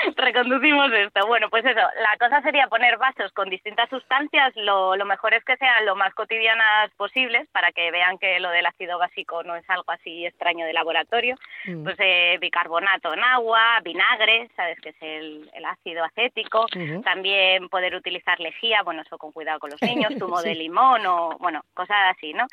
reconducimos 0.16 0.92
esto. 0.92 1.26
Bueno, 1.26 1.48
pues 1.50 1.64
eso, 1.64 1.80
la 1.80 2.16
cosa 2.18 2.42
sería 2.42 2.68
poner 2.68 2.98
vasos 2.98 3.32
con 3.32 3.48
distintas 3.48 3.88
sustancias, 3.88 4.52
lo, 4.56 4.96
lo, 4.96 5.04
mejor 5.04 5.34
es 5.34 5.44
que 5.44 5.56
sean 5.56 5.86
lo 5.86 5.96
más 5.96 6.14
cotidianas 6.14 6.90
posibles 6.96 7.48
para 7.52 7.72
que 7.72 7.90
vean 7.90 8.18
que 8.18 8.40
lo 8.40 8.50
del 8.50 8.66
ácido 8.66 8.98
básico 8.98 9.42
no 9.42 9.56
es 9.56 9.68
algo 9.68 9.90
así 9.90 10.26
extraño 10.26 10.66
de 10.66 10.72
laboratorio. 10.72 11.36
Mm. 11.64 11.84
Pues 11.84 11.96
eh, 11.98 12.38
bicarbonato 12.40 13.12
en 13.14 13.24
agua, 13.24 13.80
vinagre, 13.82 14.48
sabes 14.56 14.80
que 14.80 14.90
es 14.90 14.96
el, 15.00 15.50
el 15.54 15.64
ácido 15.64 16.04
acético, 16.04 16.66
también 17.04 17.68
poder 17.68 17.94
utilizar 17.94 18.38
lejía, 18.40 18.82
bueno, 18.82 19.02
eso 19.02 19.18
con 19.18 19.32
cuidado 19.32 19.60
con 19.60 19.70
los 19.70 19.82
niños, 19.82 20.14
zumo 20.18 20.42
de 20.42 20.54
limón 20.54 21.06
o, 21.06 21.36
bueno, 21.38 21.62
cosas 21.74 22.14
así, 22.16 22.32
¿no? 22.32 22.46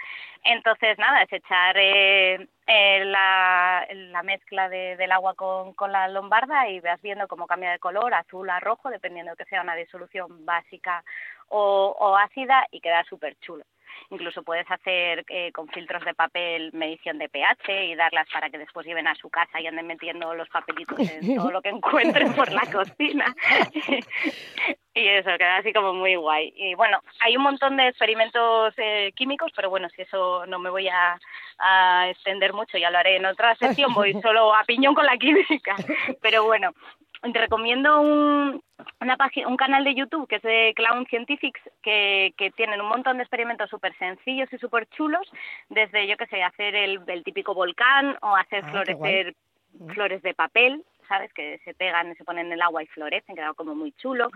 Entonces, 0.43 0.97
nada, 0.97 1.21
es 1.23 1.31
echar 1.31 1.75
eh, 1.77 2.47
eh, 2.67 3.05
la, 3.05 3.87
la, 3.89 4.23
mezcla 4.23 4.67
de, 4.69 4.97
del 4.97 5.11
agua 5.11 5.33
con, 5.35 5.73
con, 5.73 5.91
la 5.91 6.07
lombarda 6.09 6.67
y 6.69 6.81
vas 6.81 7.01
viendo 7.01 7.27
cómo 7.27 7.47
cambia 7.47 7.71
de 7.71 7.79
color, 7.79 8.13
azul 8.13 8.49
a 8.49 8.59
rojo, 8.59 8.89
dependiendo 8.89 9.31
de 9.31 9.37
que 9.37 9.49
sea 9.49 9.61
una 9.61 9.75
disolución 9.75 10.45
básica 10.45 11.03
o, 11.47 11.95
o 11.97 12.17
ácida 12.17 12.67
y 12.71 12.81
queda 12.81 13.03
súper 13.05 13.37
chulo. 13.39 13.63
Incluso 14.09 14.43
puedes 14.43 14.69
hacer 14.69 15.25
eh, 15.29 15.51
con 15.51 15.67
filtros 15.69 16.03
de 16.05 16.13
papel 16.13 16.71
medición 16.73 17.17
de 17.17 17.29
pH 17.29 17.85
y 17.85 17.95
darlas 17.95 18.27
para 18.31 18.49
que 18.49 18.57
después 18.57 18.85
lleven 18.85 19.07
a 19.07 19.15
su 19.15 19.29
casa 19.29 19.59
y 19.59 19.67
anden 19.67 19.87
metiendo 19.87 20.33
los 20.33 20.49
papelitos 20.49 20.99
en 20.99 21.35
todo 21.35 21.51
lo 21.51 21.61
que 21.61 21.69
encuentren 21.69 22.33
por 22.33 22.51
la 22.51 22.61
cocina. 22.71 23.35
y 24.93 25.07
eso, 25.07 25.29
queda 25.37 25.57
así 25.57 25.73
como 25.73 25.93
muy 25.93 26.15
guay. 26.15 26.53
Y 26.55 26.75
bueno, 26.75 27.01
hay 27.19 27.37
un 27.37 27.43
montón 27.43 27.77
de 27.77 27.87
experimentos 27.87 28.73
eh, 28.77 29.11
químicos, 29.15 29.51
pero 29.55 29.69
bueno, 29.69 29.89
si 29.89 30.01
eso 30.01 30.45
no 30.45 30.59
me 30.59 30.69
voy 30.69 30.87
a, 30.87 31.19
a 31.59 32.09
extender 32.09 32.53
mucho, 32.53 32.77
ya 32.77 32.89
lo 32.89 32.97
haré 32.97 33.17
en 33.17 33.25
otra 33.25 33.55
sesión, 33.55 33.93
voy 33.93 34.13
solo 34.21 34.53
a 34.53 34.63
piñón 34.63 34.95
con 34.95 35.05
la 35.05 35.17
química. 35.17 35.75
Pero 36.21 36.45
bueno, 36.45 36.73
te 37.21 37.39
recomiendo 37.39 38.01
un, 38.01 38.61
una 39.01 39.17
un 39.47 39.57
canal 39.57 39.83
de 39.83 39.95
YouTube 39.95 40.27
que 40.27 40.37
es 40.37 40.41
de 40.43 40.73
Clown 40.75 41.05
Scientifics 41.07 41.61
que, 41.81 42.33
que 42.37 42.51
tienen 42.51 42.81
un 42.81 42.89
montón 42.89 43.17
de 43.17 43.23
experimentos 43.23 43.69
súper 43.69 43.97
sencillos 43.97 44.51
y 44.51 44.57
súper 44.57 44.87
chulos, 44.89 45.29
desde, 45.69 46.07
yo 46.07 46.17
qué 46.17 46.27
sé, 46.27 46.43
hacer 46.43 46.75
el, 46.75 47.01
el 47.07 47.23
típico 47.23 47.53
volcán 47.53 48.17
o 48.21 48.35
hacer 48.35 48.63
ah, 48.65 48.71
florecer 48.71 49.35
flores 49.93 50.21
de 50.21 50.33
papel, 50.33 50.83
¿sabes? 51.07 51.31
Que 51.33 51.59
se 51.65 51.73
pegan, 51.73 52.15
se 52.15 52.23
ponen 52.23 52.47
en 52.47 52.53
el 52.53 52.61
agua 52.61 52.83
y 52.83 52.87
florecen, 52.87 53.35
queda 53.35 53.53
como 53.53 53.75
muy 53.75 53.91
chulo. 53.93 54.29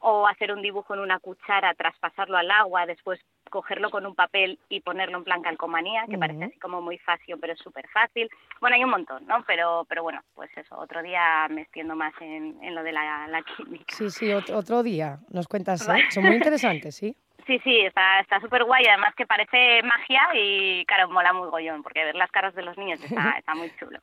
O 0.00 0.26
hacer 0.26 0.52
un 0.52 0.62
dibujo 0.62 0.94
en 0.94 1.00
una 1.00 1.18
cuchara, 1.18 1.74
traspasarlo 1.74 2.36
al 2.36 2.50
agua, 2.50 2.86
después 2.86 3.20
cogerlo 3.50 3.90
con 3.90 4.06
un 4.06 4.14
papel 4.14 4.58
y 4.68 4.80
ponerlo 4.80 5.18
en 5.18 5.24
plan 5.24 5.42
calcomanía, 5.42 6.04
que 6.08 6.18
parece 6.18 6.44
así 6.44 6.58
como 6.58 6.80
muy 6.82 6.98
fácil, 6.98 7.36
pero 7.40 7.54
es 7.54 7.58
súper 7.58 7.88
fácil. 7.88 8.28
Bueno, 8.60 8.76
hay 8.76 8.84
un 8.84 8.90
montón, 8.90 9.26
¿no? 9.26 9.42
Pero, 9.46 9.86
pero 9.88 10.02
bueno, 10.02 10.22
pues 10.34 10.50
eso, 10.56 10.76
otro 10.78 11.02
día 11.02 11.48
me 11.48 11.62
extiendo 11.62 11.96
más 11.96 12.12
en, 12.20 12.62
en 12.62 12.74
lo 12.74 12.82
de 12.82 12.92
la, 12.92 13.26
la 13.28 13.42
química. 13.42 13.94
Sí, 13.94 14.10
sí, 14.10 14.32
otro, 14.32 14.82
día 14.82 15.18
nos 15.30 15.48
cuentas, 15.48 15.88
¿eh? 15.88 16.04
son 16.10 16.24
muy 16.24 16.36
interesantes, 16.36 16.94
¿sí? 16.94 17.16
Sí, 17.48 17.58
sí, 17.64 17.80
está 17.80 18.20
está 18.20 18.40
súper 18.40 18.64
guay, 18.64 18.84
además 18.86 19.14
que 19.14 19.26
parece 19.26 19.82
magia 19.82 20.20
y 20.34 20.84
claro, 20.84 21.08
mola 21.08 21.32
muy 21.32 21.48
gollón, 21.48 21.82
porque 21.82 22.04
ver 22.04 22.14
las 22.14 22.30
caras 22.30 22.54
de 22.54 22.60
los 22.60 22.76
niños 22.76 23.02
está, 23.02 23.36
está 23.38 23.54
muy 23.54 23.72
chulo. 23.78 24.00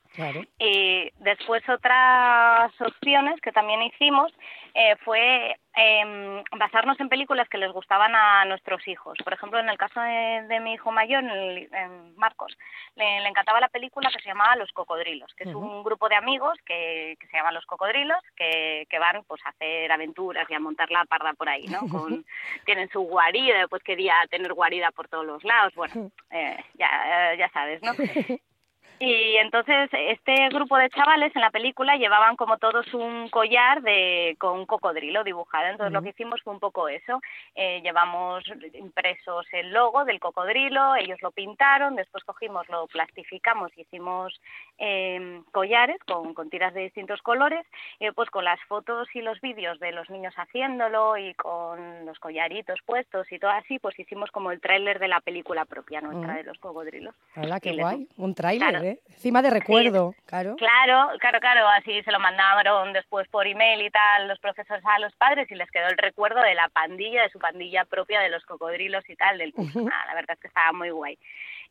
Y 0.58 1.12
después 1.19 1.62
otras 1.69 2.71
opciones 2.81 3.39
que 3.41 3.51
también 3.51 3.84
hicimos 3.84 4.34
eh, 4.73 4.95
fue 5.05 5.58
eh, 5.77 6.43
basarnos 6.57 6.99
en 6.99 7.09
películas 7.09 7.49
que 7.49 7.57
les 7.57 7.71
gustaban 7.71 8.15
a 8.15 8.45
nuestros 8.45 8.88
hijos. 8.88 9.17
Por 9.23 9.33
ejemplo, 9.33 9.59
en 9.59 9.69
el 9.69 9.77
caso 9.77 9.99
de, 9.99 10.59
mi 10.61 10.73
hijo 10.73 10.91
mayor, 10.91 11.23
en, 11.23 12.15
Marcos, 12.15 12.57
le, 12.95 13.27
encantaba 13.27 13.59
la 13.59 13.67
película 13.67 14.09
que 14.09 14.21
se 14.21 14.29
llamaba 14.29 14.55
Los 14.55 14.71
Cocodrilos, 14.71 15.33
que 15.35 15.43
es 15.43 15.53
un 15.53 15.83
grupo 15.83 16.07
de 16.07 16.15
amigos 16.15 16.57
que, 16.65 17.17
que 17.19 17.27
se 17.27 17.38
llaman 17.38 17.53
Los 17.53 17.65
Cocodrilos, 17.65 18.19
que, 18.35 18.88
que, 18.89 18.99
van 18.99 19.23
pues 19.27 19.41
a 19.45 19.49
hacer 19.49 19.91
aventuras 19.91 20.49
y 20.49 20.53
a 20.53 20.59
montar 20.59 20.89
la 20.91 21.05
parda 21.05 21.33
por 21.33 21.49
ahí, 21.49 21.65
¿no? 21.67 21.79
Con, 21.89 22.25
tienen 22.65 22.89
su 22.89 23.01
guarida, 23.01 23.59
después 23.59 23.83
quería 23.83 24.15
tener 24.29 24.53
guarida 24.53 24.91
por 24.91 25.07
todos 25.07 25.25
los 25.25 25.43
lados, 25.43 25.73
bueno, 25.75 26.11
eh, 26.31 26.57
ya, 26.75 27.35
ya 27.38 27.49
sabes, 27.49 27.81
¿no? 27.81 27.91
Y 28.99 29.36
entonces 29.38 29.89
este 29.91 30.47
grupo 30.49 30.77
de 30.77 30.89
chavales 30.89 31.36
en 31.36 31.41
la 31.41 31.51
película 31.51 31.97
llevaban 31.97 32.38
como 32.38 32.58
todos 32.58 32.93
un 32.93 33.29
collar 33.29 33.81
de 33.81 34.38
con 34.39 34.60
un 34.60 34.65
cocodrilo 34.65 35.23
dibujado. 35.23 35.67
Entonces 35.67 35.91
lo 35.91 36.01
que 36.01 36.10
hicimos 36.10 36.41
fue 36.41 36.53
un 36.53 36.60
poco 36.60 36.88
eso. 36.88 37.21
Eh, 37.55 37.81
llevamos 37.84 38.43
impresos 38.73 39.45
el 39.51 39.71
logo 39.73 40.05
del 40.05 40.19
cocodrilo, 40.19 40.95
ellos 40.95 41.21
lo 41.21 41.31
pintaron, 41.31 41.95
después 41.95 42.23
cogimos, 42.23 42.67
lo 42.69 42.88
plastificamos 42.88 43.71
y 43.75 43.81
hicimos 43.81 44.39
eh, 44.77 45.41
collares 45.51 45.97
con, 46.08 46.34
con 46.34 46.49
tiras 46.49 46.73
de 46.73 46.81
distintos 46.81 47.21
colores. 47.21 47.65
Y 47.99 48.10
pues 48.12 48.29
con 48.29 48.45
las 48.45 48.62
fotos 48.62 49.08
y 49.13 49.21
los 49.21 49.41
vídeos 49.41 49.79
de 49.79 49.91
los 49.91 50.10
niños 50.10 50.34
haciéndolo 50.38 51.17
y 51.17 51.34
con 51.34 52.05
los 52.05 52.17
collaritos 52.19 52.79
puestos 52.86 53.29
y 53.31 53.39
todo 53.39 53.51
así, 53.51 53.77
pues 53.79 53.99
hicimos 53.99 54.31
como 54.31 54.51
el 54.51 54.62
tráiler 54.62 54.99
de 54.99 55.10
la 55.10 55.19
película 55.19 55.65
propia 55.65 55.99
nuestra 55.99 56.36
de 56.36 56.43
los 56.43 56.58
cocodrilos. 56.60 57.13
Hola, 57.36 57.60
qué 57.60 57.73
guay, 57.73 58.08
un 58.17 58.34
tráiler. 58.34 58.85
¿Eh? 58.86 59.00
Encima 59.08 59.41
de 59.41 59.50
recuerdo, 59.50 60.13
claro. 60.26 60.56
Claro, 60.56 61.10
claro, 61.19 61.39
claro, 61.39 61.67
así 61.69 62.02
se 62.04 62.12
lo 62.12 62.19
mandaron 62.19 62.93
después 62.93 63.28
por 63.30 63.48
email 63.48 63.82
y 63.82 63.89
tal 63.89 64.28
los 64.28 64.39
profesores 64.39 64.84
a 64.86 65.00
los 65.00 65.13
padres 65.15 65.50
y 65.52 65.56
les 65.56 65.69
quedó 65.71 65.88
el 65.88 65.98
recuerdo 65.98 66.41
de 66.41 66.56
la 66.56 66.69
pandilla, 66.69 67.24
de 67.24 67.30
su 67.30 67.39
pandilla 67.39 67.86
propia, 67.86 68.21
de 68.21 68.30
los 68.30 68.45
cocodrilos 68.45 69.04
y 69.10 69.15
tal, 69.15 69.38
del 69.38 69.54
curso. 69.54 69.82
la 69.82 70.15
verdad 70.15 70.36
es 70.36 70.39
que 70.39 70.48
estaba 70.48 70.71
muy 70.71 70.89
guay. 70.89 71.17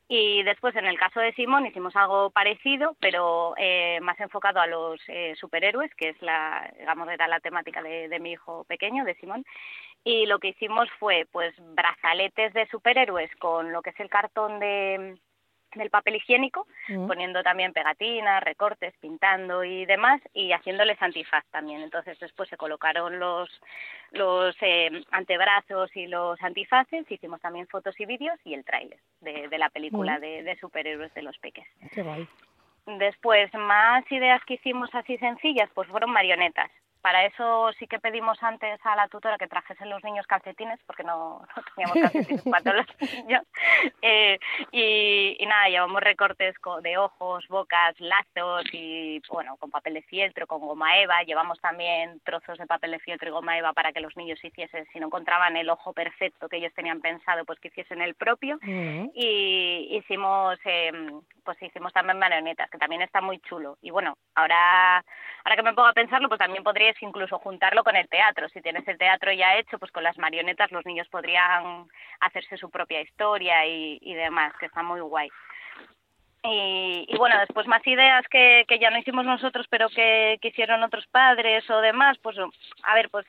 Y 0.07 0.43
después, 0.43 0.77
en 0.77 0.85
el 0.85 0.99
caso 0.99 1.19
de 1.21 1.33
Simón, 1.33 1.67
hicimos 1.67 1.97
algo 1.97 2.29
parecido, 2.31 2.95
pero 3.01 3.55
eh, 3.57 3.99
más 4.03 4.21
enfocado 4.21 4.61
a 4.61 4.67
los 4.67 5.01
eh, 5.09 5.35
superhéroes, 5.37 5.95
que 5.95 6.11
es 6.11 6.21
la, 6.21 6.71
digamos, 6.79 7.09
era 7.09 7.27
la 7.27 7.41
temática 7.41 7.83
de, 7.83 8.09
de 8.09 8.21
mi 8.21 8.33
hijo 8.33 8.65
pequeño, 8.65 9.05
de 9.05 9.15
Simón. 9.15 9.47
Y 10.05 10.27
lo 10.27 10.39
que 10.39 10.49
hicimos 10.49 10.91
fue, 10.99 11.27
pues, 11.33 11.55
brazaletes 11.75 12.53
de 12.53 12.67
superhéroes 12.67 13.35
con 13.37 13.73
lo 13.73 13.81
que 13.81 13.91
es 13.91 14.01
el 14.01 14.11
cartón 14.11 14.61
de, 14.61 15.17
del 15.75 15.91
papel 15.91 16.17
higiénico, 16.17 16.67
mm. 16.89 17.07
poniendo 17.07 17.43
también 17.43 17.73
pegatinas, 17.73 18.43
recortes, 18.43 18.95
pintando 19.01 19.65
y 19.65 19.87
demás, 19.87 20.21
y 20.33 20.53
haciéndoles 20.53 21.01
antifaz 21.01 21.45
también. 21.51 21.83
Entonces 21.83 22.19
después 22.19 22.49
se 22.49 22.57
colocaron 22.57 23.19
los, 23.19 23.49
los 24.13 24.57
eh, 24.61 24.91
antebrazos 25.11 25.95
y 25.97 26.07
los 26.07 26.41
antifaces, 26.43 27.11
hicimos 27.11 27.41
también 27.41 27.67
fotos 27.67 27.99
y 27.99 28.07
vídeos 28.07 28.39
y 28.45 28.55
el 28.55 28.65
tráiler 28.65 28.99
de, 29.21 29.49
de, 29.49 29.59
la 29.59 29.71
película 29.71 30.19
mm. 30.19 30.21
de, 30.21 30.43
de, 30.43 30.57
superhéroes 30.57 31.13
de 31.15 31.23
los 31.23 31.37
peques. 31.39 31.67
Qué 31.93 32.03
guay. 32.03 32.27
Después, 32.87 33.53
más 33.55 34.05
ideas 34.13 34.43
que 34.45 34.55
hicimos 34.55 34.95
así 34.95 35.17
sencillas, 35.17 35.71
pues 35.75 35.89
fueron 35.89 36.11
marionetas. 36.11 36.71
Para 37.05 37.27
eso 37.27 37.71
sí 37.79 37.87
que 37.87 37.99
pedimos 37.99 38.43
antes 38.43 38.81
a 38.83 38.97
la 38.97 39.09
tutora 39.09 39.37
que 39.37 39.47
trajesen 39.47 39.91
los 39.91 40.03
niños 40.03 40.27
calcetines, 40.27 40.81
porque 40.87 41.05
no, 41.05 41.47
no 41.57 41.63
teníamos 41.75 41.99
calcetines 42.01 42.43
para 42.45 42.77
los 42.79 42.87
niños. 43.13 43.43
Eh, 44.01 44.39
y, 44.73 45.37
y, 45.39 45.45
nada, 45.45 45.69
llevamos 45.69 46.01
recortes 46.01 46.55
de 46.81 46.97
ojos, 46.97 47.47
bocas, 47.49 47.95
lazos 48.01 48.65
y, 48.73 49.21
bueno, 49.29 49.59
con 49.59 49.71
papel 49.71 49.93
de 49.93 50.03
fieltro, 50.03 50.47
con 50.47 50.61
goma 50.61 50.99
eva. 50.99 51.23
Llevamos 51.25 51.61
también 51.61 52.21
trozos 52.25 52.57
de 52.57 52.67
papel 52.67 52.93
de 52.93 53.01
fieltro 53.01 53.29
y 53.29 53.33
goma 53.33 53.59
eva 53.59 53.75
para 53.75 53.93
que 53.93 54.01
los 54.01 54.17
niños 54.17 54.43
hiciesen, 54.43 54.87
si 54.91 54.99
no 54.99 55.09
encontraban 55.09 55.59
el 55.59 55.69
ojo 55.69 55.93
perfecto 55.93 56.49
que 56.49 56.57
ellos 56.57 56.73
tenían 56.73 57.03
pensado, 57.03 57.45
pues 57.45 57.61
que 57.61 57.69
hiciesen 57.69 58.01
el 58.01 58.15
propio. 58.15 58.59
Y 58.63 59.89
hicimos, 59.91 60.59
eh, 60.65 60.91
pues 61.45 61.63
hicimos 61.63 61.93
también 61.93 62.19
marionetas, 62.19 62.71
que 62.71 62.79
también 62.79 63.03
está 63.03 63.21
muy 63.21 63.41
chulo. 63.41 63.77
Y 63.83 63.91
bueno, 63.91 64.17
ahora, 64.35 65.05
ahora 65.45 65.57
que 65.57 65.63
me 65.63 65.75
pongo 65.75 65.89
a 65.89 65.93
pensarlo, 65.93 66.29
pues 66.29 66.39
también 66.39 66.65
podría 66.65 66.94
incluso 67.03 67.39
juntarlo 67.39 67.85
con 67.85 67.97
el 67.97 68.09
teatro. 68.09 68.49
Si 68.49 68.61
tienes 68.61 68.87
el 68.89 68.99
teatro 68.99 69.33
ya 69.33 69.57
hecho, 69.57 69.79
pues 69.79 69.91
con 69.93 70.03
las 70.03 70.19
marionetas 70.19 70.73
los 70.73 70.85
niños 70.87 71.09
podrían 71.09 71.87
hacerse 72.21 72.57
su 72.57 72.71
propia 72.71 73.01
historia 73.01 73.67
y, 73.67 74.15
demás, 74.15 74.53
que 74.59 74.67
está 74.67 74.83
muy 74.83 75.01
guay. 75.01 75.29
Y, 76.43 77.07
y, 77.09 77.17
bueno, 77.17 77.39
después 77.41 77.67
más 77.67 77.87
ideas 77.87 78.23
que, 78.31 78.65
que 78.69 78.79
ya 78.79 78.91
no 78.91 78.99
hicimos 78.99 79.25
nosotros, 79.25 79.67
pero 79.71 79.89
que, 79.89 80.39
que 80.43 80.49
hicieron 80.49 80.83
otros 80.83 81.07
padres 81.07 81.69
o 81.71 81.81
demás, 81.81 82.19
pues 82.19 82.37
a 82.83 82.95
ver, 82.95 83.09
pues 83.09 83.25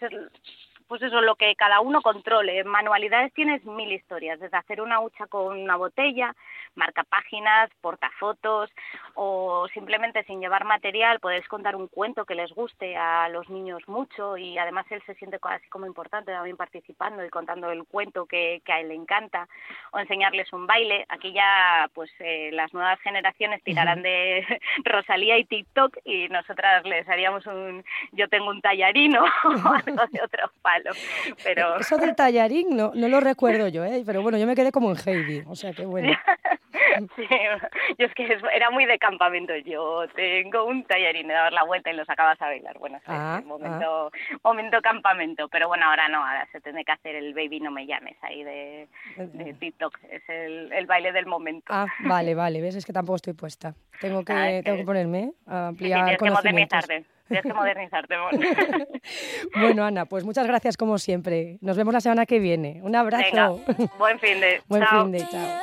pues 0.87 1.01
eso, 1.01 1.21
lo 1.21 1.35
que 1.35 1.55
cada 1.55 1.79
uno 1.79 2.01
controle. 2.01 2.59
En 2.59 2.67
manualidades 2.67 3.33
tienes 3.33 3.63
mil 3.65 3.91
historias, 3.91 4.39
desde 4.39 4.57
hacer 4.57 4.81
una 4.81 4.99
hucha 4.99 5.27
con 5.27 5.57
una 5.57 5.75
botella, 5.75 6.35
marcapáginas, 6.75 7.69
portafotos 7.81 8.69
o 9.15 9.67
simplemente 9.73 10.23
sin 10.23 10.39
llevar 10.39 10.65
material 10.65 11.19
podéis 11.19 11.47
contar 11.47 11.75
un 11.75 11.87
cuento 11.87 12.25
que 12.25 12.35
les 12.35 12.51
guste 12.51 12.95
a 12.97 13.29
los 13.29 13.49
niños 13.49 13.81
mucho 13.87 14.37
y 14.37 14.57
además 14.57 14.85
él 14.89 15.01
se 15.05 15.15
siente 15.15 15.39
así 15.41 15.67
como 15.69 15.85
importante 15.85 16.31
también 16.31 16.57
participando 16.57 17.23
y 17.23 17.29
contando 17.29 17.71
el 17.71 17.85
cuento 17.85 18.25
que, 18.25 18.61
a 18.67 18.79
él 18.79 18.89
le 18.89 18.95
encanta 18.95 19.47
o 19.91 19.99
enseñarles 19.99 20.51
un 20.51 20.67
baile. 20.67 21.05
Aquí 21.09 21.31
ya 21.31 21.89
pues 21.93 22.11
eh, 22.19 22.49
las 22.51 22.73
nuevas 22.73 22.99
generaciones 23.01 23.63
tirarán 23.63 24.01
de 24.01 24.45
Rosalía 24.83 25.37
y 25.37 25.45
TikTok 25.45 25.97
y 26.03 26.27
nosotras 26.29 26.83
les 26.85 27.07
haríamos 27.07 27.45
un 27.45 27.83
yo 28.11 28.27
tengo 28.27 28.49
un 28.49 28.61
tallarino 28.61 29.23
o 29.43 29.49
algo 29.49 30.05
de 30.11 30.21
otro 30.21 30.51
Pero... 31.43 31.79
Eso 31.79 31.97
del 31.97 32.15
tallarín 32.15 32.75
no, 32.75 32.91
no 32.93 33.07
lo 33.07 33.19
recuerdo 33.19 33.67
yo, 33.67 33.83
¿eh? 33.85 34.03
pero 34.05 34.21
bueno, 34.21 34.37
yo 34.37 34.47
me 34.47 34.55
quedé 34.55 34.71
como 34.71 34.91
en 34.91 34.97
Heidi, 34.97 35.43
o 35.47 35.55
sea 35.55 35.73
que 35.73 35.85
bueno. 35.85 36.13
Sí, 37.15 37.27
yo 37.97 38.05
es 38.05 38.13
que 38.13 38.37
era 38.53 38.69
muy 38.69 38.85
de 38.85 38.97
campamento. 38.97 39.55
Yo 39.57 40.05
tengo 40.15 40.65
un 40.65 40.83
tallarín 40.85 41.27
de 41.27 41.33
dar 41.33 41.53
la 41.53 41.63
vuelta 41.63 41.91
y 41.91 41.95
lo 41.95 42.05
sacabas 42.05 42.41
a 42.41 42.45
bailar. 42.45 42.77
Bueno, 42.79 42.99
ah, 43.07 43.41
momento, 43.45 44.11
ah. 44.13 44.37
momento 44.43 44.81
campamento. 44.81 45.47
Pero 45.49 45.67
bueno, 45.67 45.85
ahora 45.87 46.07
no, 46.07 46.25
ahora 46.25 46.47
se 46.51 46.61
tiene 46.61 46.85
que 46.85 46.91
hacer 46.91 47.15
el 47.15 47.33
baby 47.33 47.59
no 47.59 47.71
me 47.71 47.85
llames 47.85 48.17
ahí 48.21 48.43
de, 48.43 48.87
de 49.17 49.53
TikTok. 49.53 49.97
Es 50.09 50.23
el, 50.29 50.71
el, 50.71 50.85
baile 50.85 51.11
del 51.11 51.25
momento. 51.25 51.65
Ah, 51.69 51.87
vale, 51.99 52.35
vale. 52.35 52.61
¿Ves? 52.61 52.75
Es 52.75 52.85
que 52.85 52.93
tampoco 52.93 53.17
estoy 53.17 53.33
puesta. 53.33 53.75
Tengo 53.99 54.23
que, 54.23 54.33
ah, 54.33 54.61
tengo 54.63 54.77
que 54.77 54.85
ponerme 54.85 55.31
a 55.47 55.67
ampliar 55.67 56.09
sí, 56.11 56.17
que 56.23 56.31
modernizarte. 56.31 57.05
Tienes 57.27 57.43
que 57.43 57.53
modernizarte. 57.53 58.15
bueno, 59.55 59.83
Ana, 59.83 60.05
pues 60.05 60.23
muchas 60.23 60.45
gracias 60.45 60.77
como 60.77 60.97
siempre. 60.97 61.57
Nos 61.61 61.75
vemos 61.75 61.93
la 61.93 62.01
semana 62.01 62.25
que 62.25 62.39
viene. 62.39 62.79
Un 62.83 62.95
abrazo. 62.95 63.61
buen 63.97 64.19
fin 64.19 64.39
de. 64.39 64.61
Buen 64.67 64.85
fin 64.87 65.11
de, 65.11 65.19
chao. 65.27 65.59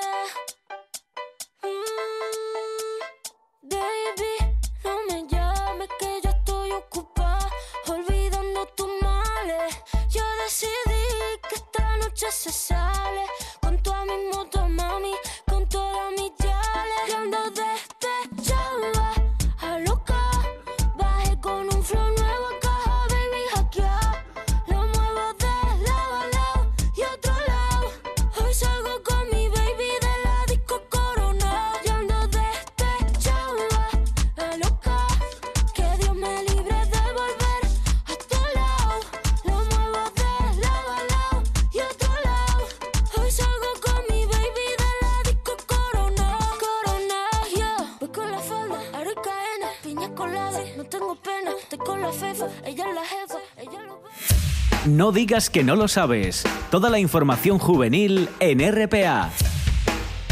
No 55.02 55.10
digas 55.10 55.50
que 55.50 55.64
no 55.64 55.74
lo 55.74 55.88
sabes. 55.88 56.44
Toda 56.70 56.88
la 56.88 57.00
información 57.00 57.58
juvenil 57.58 58.28
en 58.38 58.60
RPA. 58.60 59.30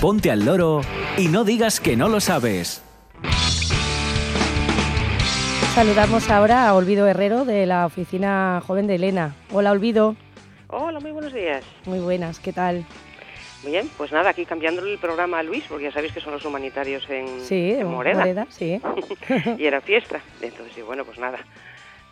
Ponte 0.01 0.31
al 0.31 0.45
loro 0.45 0.83
y 1.19 1.27
no 1.27 1.43
digas 1.43 1.81
que 1.81 1.97
no 1.97 2.09
lo 2.09 2.21
sabes. 2.21 2.81
Saludamos 5.75 6.31
ahora 6.31 6.69
a 6.69 6.75
Olvido 6.75 7.09
Herrero 7.09 7.45
de 7.45 7.67
la 7.67 7.85
Oficina 7.85 8.63
Joven 8.65 8.87
de 8.87 8.95
Elena. 8.95 9.35
Hola, 9.51 9.73
Olvido. 9.73 10.15
Hola, 10.69 11.01
muy 11.01 11.11
buenos 11.11 11.33
días. 11.33 11.65
Muy 11.85 11.99
buenas, 11.99 12.39
¿qué 12.39 12.53
tal? 12.53 12.87
Muy 13.65 13.73
bien, 13.73 13.91
pues 13.97 14.13
nada, 14.13 14.31
aquí 14.31 14.47
cambiando 14.47 14.87
el 14.87 14.99
programa 14.99 15.41
a 15.41 15.43
Luis, 15.43 15.65
porque 15.69 15.87
ya 15.87 15.93
sabéis 15.93 16.13
que 16.13 16.21
son 16.21 16.33
los 16.33 16.45
humanitarios 16.45 17.11
en, 17.11 17.41
sí, 17.41 17.73
en 17.73 17.89
Moreda. 17.89 18.47
sí. 18.51 18.81
y 19.59 19.67
era 19.67 19.81
fiesta. 19.81 20.21
Entonces, 20.41 20.77
sí, 20.77 20.83
bueno, 20.83 21.05
pues 21.05 21.19
nada, 21.19 21.41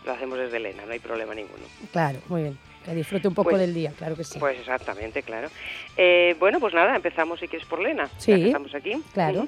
lo 0.09 0.15
hacemos 0.15 0.39
desde 0.39 0.57
Elena, 0.57 0.85
no 0.87 0.93
hay 0.93 0.99
problema 0.99 1.35
ninguno. 1.35 1.65
Claro, 1.93 2.19
muy 2.29 2.43
bien. 2.43 2.59
Que 2.85 2.95
disfrute 2.95 3.29
un 3.29 3.35
poco 3.35 3.51
pues 3.51 3.61
del 3.61 3.75
día, 3.75 3.93
claro 3.97 4.17
que 4.17 4.25
sí. 4.25 4.39
Pues 4.39 4.59
exactamente, 4.59 5.23
claro. 5.23 5.49
Eh, 5.97 6.35
bueno, 6.41 6.59
pues 6.59 6.73
nada, 6.73 6.97
empezamos 6.97 7.39
si 7.39 7.47
quieres 7.47 7.69
por 7.69 7.81
Lena. 7.81 8.09
Sí. 8.17 8.33
estamos 8.33 8.75
aquí. 8.75 8.95
Claro. 9.13 9.47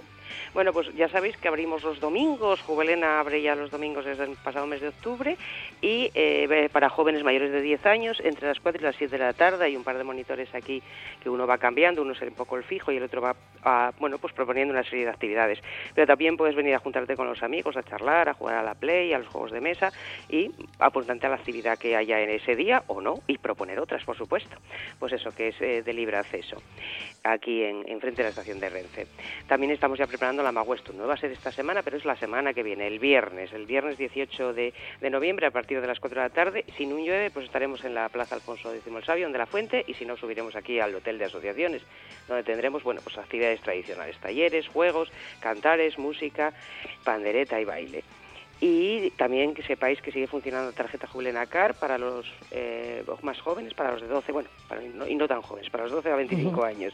Bueno, 0.55 0.73
pues 0.73 0.95
ya 0.95 1.09
sabéis 1.09 1.37
que 1.37 1.49
abrimos 1.49 1.83
los 1.83 2.01
domingos, 2.01 2.61
Juvelena 2.63 3.21
abre 3.21 3.43
ya 3.43 3.55
los 3.55 3.71
domingos 3.71 4.05
desde 4.05 4.25
el 4.25 4.37
pasado 4.37 4.67
mes 4.67 4.81
de 4.81 4.89
octubre 4.89 5.37
y 5.81 6.11
eh, 6.15 6.69
para 6.73 6.89
jóvenes 6.89 7.25
mayores 7.25 7.53
de 7.53 7.61
10 7.61 7.87
años 7.87 8.21
entre 8.25 8.49
las 8.49 8.61
4 8.61 8.81
y 8.81 8.85
las 8.85 8.97
7 8.97 9.17
de 9.17 9.25
la 9.25 9.33
tarde 9.33 9.65
hay 9.65 9.77
un 9.77 9.85
par 9.85 9.99
de 9.99 10.05
monitores 10.05 10.55
aquí 10.55 10.83
que 11.23 11.31
uno 11.31 11.47
va 11.47 11.59
cambiando, 11.59 12.03
uno 12.03 12.13
es 12.13 12.21
un 12.23 12.35
poco 12.35 12.57
el 12.57 12.65
fijo 12.65 12.93
y 12.93 12.97
el 12.97 13.03
otro 13.03 13.21
va, 13.21 13.93
bueno, 13.99 14.19
pues 14.19 14.33
proponiendo 14.33 14.73
una 14.73 14.85
serie 14.85 15.05
de 15.05 15.11
actividades. 15.11 15.59
Pero 15.95 16.07
también 16.07 16.37
puedes 16.37 16.55
venir 16.55 16.75
a 16.75 16.79
juntarte 16.79 17.17
con 17.17 17.27
los 17.27 17.43
amigos, 17.43 17.77
a 17.77 17.83
charlar, 17.83 18.29
a 18.29 18.35
jugar 18.35 18.57
a 18.57 18.63
la 18.63 18.75
play, 18.75 19.13
a 19.13 19.19
los 19.19 19.29
juegos 19.29 19.53
de 19.53 19.61
mesa 19.61 19.93
y 20.29 20.51
apuntarte 20.79 21.27
a 21.27 21.31
la 21.31 21.37
actividad 21.37 21.79
que 21.79 21.97
haya 21.97 22.21
en 22.21 22.31
ese 22.31 22.57
día 22.57 22.83
o 22.87 23.01
no 23.01 23.21
y 23.27 23.39
proponer 23.39 23.79
otras, 23.81 24.05
por 24.05 24.17
supuesto. 24.17 24.57
Pues 24.99 25.13
eso, 25.13 25.35
que 25.35 25.49
es 25.49 25.61
eh, 25.61 25.83
de 25.83 25.93
libre 25.93 26.17
acceso 26.17 26.63
aquí 27.25 27.63
en, 27.63 28.01
frente 28.01 28.23
de 28.23 28.25
la 28.25 28.29
estación 28.31 28.61
de 28.61 28.71
Renfe. 28.71 29.07
También 29.47 29.73
estamos 29.73 29.99
ya 29.99 30.07
preparando 30.21 30.43
la 30.43 30.53
Maguesto. 30.53 30.93
No 30.93 31.07
va 31.07 31.15
a 31.15 31.17
ser 31.17 31.33
esta 31.33 31.51
semana, 31.51 31.83
pero 31.83 31.97
es 31.97 32.05
la 32.05 32.15
semana 32.15 32.53
que 32.53 32.63
viene, 32.63 32.87
el 32.87 32.99
viernes, 32.99 33.55
el 33.55 33.65
viernes 33.65 33.97
18 33.97 34.53
de, 34.53 34.75
noviembre 35.11 35.47
a 35.47 35.51
partir 35.51 35.81
de 35.81 35.87
las 35.87 35.99
4 35.99 36.21
de 36.21 36.29
la 36.29 36.35
tarde. 36.35 36.65
Si 36.77 36.85
no 36.85 36.99
llueve, 36.99 37.31
pues 37.31 37.47
estaremos 37.47 37.83
en 37.87 37.95
la 37.95 38.07
Plaza 38.11 38.35
Alfonso 38.35 38.71
X 38.71 38.87
el 38.87 39.03
Sabio, 39.03 39.25
donde 39.25 39.39
la 39.39 39.47
Fuente, 39.47 39.83
y 39.87 39.95
si 39.95 40.05
no, 40.05 40.19
subiremos 40.19 40.57
aquí 40.57 40.79
al 40.79 40.95
Hotel 40.95 41.17
de 41.17 41.25
Asociaciones, 41.25 41.81
donde 42.29 42.43
tendremos, 42.43 42.83
bueno, 42.83 43.01
pues 43.03 43.17
actividades 43.17 43.63
tradicionales, 43.63 44.19
talleres, 44.19 44.69
juegos, 44.69 45.11
cantares, 45.41 45.99
música, 45.99 46.53
pandereta 47.03 47.59
y 47.59 47.65
baile. 47.65 48.05
Y 48.61 49.11
también 49.13 49.55
que 49.55 49.63
sepáis 49.63 50.03
que 50.03 50.13
sigue 50.13 50.27
funcionando 50.27 50.71
la 50.71 50.77
tarjeta 50.77 51.07
Jubilena 51.07 51.47
Car 51.47 51.75
para 51.75 51.97
los 51.97 52.27
eh, 52.51 53.03
más 53.23 53.41
jóvenes, 53.41 53.73
para 53.73 53.93
los 53.93 54.03
de 54.03 54.09
12, 54.09 54.33
bueno, 54.33 54.49
y 55.09 55.15
no 55.15 55.27
tan 55.27 55.41
jóvenes, 55.41 55.71
para 55.71 55.85
los 55.85 55.93
12 55.93 56.11
a 56.11 56.17
25 56.17 56.63
años. 56.65 56.93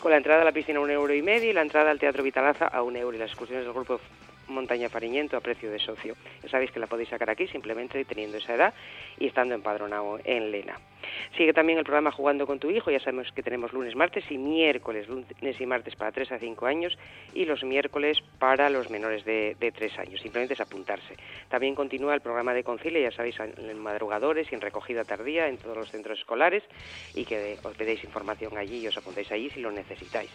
Con 0.00 0.10
la 0.10 0.16
entrada 0.16 0.42
a 0.42 0.44
la 0.44 0.52
piscina 0.52 0.80
a 0.80 0.82
un 0.82 0.90
euro 0.90 1.14
y 1.14 1.22
medio 1.22 1.50
y 1.50 1.52
la 1.52 1.62
entrada 1.62 1.92
al 1.92 2.00
Teatro 2.00 2.24
Vitalaza 2.24 2.66
a 2.66 2.82
un 2.82 2.96
euro 2.96 3.16
y 3.16 3.20
las 3.20 3.30
excursiones 3.30 3.64
del 3.64 3.74
grupo 3.74 4.00
Montaña 4.48 4.88
Fariñento 4.88 5.36
a 5.36 5.40
precio 5.40 5.70
de 5.70 5.78
socio. 5.78 6.16
Ya 6.42 6.48
sabéis 6.48 6.70
que 6.70 6.80
la 6.80 6.86
podéis 6.86 7.08
sacar 7.08 7.30
aquí 7.30 7.46
simplemente 7.46 8.04
teniendo 8.04 8.38
esa 8.38 8.54
edad 8.54 8.74
y 9.18 9.26
estando 9.26 9.54
empadronado 9.54 10.18
en 10.24 10.50
Lena. 10.50 10.78
Sigue 11.36 11.52
también 11.52 11.78
el 11.78 11.84
programa 11.84 12.10
Jugando 12.10 12.46
con 12.46 12.58
tu 12.58 12.70
hijo, 12.70 12.90
ya 12.90 13.00
sabemos 13.00 13.30
que 13.32 13.42
tenemos 13.42 13.72
lunes, 13.72 13.94
martes 13.94 14.24
y 14.30 14.38
miércoles, 14.38 15.08
lunes 15.08 15.60
y 15.60 15.66
martes 15.66 15.94
para 15.96 16.12
3 16.12 16.32
a 16.32 16.38
5 16.38 16.66
años 16.66 16.98
y 17.34 17.44
los 17.44 17.62
miércoles 17.62 18.18
para 18.38 18.68
los 18.68 18.90
menores 18.90 19.24
de, 19.24 19.56
de 19.58 19.72
3 19.72 19.98
años, 20.00 20.20
simplemente 20.20 20.54
es 20.54 20.60
apuntarse. 20.60 21.16
También 21.48 21.74
continúa 21.74 22.14
el 22.14 22.20
programa 22.20 22.52
de 22.52 22.64
concilia, 22.64 23.00
ya 23.00 23.16
sabéis, 23.16 23.38
en 23.40 23.78
madrugadores 23.78 24.50
y 24.50 24.54
en 24.54 24.60
recogida 24.60 25.04
tardía 25.04 25.48
en 25.48 25.58
todos 25.58 25.76
los 25.76 25.90
centros 25.90 26.18
escolares 26.18 26.64
y 27.14 27.24
que 27.24 27.56
os 27.62 27.76
pedéis 27.76 28.02
información 28.04 28.56
allí 28.56 28.78
y 28.78 28.88
os 28.88 28.96
apuntáis 28.96 29.30
allí 29.30 29.50
si 29.50 29.60
lo 29.60 29.70
necesitáis. 29.70 30.30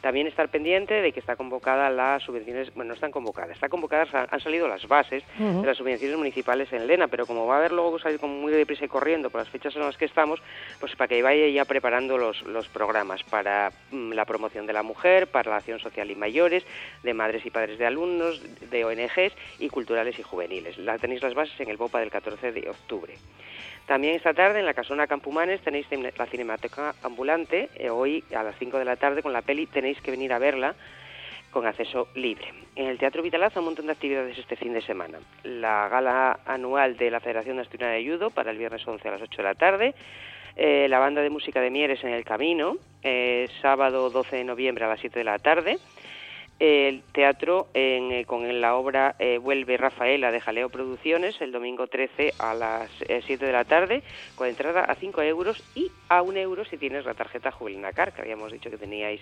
También 0.00 0.26
estar 0.26 0.48
pendiente 0.48 0.94
de 0.94 1.12
que 1.12 1.20
está 1.20 1.36
convocada 1.36 1.90
las 1.90 2.22
subvenciones, 2.22 2.72
bueno, 2.74 2.88
no 2.88 2.94
están 2.94 3.10
convocadas, 3.10 3.52
está 3.52 3.68
convocadas, 3.68 4.08
han 4.14 4.40
salido 4.40 4.68
las 4.68 4.86
bases 4.86 5.24
de 5.38 5.66
las 5.66 5.76
subvenciones 5.76 6.16
municipales 6.16 6.72
en 6.72 6.86
Lena, 6.86 7.08
pero 7.08 7.26
como 7.26 7.46
va 7.46 7.56
a 7.56 7.58
haber 7.58 7.72
luego 7.72 7.98
salir 7.98 8.20
como 8.20 8.34
muy 8.34 8.52
deprisa 8.52 8.84
y 8.84 8.88
corriendo 8.88 9.30
por 9.30 9.40
las 9.40 9.50
fechas 9.50 9.74
en 9.76 9.82
las 9.82 9.96
que 9.96 10.04
estamos, 10.04 10.40
pues 10.80 10.94
para 10.96 11.08
que 11.08 11.22
vaya 11.22 11.48
ya 11.48 11.64
preparando 11.64 12.18
los, 12.18 12.42
los 12.42 12.68
programas 12.68 13.22
para 13.24 13.72
mm, 13.90 14.12
la 14.12 14.24
promoción 14.24 14.66
de 14.66 14.72
la 14.72 14.82
mujer, 14.82 15.26
para 15.28 15.50
la 15.50 15.56
acción 15.56 15.78
social 15.78 16.10
y 16.10 16.14
mayores, 16.14 16.64
de 17.02 17.14
madres 17.14 17.44
y 17.46 17.50
padres 17.50 17.78
de 17.78 17.86
alumnos, 17.86 18.42
de 18.70 18.84
ONGs 18.84 19.34
y 19.58 19.68
culturales 19.68 20.18
y 20.18 20.22
juveniles. 20.22 20.78
La 20.78 20.98
tenéis 20.98 21.22
las 21.22 21.34
bases 21.34 21.58
en 21.60 21.68
el 21.68 21.76
BOPA 21.76 22.00
del 22.00 22.10
14 22.10 22.52
de 22.52 22.70
octubre. 22.70 23.14
También 23.86 24.16
esta 24.16 24.34
tarde 24.34 24.58
en 24.58 24.66
la 24.66 24.74
Casona 24.74 25.06
Campumanes 25.06 25.60
tenéis 25.60 25.86
la 25.90 26.26
Cinemateca 26.26 26.94
Ambulante, 27.04 27.70
eh, 27.76 27.88
hoy 27.88 28.24
a 28.34 28.42
las 28.42 28.56
5 28.58 28.78
de 28.78 28.84
la 28.84 28.96
tarde 28.96 29.22
con 29.22 29.32
la 29.32 29.42
peli 29.42 29.66
tenéis 29.66 30.00
que 30.00 30.10
venir 30.10 30.32
a 30.32 30.40
verla 30.40 30.74
con 31.52 31.66
acceso 31.66 32.08
libre. 32.16 32.52
En 32.74 32.86
el 32.86 32.98
Teatro 32.98 33.22
Vitalaza 33.22 33.60
un 33.60 33.66
montón 33.66 33.86
de 33.86 33.92
actividades 33.92 34.36
este 34.36 34.56
fin 34.56 34.72
de 34.74 34.82
semana. 34.82 35.18
La 35.44 35.88
gala 35.88 36.40
anual 36.44 36.96
de 36.96 37.12
la 37.12 37.20
Federación 37.20 37.60
Asturiana 37.60 37.94
de 37.94 38.04
Judo 38.04 38.30
para 38.30 38.50
el 38.50 38.58
viernes 38.58 38.86
11 38.86 39.08
a 39.08 39.12
las 39.12 39.22
8 39.22 39.36
de 39.36 39.42
la 39.42 39.54
tarde. 39.54 39.94
Eh, 40.56 40.86
la 40.88 40.98
banda 40.98 41.22
de 41.22 41.30
música 41.30 41.60
de 41.60 41.70
Mieres 41.70 42.02
en 42.02 42.10
el 42.10 42.24
Camino, 42.24 42.78
eh, 43.02 43.48
sábado 43.62 44.10
12 44.10 44.36
de 44.36 44.44
noviembre 44.44 44.84
a 44.84 44.88
las 44.88 45.00
7 45.00 45.20
de 45.20 45.24
la 45.24 45.38
tarde. 45.38 45.78
El 46.58 47.02
teatro 47.12 47.68
en, 47.74 48.12
eh, 48.12 48.24
con 48.24 48.60
la 48.60 48.76
obra 48.76 49.14
eh, 49.18 49.38
Vuelve 49.38 49.76
Rafaela 49.76 50.30
de 50.30 50.40
Jaleo 50.40 50.70
Producciones 50.70 51.40
el 51.40 51.52
domingo 51.52 51.86
13 51.86 52.32
a 52.38 52.54
las 52.54 52.90
7 52.98 53.34
eh, 53.34 53.36
de 53.36 53.52
la 53.52 53.64
tarde 53.64 54.02
con 54.36 54.48
entrada 54.48 54.80
a 54.80 54.94
5 54.94 55.20
euros 55.22 55.62
y 55.74 55.90
a 56.08 56.22
1 56.22 56.38
euro 56.38 56.64
si 56.64 56.78
tienes 56.78 57.04
la 57.04 57.14
tarjeta 57.14 57.50
Jubilina 57.50 57.92
Car, 57.92 58.12
que 58.12 58.22
habíamos 58.22 58.52
dicho 58.52 58.70
que 58.70 58.78
teníais 58.78 59.20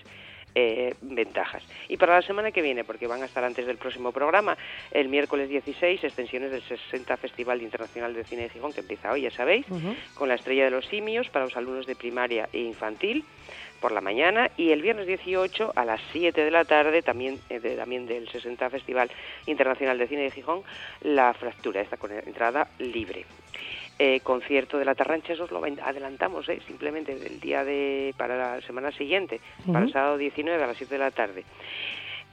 ventajas. 1.01 1.61
Y 1.89 1.97
para 1.97 2.15
la 2.15 2.21
semana 2.21 2.51
que 2.51 2.61
viene, 2.61 2.85
porque 2.85 3.07
van 3.07 3.21
a 3.21 3.25
estar 3.25 3.43
antes 3.43 3.67
del 3.67 3.75
próximo 3.75 4.13
programa, 4.13 4.57
el 4.91 5.09
miércoles 5.09 5.49
16, 5.49 6.01
extensiones 6.01 6.49
del 6.49 6.61
60 6.61 7.17
Festival 7.17 7.61
Internacional 7.61 8.13
de 8.13 8.23
Cine 8.23 8.43
de 8.43 8.49
Gijón, 8.51 8.71
que 8.71 8.79
empieza 8.79 9.11
hoy, 9.11 9.23
ya 9.23 9.31
sabéis, 9.31 9.65
con 10.13 10.29
la 10.29 10.35
estrella 10.35 10.63
de 10.63 10.71
los 10.71 10.85
simios 10.85 11.27
para 11.27 11.43
los 11.43 11.57
alumnos 11.57 11.85
de 11.85 11.97
primaria 11.97 12.47
e 12.53 12.59
infantil 12.59 13.25
por 13.85 13.91
la 13.91 14.01
mañana 14.01 14.49
y 14.57 14.71
el 14.71 14.81
viernes 14.81 15.05
18 15.05 15.73
a 15.75 15.85
las 15.85 16.01
7 16.11 16.43
de 16.43 16.49
la 16.49 16.65
tarde, 16.65 17.03
también, 17.03 17.39
eh, 17.51 17.59
también 17.77 18.07
del 18.07 18.27
60 18.27 18.71
Festival 18.71 19.11
Internacional 19.45 19.99
de 19.99 20.07
Cine 20.07 20.23
de 20.23 20.31
Gijón, 20.31 20.63
La 21.01 21.31
Fractura, 21.35 21.81
esta 21.81 21.95
con 21.95 22.11
entrada 22.11 22.67
libre. 22.79 23.27
Eh, 23.99 24.21
concierto 24.21 24.79
de 24.79 24.85
la 24.85 24.95
Tarrancha, 24.95 25.33
eso 25.33 25.43
os 25.43 25.51
lo 25.51 25.63
adelantamos, 25.63 26.49
eh, 26.49 26.59
simplemente 26.65 27.13
del 27.13 27.39
día 27.39 27.63
de, 27.63 28.15
para 28.17 28.35
la 28.35 28.61
semana 28.61 28.91
siguiente, 28.91 29.39
para 29.71 29.85
el 29.85 29.93
sábado 29.93 30.17
19 30.17 30.63
a 30.63 30.65
las 30.65 30.77
7 30.77 30.95
de 30.95 30.99
la 30.99 31.11
tarde. 31.11 31.43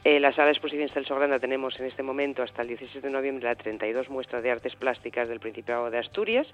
En 0.05 0.21
la 0.21 0.33
sala 0.33 0.47
de 0.47 0.53
exposición 0.53 0.89
Celso 0.89 1.15
Granda 1.15 1.39
tenemos 1.39 1.79
en 1.79 1.87
este 1.87 2.03
momento 2.03 2.43
hasta 2.43 2.63
el 2.63 2.69
17 2.69 3.07
de 3.07 3.13
noviembre 3.13 3.45
la 3.45 3.55
32 3.55 4.11
muestras 4.11 4.43
de 4.43 4.51
artes 4.51 4.75
plásticas 4.75 5.29
del 5.29 5.39
Principado 5.39 5.89
de 5.93 5.99
Asturias, 5.99 6.49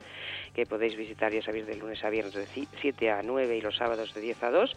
que 0.55 0.67
podéis 0.67 0.97
visitar, 0.97 1.33
ya 1.33 1.41
sabéis, 1.41 1.67
de 1.67 1.77
lunes 1.77 2.05
a 2.05 2.11
viernes 2.11 2.35
de 2.35 2.45
7 2.45 3.11
a 3.11 3.23
9 3.23 3.57
y 3.57 3.63
los 3.63 3.77
sábados 3.77 4.13
de 4.13 4.21
10 4.21 4.43
a 4.43 4.51
2 4.51 4.77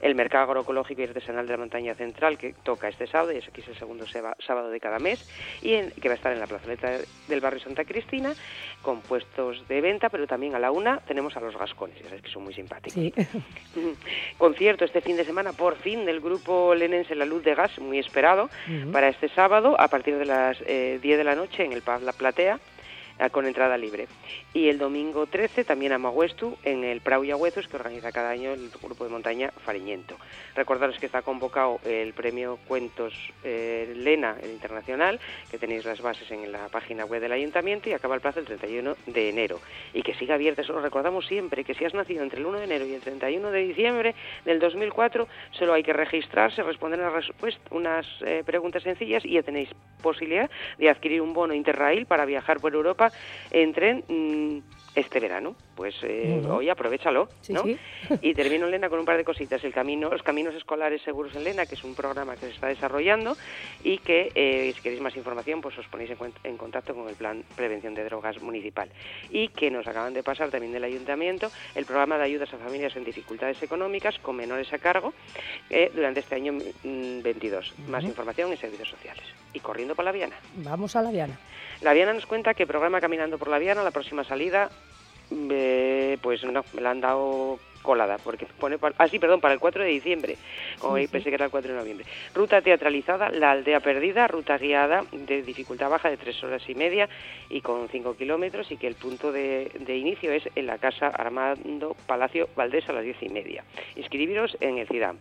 el 0.00 0.14
mercado 0.14 0.44
agroecológico 0.44 1.00
y 1.00 1.04
artesanal 1.04 1.46
de 1.46 1.52
la 1.52 1.58
montaña 1.58 1.94
central 1.94 2.38
que 2.38 2.54
toca 2.62 2.88
este 2.88 3.06
sábado, 3.06 3.32
y 3.32 3.38
es 3.38 3.48
aquí 3.48 3.60
es 3.60 3.68
el 3.68 3.76
segundo 3.76 4.06
sábado 4.38 4.70
de 4.70 4.80
cada 4.80 4.98
mes, 4.98 5.28
y 5.62 5.78
que 6.00 6.08
va 6.08 6.14
a 6.14 6.16
estar 6.16 6.32
en 6.32 6.40
la 6.40 6.46
plazoleta 6.46 6.98
del 7.26 7.40
barrio 7.40 7.60
Santa 7.60 7.84
Cristina, 7.84 8.34
con 8.82 9.00
puestos 9.00 9.66
de 9.68 9.80
venta, 9.80 10.08
pero 10.08 10.26
también 10.26 10.54
a 10.54 10.58
la 10.58 10.70
una 10.70 10.98
tenemos 11.00 11.36
a 11.36 11.40
los 11.40 11.56
gascones, 11.56 11.96
ya 11.98 12.04
sabéis 12.04 12.22
que 12.22 12.30
son 12.30 12.44
muy 12.44 12.54
simpáticos. 12.54 13.02
Concierto 14.38 14.84
este 14.84 15.00
fin 15.00 15.16
de 15.16 15.24
semana, 15.24 15.52
por 15.52 15.76
fin, 15.76 16.04
del 16.04 16.20
grupo 16.20 16.74
lenense 16.74 17.14
La 17.14 17.24
Luz 17.24 17.42
de 17.44 17.54
Gas, 17.54 17.78
muy 17.78 17.98
esperado, 17.98 18.50
para 18.92 19.08
este 19.08 19.28
sábado, 19.28 19.76
a 19.78 19.88
partir 19.88 20.16
de 20.18 20.24
las 20.24 20.58
10 20.58 20.68
eh, 20.68 20.98
de 21.00 21.24
la 21.24 21.34
noche 21.34 21.64
en 21.64 21.72
el 21.72 21.82
Pub 21.82 22.02
La 22.02 22.12
Platea, 22.12 22.58
con 23.30 23.46
entrada 23.46 23.76
libre. 23.76 24.06
Y 24.54 24.68
el 24.68 24.78
domingo 24.78 25.26
13 25.26 25.64
también 25.64 25.92
a 25.92 25.98
Maguestu 25.98 26.56
en 26.62 26.84
el 26.84 27.00
Prau 27.00 27.24
y 27.24 27.30
Agüezos 27.30 27.66
que 27.66 27.76
organiza 27.76 28.12
cada 28.12 28.30
año 28.30 28.52
el 28.52 28.70
grupo 28.80 29.04
de 29.04 29.10
montaña 29.10 29.50
Fariñento. 29.64 30.16
Recordaros 30.54 30.98
que 30.98 31.06
está 31.06 31.22
convocado 31.22 31.80
el 31.84 32.12
premio 32.12 32.58
Cuentos 32.68 33.14
eh, 33.42 33.92
Lena, 33.96 34.36
el 34.40 34.50
internacional, 34.50 35.18
que 35.50 35.58
tenéis 35.58 35.84
las 35.84 36.00
bases 36.00 36.30
en 36.30 36.50
la 36.52 36.68
página 36.68 37.04
web 37.04 37.20
del 37.20 37.32
ayuntamiento 37.32 37.88
y 37.88 37.92
acaba 37.92 38.14
el 38.14 38.20
plazo 38.20 38.40
el 38.40 38.46
31 38.46 38.96
de 39.06 39.28
enero. 39.28 39.60
Y 39.92 40.02
que 40.02 40.14
siga 40.14 40.34
abierto, 40.34 40.62
eso 40.62 40.72
lo 40.72 40.80
recordamos 40.80 41.26
siempre, 41.26 41.64
que 41.64 41.74
si 41.74 41.84
has 41.84 41.94
nacido 41.94 42.22
entre 42.22 42.38
el 42.38 42.46
1 42.46 42.58
de 42.58 42.64
enero 42.64 42.86
y 42.86 42.94
el 42.94 43.00
31 43.00 43.50
de 43.50 43.60
diciembre 43.60 44.14
del 44.44 44.60
2004, 44.60 45.26
solo 45.50 45.74
hay 45.74 45.82
que 45.82 45.92
registrarse, 45.92 46.62
responder 46.62 47.00
unas, 47.00 47.30
unas 47.70 48.06
eh, 48.22 48.42
preguntas 48.46 48.82
sencillas 48.82 49.24
y 49.24 49.32
ya 49.32 49.42
tenéis 49.42 49.70
posibilidad 50.02 50.48
de 50.78 50.88
adquirir 50.88 51.20
un 51.20 51.32
bono 51.32 51.54
Interrail 51.54 52.06
para 52.06 52.24
viajar 52.24 52.60
por 52.60 52.74
Europa 52.74 53.07
entren 53.50 54.04
mm, 54.08 54.58
este 54.98 55.20
verano. 55.20 55.54
Pues 55.74 55.94
eh, 56.02 56.42
hoy 56.48 56.68
aprovechalo, 56.68 57.28
¿no? 57.48 57.64
y 58.20 58.34
termino, 58.34 58.66
Lena, 58.66 58.88
con 58.88 58.98
un 58.98 59.04
par 59.04 59.16
de 59.16 59.24
cositas. 59.24 59.62
El 59.64 59.72
camino, 59.72 60.10
los 60.10 60.22
caminos 60.22 60.54
escolares 60.54 61.02
seguros 61.02 61.34
en 61.36 61.44
Lena, 61.44 61.66
que 61.66 61.74
es 61.74 61.84
un 61.84 61.94
programa 61.94 62.34
que 62.34 62.46
se 62.46 62.52
está 62.52 62.66
desarrollando 62.66 63.36
y 63.84 63.98
que, 63.98 64.32
eh, 64.34 64.72
si 64.74 64.82
queréis 64.82 65.00
más 65.00 65.16
información, 65.16 65.60
pues 65.60 65.78
os 65.78 65.86
ponéis 65.86 66.10
en, 66.44 66.56
contacto 66.56 66.94
con 66.94 67.08
el 67.08 67.14
Plan 67.14 67.44
Prevención 67.54 67.94
de 67.94 68.04
Drogas 68.04 68.40
Municipal. 68.42 68.90
Y 69.30 69.48
que 69.48 69.70
nos 69.70 69.86
acaban 69.86 70.14
de 70.14 70.22
pasar 70.22 70.50
también 70.50 70.72
del 70.72 70.84
Ayuntamiento 70.84 71.50
el 71.74 71.84
programa 71.84 72.18
de 72.18 72.24
ayudas 72.24 72.52
a 72.52 72.58
familias 72.58 72.96
en 72.96 73.04
dificultades 73.04 73.62
económicas 73.62 74.18
con 74.18 74.36
menores 74.36 74.72
a 74.72 74.78
cargo 74.78 75.12
eh, 75.70 75.90
durante 75.94 76.20
este 76.20 76.34
año 76.34 76.54
22. 76.82 77.74
Mm, 77.78 77.90
más 77.90 78.04
información 78.04 78.50
en 78.50 78.58
servicios 78.58 78.88
sociales. 78.88 79.24
Y 79.52 79.60
corriendo 79.60 79.94
por 79.94 80.04
la 80.04 80.12
Viana. 80.12 80.36
Vamos 80.56 80.96
a 80.96 81.02
la 81.02 81.10
Viana. 81.10 81.38
La 81.80 81.92
Viana 81.92 82.12
nos 82.12 82.26
cuenta 82.26 82.54
que 82.54 82.66
programa 82.66 83.00
Caminando 83.00 83.38
por 83.38 83.48
la 83.48 83.58
Viana, 83.58 83.84
la 83.84 83.92
próxima 83.92 84.24
salida, 84.24 84.68
eh, 85.30 86.18
pues 86.22 86.44
no, 86.44 86.64
me 86.74 86.80
la 86.80 86.90
han 86.90 87.00
dado 87.00 87.58
colada, 87.88 88.18
porque 88.22 88.46
pone, 88.60 88.76
ah 88.98 89.08
sí, 89.08 89.18
perdón, 89.18 89.40
para 89.40 89.54
el 89.54 89.60
4 89.60 89.82
de 89.82 89.88
diciembre, 89.88 90.36
como 90.78 90.94
pensé 91.10 91.30
que 91.30 91.34
era 91.36 91.46
el 91.46 91.50
4 91.50 91.72
de 91.72 91.78
noviembre. 91.78 92.06
Ruta 92.34 92.60
teatralizada, 92.60 93.30
La 93.30 93.52
Aldea 93.52 93.80
Perdida, 93.80 94.26
ruta 94.26 94.58
guiada 94.58 95.04
de 95.10 95.42
dificultad 95.42 95.88
baja 95.88 96.10
de 96.10 96.18
3 96.18 96.44
horas 96.44 96.68
y 96.68 96.74
media 96.74 97.08
y 97.48 97.62
con 97.62 97.88
5 97.88 98.14
kilómetros 98.16 98.70
y 98.70 98.76
que 98.76 98.88
el 98.88 98.94
punto 98.94 99.32
de, 99.32 99.70
inicio 99.88 100.30
es 100.32 100.48
en 100.54 100.66
la 100.66 100.76
Casa 100.76 101.08
Armando 101.08 101.96
Palacio 102.06 102.50
Valdés 102.56 102.86
a 102.88 102.92
las 102.92 103.04
10 103.04 103.22
y 103.22 103.28
media. 103.30 103.64
Inscribiros 103.96 104.56
en 104.60 104.76
el 104.76 104.86
CIDAM. 104.86 105.16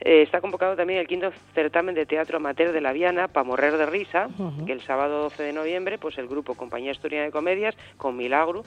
Eh, 0.00 0.20
está 0.20 0.42
convocado 0.42 0.76
también 0.76 1.00
el 1.00 1.06
quinto 1.06 1.32
certamen 1.54 1.94
de 1.94 2.06
teatro 2.06 2.36
amateur 2.36 2.72
de 2.72 2.80
la 2.82 2.92
Viana, 2.92 3.28
para 3.28 3.44
morrer 3.44 3.78
de 3.78 3.86
risa, 3.86 4.28
que 4.66 4.72
el 4.72 4.82
sábado 4.82 5.22
12 5.22 5.42
de 5.42 5.52
noviembre, 5.54 5.96
pues 5.96 6.18
el 6.18 6.28
grupo 6.28 6.54
Compañía 6.54 6.92
Asturiana 6.92 7.24
de 7.24 7.32
Comedias, 7.32 7.74
con 7.96 8.16
Milagro, 8.16 8.64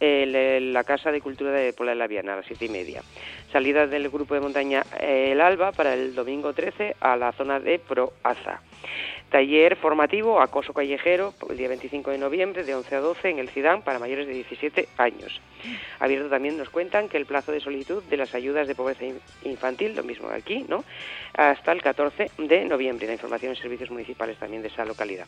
la 0.00 0.84
Casa 0.84 1.10
de 1.10 1.20
Cultura 1.20 1.52
de 1.52 1.72
Pola 1.72 1.92
de 1.92 1.96
la 1.96 2.06
Viana 2.06 2.34
a 2.34 2.36
las 2.36 2.46
siete 2.46 2.66
y 2.66 2.68
media. 2.68 3.02
Salida 3.52 3.86
del 3.86 4.08
grupo 4.10 4.34
de 4.34 4.40
montaña 4.40 4.82
eh, 5.00 5.30
El 5.32 5.40
Alba 5.40 5.72
para 5.72 5.94
el 5.94 6.14
domingo 6.14 6.52
13 6.52 6.96
a 7.00 7.16
la 7.16 7.32
zona 7.32 7.60
de 7.60 7.78
Proaza. 7.78 8.60
Taller 9.34 9.74
formativo 9.74 10.40
Acoso 10.40 10.72
Callejero 10.72 11.34
el 11.50 11.56
día 11.56 11.66
25 11.66 12.12
de 12.12 12.18
noviembre 12.18 12.62
de 12.62 12.72
11 12.72 12.94
a 12.94 13.00
12 13.00 13.30
en 13.30 13.40
el 13.40 13.48
CIDAM 13.48 13.82
para 13.82 13.98
mayores 13.98 14.28
de 14.28 14.32
17 14.32 14.86
años. 14.96 15.40
Abierto 15.98 16.28
también 16.28 16.56
nos 16.56 16.68
cuentan 16.68 17.08
que 17.08 17.16
el 17.16 17.26
plazo 17.26 17.50
de 17.50 17.58
solicitud 17.58 18.00
de 18.04 18.16
las 18.16 18.32
ayudas 18.36 18.68
de 18.68 18.76
pobreza 18.76 19.04
infantil, 19.42 19.96
lo 19.96 20.04
mismo 20.04 20.28
aquí, 20.28 20.64
¿no? 20.68 20.84
Hasta 21.32 21.72
el 21.72 21.82
14 21.82 22.30
de 22.38 22.64
noviembre. 22.64 23.08
La 23.08 23.14
información 23.14 23.50
en 23.50 23.56
servicios 23.56 23.90
municipales 23.90 24.36
también 24.38 24.62
de 24.62 24.68
esa 24.68 24.84
localidad. 24.84 25.26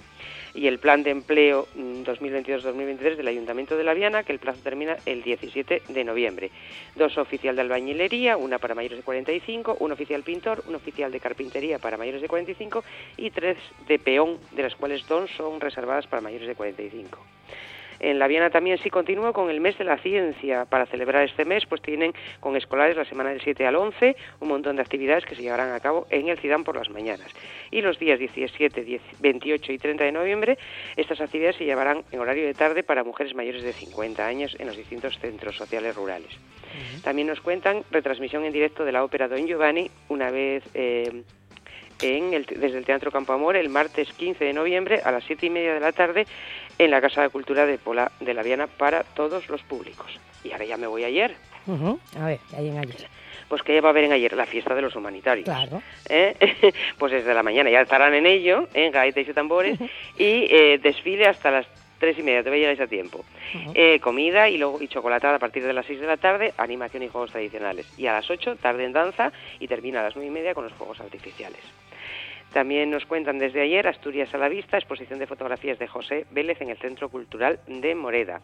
Y 0.54 0.68
el 0.68 0.78
plan 0.78 1.02
de 1.02 1.10
empleo 1.10 1.66
2022-2023 1.76 3.14
mm, 3.14 3.16
del 3.16 3.28
Ayuntamiento 3.28 3.76
de 3.76 3.82
La 3.82 3.94
Viana, 3.94 4.22
que 4.22 4.32
el 4.32 4.38
plazo 4.38 4.60
termina 4.62 4.96
el 5.04 5.22
17 5.22 5.82
de 5.88 6.04
noviembre. 6.04 6.50
Dos 6.94 7.18
oficial 7.18 7.56
de 7.56 7.62
albañilería, 7.62 8.36
una 8.36 8.58
para 8.58 8.74
mayores 8.74 8.98
de 8.98 9.04
45, 9.04 9.78
un 9.80 9.92
oficial 9.92 10.22
pintor, 10.22 10.62
un 10.68 10.76
oficial 10.76 11.10
de 11.10 11.18
carpintería 11.18 11.78
para 11.78 11.96
mayores 11.96 12.22
de 12.22 12.28
45 12.28 12.84
y 13.16 13.30
tres 13.30 13.58
de 13.88 13.95
peón, 13.98 14.38
de 14.52 14.62
las 14.62 14.74
cuales 14.74 15.06
dos 15.06 15.30
son 15.36 15.60
reservadas 15.60 16.06
para 16.06 16.22
mayores 16.22 16.48
de 16.48 16.54
45. 16.54 17.18
En 18.00 18.18
La 18.18 18.26
Viana 18.26 18.50
también 18.50 18.78
sí 18.78 18.90
continúa 18.90 19.32
con 19.32 19.50
el 19.50 19.60
mes 19.60 19.78
de 19.78 19.84
la 19.84 19.98
ciencia. 19.98 20.64
Para 20.66 20.86
celebrar 20.86 21.24
este 21.24 21.44
mes, 21.44 21.64
pues 21.66 21.80
tienen 21.80 22.12
con 22.40 22.56
escolares 22.56 22.96
la 22.96 23.04
semana 23.04 23.30
del 23.30 23.40
7 23.40 23.66
al 23.66 23.76
11 23.76 24.16
un 24.40 24.48
montón 24.48 24.76
de 24.76 24.82
actividades 24.82 25.24
que 25.24 25.34
se 25.34 25.42
llevarán 25.42 25.72
a 25.72 25.80
cabo 25.80 26.06
en 26.10 26.28
el 26.28 26.38
CIDAM 26.38 26.64
por 26.64 26.76
las 26.76 26.90
mañanas. 26.90 27.32
Y 27.70 27.80
los 27.80 27.98
días 27.98 28.18
17, 28.18 29.00
28 29.20 29.72
y 29.72 29.78
30 29.78 30.04
de 30.04 30.12
noviembre, 30.12 30.58
estas 30.96 31.20
actividades 31.20 31.56
se 31.56 31.64
llevarán 31.64 32.04
en 32.12 32.20
horario 32.20 32.46
de 32.46 32.54
tarde 32.54 32.82
para 32.82 33.04
mujeres 33.04 33.34
mayores 33.34 33.62
de 33.62 33.72
50 33.72 34.26
años 34.26 34.56
en 34.58 34.66
los 34.66 34.76
distintos 34.76 35.18
centros 35.18 35.56
sociales 35.56 35.94
rurales. 35.96 36.30
También 37.02 37.28
nos 37.28 37.40
cuentan 37.40 37.84
retransmisión 37.90 38.44
en 38.44 38.52
directo 38.52 38.84
de 38.84 38.92
la 38.92 39.04
ópera 39.04 39.28
Don 39.28 39.46
Giovanni 39.46 39.90
una 40.08 40.30
vez... 40.30 40.64
Eh, 40.74 41.22
desde 41.98 42.78
el 42.78 42.84
Teatro 42.84 43.10
Campo 43.10 43.32
Amor 43.32 43.56
el 43.56 43.68
martes 43.68 44.12
15 44.12 44.44
de 44.44 44.52
noviembre 44.52 45.00
a 45.04 45.10
las 45.10 45.24
7 45.24 45.46
y 45.46 45.50
media 45.50 45.74
de 45.74 45.80
la 45.80 45.92
tarde 45.92 46.26
en 46.78 46.90
la 46.90 47.00
Casa 47.00 47.22
de 47.22 47.30
Cultura 47.30 47.66
de 47.66 47.78
Pola 47.78 48.12
de 48.20 48.34
la 48.34 48.42
Viana 48.42 48.66
para 48.66 49.02
todos 49.02 49.48
los 49.48 49.62
públicos. 49.62 50.18
Y 50.44 50.52
ahora 50.52 50.64
ya 50.64 50.76
me 50.76 50.86
voy 50.86 51.04
ayer. 51.04 51.34
A 52.20 52.26
ver, 52.26 52.38
¿qué 52.50 52.56
hay 52.56 52.68
en 52.68 52.78
ayer? 52.78 53.08
Pues 53.48 53.62
que 53.62 53.80
va 53.80 53.88
a 53.88 53.90
haber 53.90 54.04
en 54.04 54.12
ayer 54.12 54.32
la 54.34 54.46
fiesta 54.46 54.74
de 54.74 54.82
los 54.82 54.94
humanitarios. 54.96 55.44
Claro. 55.44 55.82
¿Eh? 56.08 56.72
pues 56.98 57.12
desde 57.12 57.34
la 57.34 57.42
mañana 57.42 57.70
ya 57.70 57.80
estarán 57.80 58.14
en 58.14 58.26
ello, 58.26 58.68
en 58.74 58.92
gaitas 58.92 59.28
y 59.28 59.32
tambores, 59.32 59.78
y 60.18 60.46
eh, 60.50 60.78
desfile 60.82 61.26
hasta 61.26 61.50
las 61.50 61.66
tres 61.98 62.18
y 62.18 62.22
media, 62.22 62.42
te 62.42 62.50
veis 62.50 62.78
a 62.80 62.86
tiempo. 62.86 63.24
Eh, 63.74 64.00
comida 64.00 64.48
y 64.48 64.58
luego 64.58 64.82
y 64.82 64.88
chocolatada 64.88 65.36
a 65.36 65.38
partir 65.38 65.64
de 65.64 65.72
las 65.72 65.86
seis 65.86 66.00
de 66.00 66.06
la 66.06 66.16
tarde, 66.16 66.52
animación 66.58 67.02
y 67.02 67.08
juegos 67.08 67.30
tradicionales. 67.30 67.86
Y 67.96 68.06
a 68.06 68.12
las 68.12 68.28
ocho, 68.30 68.56
tarde 68.56 68.84
en 68.84 68.92
danza 68.92 69.32
y 69.60 69.68
termina 69.68 70.00
a 70.00 70.04
las 70.04 70.16
nueve 70.16 70.28
y 70.28 70.34
media 70.34 70.54
con 70.54 70.64
los 70.64 70.72
juegos 70.74 71.00
artificiales. 71.00 71.60
También 72.56 72.90
nos 72.90 73.04
cuentan 73.04 73.38
desde 73.38 73.60
ayer 73.60 73.86
Asturias 73.86 74.32
a 74.32 74.38
la 74.38 74.48
vista, 74.48 74.78
exposición 74.78 75.18
de 75.18 75.26
fotografías 75.26 75.78
de 75.78 75.86
José 75.86 76.24
Vélez 76.30 76.58
en 76.62 76.70
el 76.70 76.78
Centro 76.78 77.10
Cultural 77.10 77.60
de 77.66 77.94
Moreda. 77.94 78.40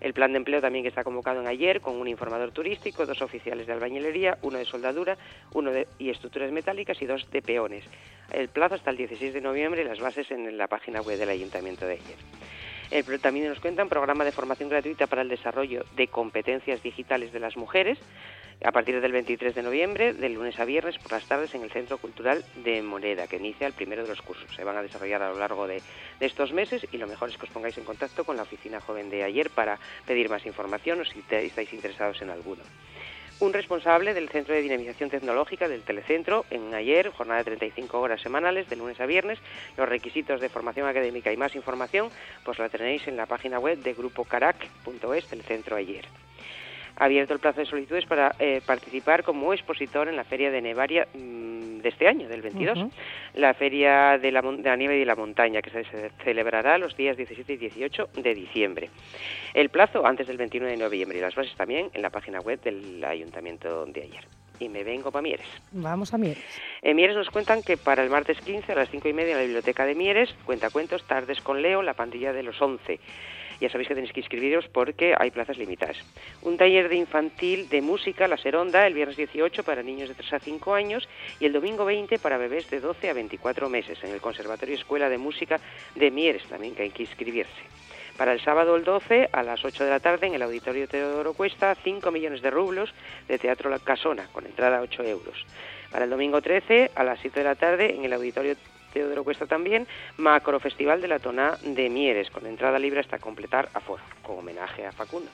El 0.00 0.14
plan 0.14 0.30
de 0.30 0.36
empleo 0.36 0.60
también 0.60 0.84
que 0.84 0.88
está 0.90 1.02
convocado 1.02 1.40
en 1.40 1.48
ayer 1.48 1.80
con 1.80 1.96
un 1.96 2.06
informador 2.06 2.52
turístico, 2.52 3.04
dos 3.06 3.22
oficiales 3.22 3.66
de 3.66 3.72
albañilería, 3.72 4.38
uno 4.42 4.58
de 4.58 4.66
soldadura, 4.66 5.18
uno 5.52 5.72
de 5.72 5.88
y 5.98 6.10
estructuras 6.10 6.52
metálicas 6.52 7.02
y 7.02 7.06
dos 7.06 7.28
de 7.32 7.42
peones. 7.42 7.82
El 8.32 8.46
plazo 8.50 8.76
hasta 8.76 8.90
el 8.90 8.98
16 8.98 9.34
de 9.34 9.40
noviembre, 9.40 9.82
las 9.82 9.98
bases 9.98 10.30
en 10.30 10.56
la 10.56 10.68
página 10.68 11.00
web 11.00 11.18
del 11.18 11.30
Ayuntamiento 11.30 11.86
de 11.86 11.94
ayer. 11.94 12.18
Eh, 12.90 13.02
pero 13.04 13.18
también 13.18 13.48
nos 13.48 13.60
cuentan 13.60 13.88
programa 13.88 14.24
de 14.24 14.32
formación 14.32 14.68
gratuita 14.68 15.06
para 15.06 15.22
el 15.22 15.28
desarrollo 15.28 15.84
de 15.96 16.08
competencias 16.08 16.82
digitales 16.82 17.32
de 17.32 17.40
las 17.40 17.56
mujeres 17.56 17.98
a 18.64 18.72
partir 18.72 19.00
del 19.00 19.12
23 19.12 19.54
de 19.54 19.62
noviembre, 19.62 20.14
de 20.14 20.28
lunes 20.28 20.58
a 20.58 20.64
viernes 20.64 20.98
por 20.98 21.12
las 21.12 21.26
tardes 21.26 21.54
en 21.54 21.62
el 21.62 21.70
Centro 21.70 21.98
Cultural 21.98 22.44
de 22.64 22.80
Moneda, 22.82 23.26
que 23.26 23.36
inicia 23.36 23.66
el 23.66 23.74
primero 23.74 24.02
de 24.02 24.08
los 24.08 24.22
cursos. 24.22 24.48
Se 24.54 24.64
van 24.64 24.76
a 24.76 24.82
desarrollar 24.82 25.22
a 25.22 25.30
lo 25.30 25.38
largo 25.38 25.66
de, 25.66 25.82
estos 26.20 26.52
meses 26.52 26.86
y 26.90 26.96
lo 26.96 27.06
mejor 27.06 27.28
es 27.28 27.36
que 27.36 27.44
os 27.44 27.52
pongáis 27.52 27.76
en 27.76 27.84
contacto 27.84 28.24
con 28.24 28.36
la 28.36 28.42
oficina 28.42 28.80
joven 28.80 29.10
de 29.10 29.24
ayer 29.24 29.50
para 29.50 29.78
pedir 30.06 30.30
más 30.30 30.46
información 30.46 31.00
o 31.00 31.04
si 31.04 31.22
estáis 31.28 31.72
interesados 31.72 32.22
en 32.22 32.30
alguno 32.30 32.62
un 33.40 33.52
responsable 33.52 34.14
del 34.14 34.28
Centro 34.28 34.54
de 34.54 34.62
Dinamización 34.62 35.10
Tecnológica 35.10 35.68
del 35.68 35.82
Telecentro 35.82 36.44
en 36.50 36.74
ayer, 36.74 37.10
jornada 37.10 37.38
de 37.38 37.44
35 37.44 38.00
horas 38.00 38.20
semanales, 38.20 38.68
de 38.68 38.76
lunes 38.76 39.00
a 39.00 39.06
viernes. 39.06 39.38
Los 39.76 39.88
requisitos 39.88 40.40
de 40.40 40.48
formación 40.48 40.88
académica 40.88 41.32
y 41.32 41.36
más 41.36 41.54
información, 41.54 42.10
pues 42.44 42.58
la 42.58 42.68
tenéis 42.68 43.06
en 43.08 43.16
la 43.16 43.26
página 43.26 43.58
web 43.58 43.78
de 43.78 43.94
Grupo 43.94 44.24
Carac.es 44.24 45.30
del 45.30 45.42
Centro 45.42 45.76
ayer 45.76 46.06
ha 46.96 47.04
abierto 47.04 47.34
el 47.34 47.40
plazo 47.40 47.60
de 47.60 47.66
solicitudes 47.66 48.06
para 48.06 48.34
eh, 48.38 48.60
participar 48.66 49.22
como 49.22 49.52
expositor 49.52 50.08
en 50.08 50.16
la 50.16 50.24
Feria 50.24 50.50
de 50.50 50.62
Nevaria 50.62 51.06
mm, 51.14 51.78
de 51.78 51.88
este 51.88 52.08
año, 52.08 52.28
del 52.28 52.42
22, 52.42 52.78
la 53.34 53.54
Feria 53.54 54.18
de 54.18 54.32
la, 54.32 54.42
de 54.42 54.62
la, 54.62 54.76
Nieve 54.76 54.98
y 54.98 55.04
la 55.04 55.14
Montaña, 55.14 55.62
que 55.62 55.70
se 55.70 56.10
celebrará 56.24 56.78
los 56.78 56.96
días 56.96 57.16
17 57.16 57.52
y 57.52 57.56
18 57.56 58.08
de 58.16 58.34
diciembre. 58.34 58.90
El 59.54 59.68
plazo 59.68 60.06
antes 60.06 60.26
del 60.26 60.36
21 60.36 60.66
de 60.66 60.76
noviembre 60.76 61.18
y 61.18 61.20
las 61.20 61.34
bases 61.34 61.54
también 61.54 61.90
en 61.92 62.02
la 62.02 62.10
página 62.10 62.40
web 62.40 62.60
del 62.62 63.04
Ayuntamiento 63.04 63.86
de 63.86 64.02
ayer 64.02 64.24
y 64.58 64.68
me 64.68 64.84
vengo 64.84 65.10
para 65.10 65.22
Mieres. 65.22 65.46
Vamos 65.72 66.14
a 66.14 66.18
Mieres. 66.18 66.42
En 66.82 66.96
Mieres 66.96 67.16
nos 67.16 67.30
cuentan 67.30 67.62
que 67.62 67.76
para 67.76 68.02
el 68.02 68.10
martes 68.10 68.40
15 68.40 68.72
a 68.72 68.74
las 68.74 68.90
5 68.90 69.08
y 69.08 69.12
media 69.12 69.32
en 69.32 69.38
la 69.38 69.44
biblioteca 69.44 69.84
de 69.84 69.94
Mieres, 69.94 70.34
cuenta 70.44 70.70
cuentos, 70.70 71.06
tardes 71.06 71.40
con 71.40 71.62
Leo, 71.62 71.82
la 71.82 71.94
pandilla 71.94 72.32
de 72.32 72.42
los 72.42 72.60
11 72.60 72.98
ya 73.60 73.70
sabéis 73.70 73.88
que 73.88 73.94
tenéis 73.94 74.12
que 74.12 74.20
inscribiros 74.20 74.68
porque 74.68 75.14
hay 75.18 75.30
plazas 75.30 75.58
limitadas. 75.58 75.96
Un 76.42 76.56
taller 76.56 76.88
de 76.88 76.96
infantil 76.96 77.68
de 77.68 77.82
música, 77.82 78.28
La 78.28 78.36
Seronda, 78.36 78.86
el 78.86 78.94
viernes 78.94 79.16
18 79.16 79.62
para 79.64 79.82
niños 79.82 80.08
de 80.08 80.14
3 80.14 80.34
a 80.34 80.38
5 80.38 80.74
años 80.74 81.08
y 81.40 81.46
el 81.46 81.52
domingo 81.52 81.84
20 81.84 82.18
para 82.18 82.38
bebés 82.38 82.68
de 82.70 82.80
12 82.80 83.10
a 83.10 83.14
24 83.14 83.68
meses 83.68 84.02
en 84.02 84.10
el 84.10 84.20
Conservatorio 84.20 84.74
Escuela 84.74 85.08
de 85.08 85.18
Música 85.18 85.60
de 85.94 86.10
Mieres, 86.10 86.44
también 86.44 86.74
que 86.74 86.82
hay 86.82 86.90
que 86.90 87.02
inscribirse. 87.04 87.62
Para 88.16 88.32
el 88.32 88.40
sábado 88.40 88.76
el 88.76 88.84
12 88.84 89.28
a 89.30 89.42
las 89.42 89.62
8 89.62 89.84
de 89.84 89.90
la 89.90 90.00
tarde 90.00 90.26
en 90.26 90.34
el 90.34 90.42
Auditorio 90.42 90.88
Teodoro 90.88 91.34
Cuesta 91.34 91.74
5 91.74 92.10
millones 92.10 92.40
de 92.40 92.50
rublos 92.50 92.94
de 93.28 93.38
Teatro 93.38 93.68
La 93.68 93.78
Casona 93.78 94.26
con 94.32 94.46
entrada 94.46 94.78
a 94.78 94.82
8 94.82 95.02
euros. 95.04 95.44
Para 95.90 96.04
el 96.04 96.10
domingo 96.10 96.40
13 96.40 96.92
a 96.94 97.04
las 97.04 97.20
7 97.20 97.40
de 97.40 97.44
la 97.44 97.54
tarde 97.56 97.94
en 97.94 98.04
el 98.04 98.12
Auditorio 98.14 98.56
Teodoro 98.96 99.24
Cuesta 99.24 99.44
también, 99.44 99.86
Macro 100.16 100.58
Festival 100.58 101.02
de 101.02 101.08
la 101.08 101.18
Tona 101.18 101.58
de 101.62 101.90
Mieres, 101.90 102.30
con 102.30 102.46
entrada 102.46 102.78
libre 102.78 103.00
hasta 103.00 103.18
completar 103.18 103.68
aforo, 103.74 104.02
con 104.22 104.38
homenaje 104.38 104.86
a 104.86 104.92
Facundo. 104.92 105.30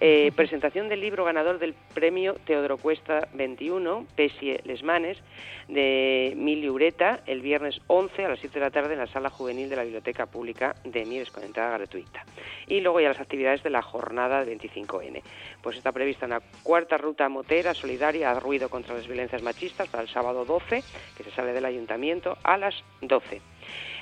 Eh, 0.00 0.30
presentación 0.36 0.88
del 0.88 1.00
libro 1.00 1.24
ganador 1.24 1.58
del 1.58 1.74
premio 1.92 2.34
Teodoro 2.44 2.78
Cuesta 2.78 3.26
21, 3.34 4.06
Pesie 4.14 4.60
Lesmanes, 4.64 5.18
de 5.66 6.34
Mili 6.36 6.70
Ureta, 6.70 7.20
el 7.26 7.40
viernes 7.40 7.80
11 7.88 8.24
a 8.24 8.28
las 8.28 8.38
7 8.38 8.60
de 8.60 8.64
la 8.64 8.70
tarde 8.70 8.92
en 8.92 9.00
la 9.00 9.08
sala 9.08 9.28
juvenil 9.28 9.68
de 9.68 9.74
la 9.74 9.82
Biblioteca 9.82 10.26
Pública 10.26 10.76
de 10.84 11.04
Mieres, 11.04 11.32
con 11.32 11.42
entrada 11.42 11.76
gratuita. 11.76 12.24
Y 12.68 12.80
luego 12.80 13.00
ya 13.00 13.08
las 13.08 13.20
actividades 13.20 13.64
de 13.64 13.70
la 13.70 13.82
jornada 13.82 14.44
25N. 14.44 15.20
Pues 15.62 15.76
está 15.76 15.90
prevista 15.90 16.26
una 16.26 16.40
cuarta 16.62 16.96
ruta 16.96 17.28
motera 17.28 17.74
solidaria 17.74 18.30
a 18.30 18.38
ruido 18.38 18.68
contra 18.68 18.94
las 18.94 19.08
violencias 19.08 19.42
machistas 19.42 19.88
para 19.88 20.04
el 20.04 20.08
sábado 20.08 20.44
12, 20.44 20.84
que 21.16 21.24
se 21.24 21.30
sale 21.32 21.52
del 21.52 21.64
ayuntamiento, 21.64 22.38
a 22.44 22.56
las 22.56 22.84
12 23.00 23.40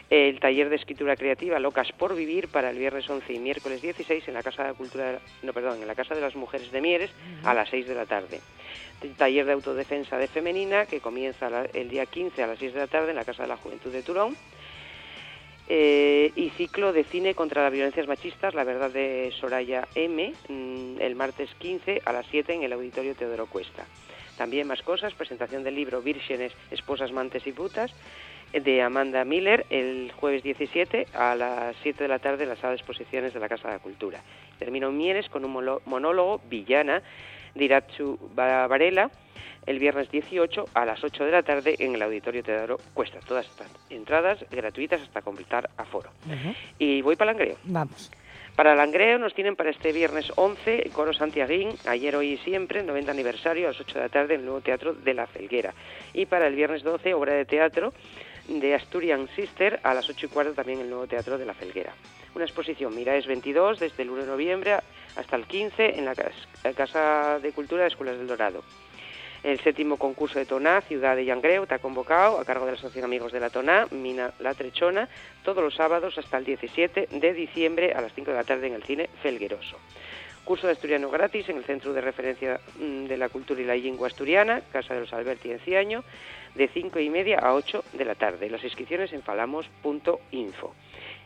el 0.09 0.39
taller 0.39 0.69
de 0.69 0.77
escritura 0.77 1.17
creativa 1.17 1.59
Locas 1.59 1.91
por 1.93 2.15
Vivir 2.15 2.49
para 2.49 2.71
el 2.71 2.79
viernes 2.79 3.09
11 3.09 3.33
y 3.33 3.39
miércoles 3.39 3.83
16 3.83 4.29
en 4.29 4.35
la 4.35 4.43
Casa 4.43 4.65
de 4.65 4.75
Cultura, 4.75 5.19
no, 5.43 5.53
perdón, 5.53 5.83
en 5.83 5.89
la 5.89 5.95
Casa 5.95 6.15
de 6.15 6.21
las 6.21 6.37
Mujeres 6.37 6.71
de 6.71 6.81
Mieres 6.81 7.11
a 7.43 7.55
las 7.55 7.69
6 7.71 7.89
de 7.89 7.95
la 7.95 8.07
tarde. 8.07 8.41
El 9.03 9.15
taller 9.15 9.45
de 9.47 9.53
autodefensa 9.53 10.17
de 10.17 10.29
femenina 10.29 10.87
que 10.87 11.01
comienza 11.01 11.49
el 11.75 11.89
día 11.89 12.07
15 12.07 12.43
a 12.43 12.47
las 12.47 12.59
6 12.59 12.75
de 12.75 12.81
la 12.81 12.87
tarde 12.87 13.11
en 13.11 13.17
la 13.17 13.25
Casa 13.25 13.43
de 13.43 13.49
la 13.49 13.57
Juventud 13.57 13.91
de 13.91 14.03
Turón. 14.03 14.37
Eh, 15.69 16.31
y 16.37 16.51
ciclo 16.51 16.93
de 16.93 17.03
cine 17.03 17.35
contra 17.35 17.65
las 17.65 17.73
violencias 17.73 18.07
machistas, 18.07 18.55
La 18.55 18.63
Verdad 18.63 18.89
de 18.89 19.33
Soraya 19.41 19.89
M, 19.97 20.33
mm, 20.49 21.01
el 21.01 21.17
martes 21.17 21.51
15 21.59 22.03
a 22.05 22.13
las 22.13 22.25
7 22.31 22.55
en 22.55 22.63
el 22.63 22.73
Auditorio 22.73 23.17
Teodoro 23.17 23.47
Cuesta. 23.47 23.85
También 24.37 24.69
más 24.69 24.83
cosas, 24.83 25.15
presentación 25.15 25.65
del 25.65 25.75
libro 25.75 26.03
Vírgenes, 26.03 26.53
Esposas, 26.71 27.11
Mantes 27.11 27.45
y 27.49 27.53
Putas, 27.53 27.93
de 28.53 28.83
Amanda 28.83 29.25
Miller 29.25 29.67
el 29.71 30.13
jueves 30.13 30.43
17 30.43 31.07
a 31.15 31.35
las 31.35 31.77
7 31.83 32.05
de 32.05 32.09
la 32.09 32.19
tarde 32.19 32.45
en 32.45 32.51
la 32.51 32.57
sala 32.57 32.71
de 32.71 32.77
exposiciones 32.77 33.35
de 33.35 33.41
la 33.41 33.49
Casa 33.49 33.69
de 33.69 33.75
la 33.75 33.81
Cultura. 33.81 34.21
Termino 34.59 34.91
Mieres 34.93 35.29
con 35.29 35.45
un 35.45 35.79
monólogo 35.85 36.41
villana 36.49 37.03
de 37.55 37.65
Iratsu 37.65 38.19
Varela 38.35 39.11
el 39.67 39.79
viernes 39.79 40.11
18 40.11 40.67
a 40.75 40.85
las 40.85 41.03
8 41.03 41.25
de 41.25 41.31
la 41.31 41.43
tarde 41.43 41.75
en 41.79 41.95
el 41.95 42.03
Auditorio 42.03 42.43
Teodoro 42.43 42.79
Cuesta. 42.95 43.19
Todas 43.27 43.47
estas 43.47 43.69
entradas 43.91 44.45
gratuitas 44.51 45.03
hasta 45.03 45.23
completar 45.23 45.69
aforo. 45.77 46.11
Y 46.79 47.03
voy 47.03 47.17
para 47.17 47.33
Langreo. 47.33 47.57
Vamos. 47.65 48.11
Para 48.55 48.75
Langreo 48.75 49.19
nos 49.19 49.35
tienen 49.35 49.55
para 49.55 49.69
este 49.69 49.93
viernes 49.93 50.33
11 50.35 50.89
Coro 50.95 51.13
Santiaguín, 51.13 51.71
ayer, 51.87 52.17
hoy 52.17 52.33
y 52.33 52.37
siempre, 52.39 52.83
90 52.83 53.11
aniversario 53.11 53.67
a 53.67 53.73
las 53.73 53.81
8 53.81 53.95
de 53.95 54.01
la 54.01 54.09
tarde 54.09 54.35
en 54.35 54.41
el 54.41 54.47
nuevo 54.47 54.63
Teatro 54.63 54.95
de 54.95 55.13
la 55.13 55.27
Felguera. 55.27 55.75
Y 56.15 56.25
para 56.25 56.47
el 56.47 56.55
viernes 56.55 56.83
12, 56.83 57.13
obra 57.13 57.35
de 57.35 57.45
teatro 57.45 57.93
de 58.49 58.75
Asturian 58.75 59.29
Sister 59.35 59.81
a 59.83 59.95
las 59.95 60.09
8 60.09 60.27
y 60.27 60.29
cuarto 60.29 60.53
también 60.53 60.79
en 60.79 60.85
el 60.85 60.91
nuevo 60.91 61.07
Teatro 61.07 61.39
de 61.39 61.47
la 61.47 61.55
Felguera. 61.55 61.95
Una 62.35 62.45
exposición 62.45 62.95
Miraes 62.95 63.27
22 63.27 63.81
desde 63.81 64.03
el 64.03 64.11
1 64.11 64.23
de 64.23 64.29
noviembre 64.29 64.77
hasta 65.17 65.37
el 65.37 65.47
15 65.47 65.99
en 65.99 66.05
la 66.05 66.15
Casa 66.75 67.39
de 67.41 67.53
Cultura 67.53 67.83
de 67.83 67.89
Escuelas 67.89 68.19
del 68.19 68.27
Dorado. 68.27 68.63
El 69.43 69.61
séptimo 69.61 69.97
concurso 69.97 70.39
de 70.39 70.45
Toná, 70.45 70.81
Ciudad 70.81 71.15
de 71.15 71.25
Yangreu, 71.25 71.63
está 71.63 71.79
convocado 71.79 72.41
a 72.41 72.45
cargo 72.45 72.65
de 72.65 72.73
la 72.73 72.79
Asociación 72.79 73.05
Amigos 73.05 73.33
de 73.33 73.41
la 73.41 73.51
Toná, 73.51 73.87
Mina 73.91 74.33
La 74.41 74.55
Trechona, 74.55 75.09
todos 75.45 75.63
los 75.63 75.75
sábados 75.75 76.19
hasta 76.19 76.39
el 76.39 76.45
17 76.45 77.09
de 77.13 77.33
diciembre 77.33 77.93
a 77.93 78.01
las 78.01 78.13
5 78.15 78.31
de 78.33 78.37
la 78.37 78.45
tarde 78.45 78.67
en 78.67 78.75
el 78.75 78.83
cine 78.83 79.09
Felgueroso. 79.23 79.79
Curso 80.47 80.69
de 80.69 80.75
asturiano 80.75 81.11
gratis 81.11 81.49
en 81.49 81.57
el 81.57 81.65
Centro 81.65 81.93
de 81.93 82.01
Referencia 82.01 82.61
mm, 82.79 83.07
de 83.07 83.17
la 83.17 83.29
Cultura 83.29 83.61
y 83.61 83.65
la 83.65 83.75
Lengua 83.75 84.07
Asturiana, 84.07 84.63
Casa 84.73 84.95
de 84.95 85.01
los 85.01 85.13
Alberti 85.13 85.51
en 85.51 85.59
Ciaño, 85.59 86.05
de 86.55 86.69
5 86.69 87.01
y 87.01 87.11
media 87.11 87.41
a 87.41 87.53
8 87.53 87.83
de 87.95 88.05
la 88.05 88.15
tarde. 88.15 88.49
Las 88.49 88.63
inscripciones 88.63 89.13
en 89.13 89.23
falamos.info. 89.23 90.73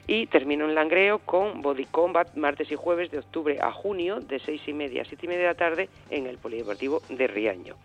Y 0.07 0.27
termino 0.27 0.65
en 0.65 0.75
Langreo 0.75 1.19
con 1.19 1.61
Body 1.61 1.85
Combat 1.85 2.35
martes 2.35 2.73
y 2.73 2.77
jueves 2.77 3.11
de 3.11 3.19
octubre 3.19 3.59
a 3.61 3.71
junio 3.73 4.21
de 4.21 4.39
6 4.39 4.63
y 4.69 4.73
media 4.73 5.03
a 5.03 5.05
7 5.05 5.27
y 5.27 5.29
media 5.29 5.43
de 5.43 5.49
la 5.49 5.55
tarde 5.55 5.91
en 6.09 6.27
el 6.27 6.39
Polideportivo 6.39 7.03
de 7.11 7.27
Riaño. 7.27 7.77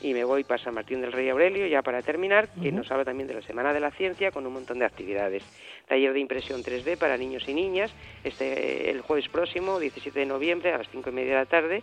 Y 0.00 0.12
me 0.12 0.24
voy 0.24 0.44
para 0.44 0.62
San 0.62 0.74
Martín 0.74 1.00
del 1.00 1.12
Rey 1.12 1.28
Aurelio 1.28 1.66
ya 1.66 1.82
para 1.82 2.02
terminar, 2.02 2.48
que 2.62 2.70
nos 2.70 2.90
habla 2.90 3.04
también 3.04 3.28
de 3.28 3.34
la 3.34 3.42
Semana 3.42 3.72
de 3.72 3.80
la 3.80 3.90
Ciencia 3.90 4.30
con 4.30 4.46
un 4.46 4.52
montón 4.52 4.78
de 4.78 4.84
actividades. 4.84 5.42
Taller 5.88 6.12
de 6.12 6.20
impresión 6.20 6.62
3D 6.62 6.98
para 6.98 7.16
niños 7.16 7.48
y 7.48 7.54
niñas 7.54 7.92
este 8.22 8.90
el 8.90 9.00
jueves 9.00 9.28
próximo, 9.28 9.78
17 9.78 10.18
de 10.18 10.26
noviembre 10.26 10.72
a 10.72 10.78
las 10.78 10.88
5 10.90 11.08
y 11.10 11.12
media 11.12 11.30
de 11.30 11.38
la 11.38 11.46
tarde 11.46 11.82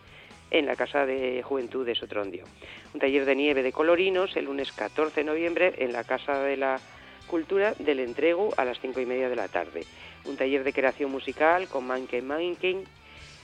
en 0.52 0.68
la 0.68 0.76
Casa 0.76 1.06
de 1.06 1.42
Juventud 1.44 1.86
de 1.86 1.96
Sotrondio. 1.96 2.46
Un 2.94 3.00
taller 3.00 3.26
de 3.26 3.36
nieve 3.36 3.64
de 3.64 3.72
colorinos 3.72 4.36
el 4.38 4.46
lunes 4.46 4.72
14 4.72 5.22
de 5.22 5.26
noviembre 5.26 5.74
en 5.80 5.92
la 5.92 6.04
Casa 6.04 6.40
de 6.40 6.58
la 6.58 6.80
Cultura 7.28 7.74
del 7.80 8.00
Entrego 8.00 8.54
a 8.58 8.66
las 8.66 8.80
5 8.80 9.02
y 9.02 9.06
media 9.06 9.30
de 9.30 9.36
la 9.36 9.48
tarde. 9.48 9.86
Un 10.26 10.38
taller 10.38 10.64
de 10.64 10.72
creación 10.72 11.12
musical 11.12 11.68
con 11.68 11.88
Manken 11.88 12.28
Manken 12.28 12.84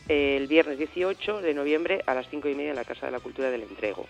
el 0.07 0.47
viernes 0.47 0.77
18 0.79 1.41
de 1.41 1.53
noviembre 1.53 2.01
a 2.07 2.15
las 2.15 2.27
5 2.29 2.49
y 2.49 2.55
media 2.55 2.71
en 2.71 2.75
la 2.75 2.83
Casa 2.83 3.05
de 3.05 3.11
la 3.11 3.19
Cultura 3.19 3.51
del 3.51 3.61
Entrego. 3.61 4.07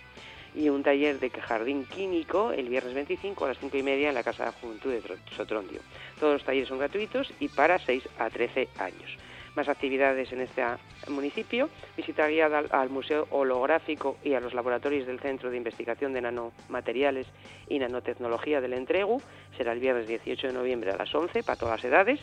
Y 0.56 0.70
un 0.70 0.84
taller 0.84 1.20
de 1.20 1.30
jardín 1.30 1.86
químico 1.86 2.52
el 2.52 2.70
viernes 2.70 2.94
25 2.94 3.46
a 3.46 3.50
las 3.50 3.60
5 3.60 3.78
y 3.78 3.84
media 3.84 4.10
en 4.10 4.16
la 4.16 4.24
Casa 4.24 4.46
de 4.46 4.52
Juventud 4.52 4.92
de 4.92 5.02
Sotrondio. 5.36 5.82
Todos 6.20 6.34
los 6.34 6.44
talleres 6.44 6.70
son 6.70 6.80
gratuitos 6.80 7.32
y 7.40 7.48
para 7.48 7.80
6 7.80 8.04
a 8.18 8.30
13 8.30 8.70
años. 8.78 9.18
Más 9.56 9.68
actividades 9.68 10.32
en 10.32 10.42
este 10.42 10.64
municipio, 11.10 11.70
visita 11.98 12.28
guiada 12.28 12.60
al, 12.70 12.90
Museo 12.90 13.28
Holográfico 13.32 14.18
y 14.24 14.34
a 14.34 14.40
los 14.40 14.54
laboratorios 14.54 15.08
del 15.08 15.20
Centro 15.20 15.50
de 15.50 15.58
Investigación 15.58 16.14
de 16.14 16.22
Nanomateriales 16.22 17.28
y 17.68 17.80
Nanotecnología 17.80 18.62
del 18.62 18.74
Entregu, 18.74 19.22
será 19.58 19.74
el 19.74 19.80
viernes 19.80 20.08
18 20.08 20.48
de 20.48 20.54
noviembre 20.54 20.92
a 20.92 20.98
las 20.98 21.14
11 21.14 21.44
para 21.44 21.58
todas 21.58 21.78
las 21.78 21.86
edades, 21.86 22.20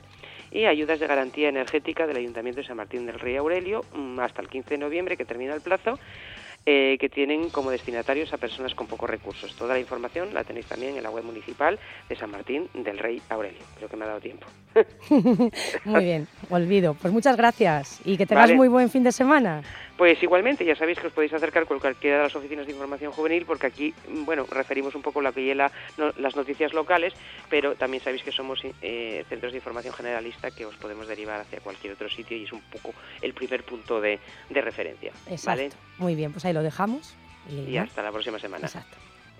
y 0.50 0.64
ayudas 0.64 1.00
de 1.00 1.06
garantía 1.06 1.48
energética 1.48 2.06
del 2.06 2.16
Ayuntamiento 2.16 2.60
de 2.60 2.66
San 2.66 2.76
Martín 2.76 3.06
del 3.06 3.18
Rey 3.18 3.36
Aurelio 3.36 3.84
mm, 3.94 4.20
hasta 4.20 4.40
el 4.40 4.48
15 4.48 4.70
de 4.70 4.78
noviembre 4.78 5.16
que 5.16 5.24
termina 5.24 5.54
el 5.54 5.60
plazo 5.60 5.98
eh, 6.68 6.96
que 6.98 7.08
tienen 7.08 7.48
como 7.50 7.70
destinatarios 7.70 8.32
a 8.32 8.38
personas 8.38 8.74
con 8.74 8.88
pocos 8.88 9.08
recursos. 9.08 9.54
Toda 9.54 9.74
la 9.74 9.80
información 9.80 10.34
la 10.34 10.42
tenéis 10.42 10.66
también 10.66 10.96
en 10.96 11.02
la 11.04 11.10
web 11.10 11.22
municipal 11.22 11.78
de 12.08 12.16
San 12.16 12.30
Martín 12.30 12.68
del 12.74 12.98
Rey 12.98 13.22
Aurelio. 13.28 13.62
Creo 13.76 13.88
que 13.88 13.96
me 13.96 14.04
ha 14.04 14.08
dado 14.08 14.20
tiempo. 14.20 14.46
muy 15.84 16.04
bien, 16.04 16.26
olvido. 16.50 16.94
Pues 16.94 17.14
muchas 17.14 17.36
gracias 17.36 18.00
y 18.04 18.16
que 18.16 18.26
tengas 18.26 18.52
muy 18.52 18.66
buen 18.66 18.90
fin 18.90 19.04
de 19.04 19.12
semana. 19.12 19.62
Pues 19.96 20.22
igualmente, 20.22 20.64
ya 20.64 20.76
sabéis 20.76 20.98
que 20.98 21.06
os 21.06 21.12
podéis 21.12 21.32
acercar 21.32 21.66
con 21.66 21.78
cualquiera 21.78 22.18
de 22.18 22.22
las 22.24 22.36
oficinas 22.36 22.66
de 22.66 22.72
información 22.72 23.12
juvenil, 23.12 23.46
porque 23.46 23.66
aquí, 23.66 23.94
bueno, 24.26 24.46
referimos 24.50 24.94
un 24.94 25.02
poco 25.02 25.22
lo 25.22 25.32
que 25.32 25.42
lleva 25.42 25.70
las 26.18 26.36
noticias 26.36 26.74
locales, 26.74 27.14
pero 27.48 27.76
también 27.76 28.02
sabéis 28.02 28.22
que 28.22 28.32
somos 28.32 28.60
eh, 28.82 29.24
centros 29.28 29.52
de 29.52 29.58
información 29.58 29.94
generalista 29.94 30.50
que 30.50 30.66
os 30.66 30.76
podemos 30.76 31.08
derivar 31.08 31.40
hacia 31.40 31.60
cualquier 31.60 31.94
otro 31.94 32.10
sitio 32.10 32.36
y 32.36 32.44
es 32.44 32.52
un 32.52 32.60
poco 32.60 32.92
el 33.22 33.32
primer 33.32 33.64
punto 33.64 34.00
de, 34.00 34.20
referencia. 34.50 35.12
Exacto. 35.30 35.76
Muy 35.98 36.14
bien, 36.14 36.32
pues 36.32 36.44
ahí 36.44 36.52
lo 36.52 36.62
dejamos. 36.62 37.14
Y 37.48 37.76
hasta 37.76 38.02
la 38.02 38.10
próxima 38.10 38.38
semana. 38.38 38.66
Exacto. 38.66 39.05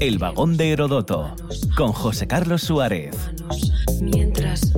El 0.00 0.18
vagón 0.18 0.56
de 0.56 0.70
Herodoto. 0.72 1.34
Con 1.76 1.92
José 1.92 2.26
Carlos 2.26 2.62
Suárez. 2.62 3.16
Mientras. 4.00 4.72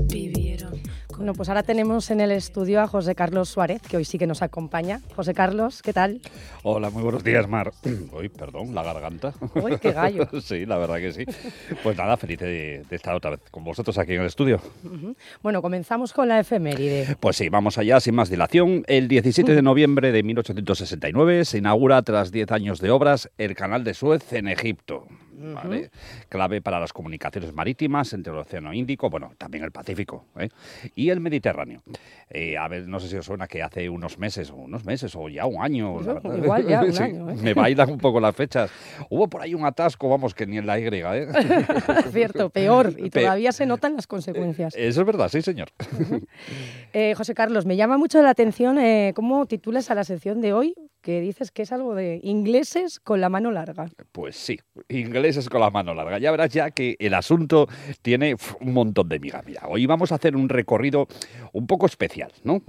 Bueno, 1.19 1.35
pues 1.35 1.49
ahora 1.49 1.65
tenemos 1.65 2.13
en 2.13 2.21
el 2.21 2.31
estudio 2.31 2.81
a 2.81 2.87
José 2.87 3.17
Carlos 3.17 3.49
Suárez, 3.49 3.83
que 3.83 3.97
hoy 3.97 4.05
sí 4.05 4.19
que 4.19 4.29
nos 4.29 4.41
acompaña. 4.41 5.01
José 5.17 5.35
Carlos, 5.35 5.83
¿qué 5.83 5.93
tal? 5.93 6.21
Hola, 6.63 6.91
muy 6.91 7.03
buenos 7.03 7.25
días, 7.25 7.49
Mar. 7.49 7.73
Uy, 8.13 8.29
perdón, 8.29 8.73
la 8.73 8.85
garganta. 8.85 9.35
Uy, 9.57 9.79
qué 9.83 9.91
gallo. 9.91 10.29
sí, 10.41 10.65
la 10.65 10.79
verdad 10.79 10.99
que 10.99 11.11
sí. 11.11 11.25
Pues 11.83 11.99
nada, 11.99 12.17
feliz 12.17 12.39
de, 12.39 12.85
de 12.89 12.97
estar 12.97 13.17
otra 13.17 13.33
vez 13.33 13.41
con 13.51 13.65
vosotros 13.65 13.99
aquí 13.99 14.15
en 14.15 14.21
el 14.21 14.29
estudio. 14.29 14.61
Bueno, 15.43 15.61
comenzamos 15.61 16.13
con 16.13 16.29
la 16.29 16.39
efeméride. 16.39 17.17
Pues 17.19 17.35
sí, 17.35 17.49
vamos 17.49 17.79
allá, 17.79 17.99
sin 17.99 18.15
más 18.15 18.31
dilación. 18.31 18.85
El 18.87 19.09
17 19.09 19.57
de 19.57 19.63
noviembre 19.63 20.13
de 20.13 20.23
1869 20.23 21.45
se 21.47 21.59
inaugura, 21.59 22.01
tras 22.03 22.31
10 22.31 22.53
años 22.53 22.81
de 22.81 22.93
obras, 22.93 23.29
el 23.39 23.57
canal 23.57 23.83
de 23.83 23.95
Suez 23.95 24.33
en 24.35 24.47
Egipto. 24.47 25.09
¿Vale? 25.55 25.91
Clave 26.29 26.61
para 26.61 26.81
las 26.81 26.93
comunicaciones 26.93 27.53
marítimas 27.53 28.13
entre 28.13 28.33
el 28.33 28.39
Océano 28.39 28.73
Índico, 28.73 29.09
bueno, 29.11 29.33
también 29.39 29.65
el 29.65 29.71
Pacífico 29.73 30.25
¿eh? 30.39 30.49
y 30.95 31.11
el 31.11 31.21
Mediterráneo. 31.21 31.83
Eh, 32.31 32.57
a 32.59 32.69
ver, 32.69 32.87
no 32.89 33.01
sé 33.01 33.09
si 33.09 33.17
os 33.17 33.25
suena 33.27 33.47
que 33.47 33.63
hace 33.63 33.89
unos 33.89 34.19
meses, 34.19 34.51
o 34.51 34.57
unos 34.57 34.85
meses, 34.85 35.15
o 35.17 35.29
ya 35.29 35.47
un 35.47 35.63
año. 35.63 36.01
la. 36.01 36.21
Igual 36.37 36.67
ya 36.67 36.81
un 36.85 36.93
Sí, 36.93 37.03
año, 37.03 37.31
¿eh? 37.31 37.37
Me 37.43 37.55
bailan 37.55 37.91
un 37.91 37.99
poco 37.99 38.21
las 38.21 38.35
fechas. 38.35 38.71
Hubo 39.11 39.29
por 39.29 39.43
ahí 39.43 39.55
un 39.55 39.65
atasco, 39.65 40.09
vamos, 40.09 40.35
que 40.35 40.47
ni 40.47 40.59
en 40.59 40.67
la 40.67 40.79
Y, 40.79 40.85
¿eh? 40.89 41.29
Cierto, 42.13 42.51
peor, 42.51 42.93
y 42.99 43.11
Pe- 43.11 43.21
todavía 43.23 43.53
se 43.53 43.67
notan 43.67 43.95
las 43.97 44.07
consecuencias. 44.07 44.75
Eso 44.77 45.01
es 45.01 45.07
verdad, 45.07 45.29
sí, 45.29 45.41
señor. 45.43 45.69
José 47.17 47.35
Carlos, 47.35 47.67
me 47.67 47.77
llama 47.77 47.97
mucho 47.99 48.21
la 48.23 48.31
atención 48.31 48.79
cómo 49.15 49.47
titulas 49.47 49.91
a 49.91 49.95
la 49.95 50.05
sección 50.05 50.41
de 50.41 50.53
hoy, 50.53 50.75
que 51.01 51.21
dices 51.21 51.51
que 51.51 51.63
es 51.63 51.73
algo 51.73 51.95
de 51.95 52.21
ingleses 52.23 53.01
con 53.01 53.21
la 53.21 53.29
mano 53.29 53.51
larga. 53.51 53.89
Pues 54.13 54.37
sí, 54.37 54.59
ingleses 54.89 55.49
con 55.49 55.61
la 55.61 55.71
mano 55.71 55.95
larga. 55.95 56.19
Ya 56.19 56.31
verás 56.31 56.53
ya 56.53 56.71
que 56.71 56.97
el 56.99 57.15
asunto 57.15 57.69
tiene 58.03 58.37
un 58.61 58.73
montón 58.73 59.09
de 59.09 59.19
miga. 59.19 59.43
Mira, 59.47 59.63
hoy 59.69 59.87
vamos 59.87 60.13
a 60.13 60.17
hacer 60.17 60.37
un 60.37 60.49
recorrido 60.49 61.09
un 61.53 61.67
poco 61.67 61.87
especial, 61.87 62.33
¿no? 62.45 62.63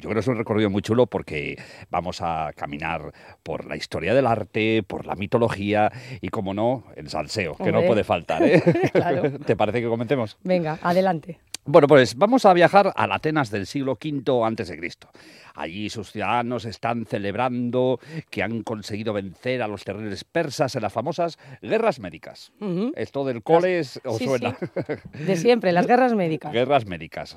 Yo 0.00 0.10
creo 0.10 0.14
que 0.14 0.20
es 0.20 0.28
un 0.28 0.36
recorrido 0.36 0.68
muy 0.68 0.82
chulo 0.82 1.06
porque 1.06 1.56
vamos 1.90 2.20
a 2.20 2.52
caminar 2.54 3.12
por 3.42 3.64
la 3.64 3.76
historia 3.76 4.14
del 4.14 4.26
arte, 4.26 4.82
por 4.82 5.06
la 5.06 5.14
mitología 5.14 5.90
y, 6.20 6.28
como 6.28 6.52
no, 6.52 6.84
el 6.96 7.08
salseo, 7.08 7.56
que 7.56 7.72
no 7.72 7.82
puede 7.82 8.04
faltar, 8.04 8.42
¿eh? 8.42 8.62
Claro. 8.92 9.38
¿Te 9.46 9.56
parece 9.56 9.80
que 9.80 9.88
comentemos? 9.88 10.36
Venga, 10.42 10.78
adelante. 10.82 11.40
Bueno, 11.68 11.88
pues 11.88 12.14
vamos 12.16 12.46
a 12.46 12.54
viajar 12.54 12.92
al 12.94 13.10
Atenas 13.10 13.50
del 13.50 13.66
siglo 13.66 13.98
V 14.00 14.44
antes 14.44 14.68
de 14.68 14.76
Cristo. 14.78 15.10
Allí 15.54 15.90
sus 15.90 16.12
ciudadanos 16.12 16.64
están 16.64 17.06
celebrando 17.06 17.98
que 18.30 18.44
han 18.44 18.62
conseguido 18.62 19.12
vencer 19.12 19.62
a 19.62 19.66
los 19.68 19.82
terribles 19.84 20.22
persas 20.22 20.76
en 20.76 20.82
las 20.82 20.92
famosas 20.92 21.38
guerras 21.62 21.98
médicas. 21.98 22.52
Esto 22.94 23.24
del 23.24 23.42
cole 23.42 23.80
es- 23.80 24.00
os 24.04 24.18
Sí, 24.18 24.26
suena. 24.26 24.56
sí. 24.56 25.24
De 25.24 25.36
siempre, 25.36 25.72
las 25.72 25.88
guerras 25.88 26.14
médicas. 26.16 26.52
Guerras 26.52 26.86
médicas. 26.86 27.36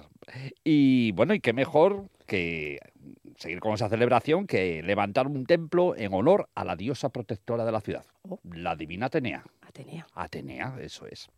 Y 0.64 1.12
bueno, 1.14 1.34
y 1.34 1.40
qué 1.40 1.54
mejor 1.54 2.06
que 2.28 2.78
seguir 3.38 3.60
con 3.62 3.74
esa 3.74 3.90
celebración 3.90 4.46
que 4.46 4.84
levantar 4.84 5.26
un 5.26 5.46
templo 5.48 5.96
en 5.98 6.14
honor 6.14 6.50
a 6.54 6.66
la 6.66 6.76
diosa 6.76 7.10
protectora 7.10 7.66
de 7.66 7.72
la 7.72 7.82
ciudad, 7.82 8.06
Oh. 8.28 8.38
la 8.44 8.76
divina 8.76 9.08
Atenea. 9.08 9.44
Atenea. 9.80 10.08
Atenea, 10.14 10.78
eso 10.82 11.08
es. 11.08 11.30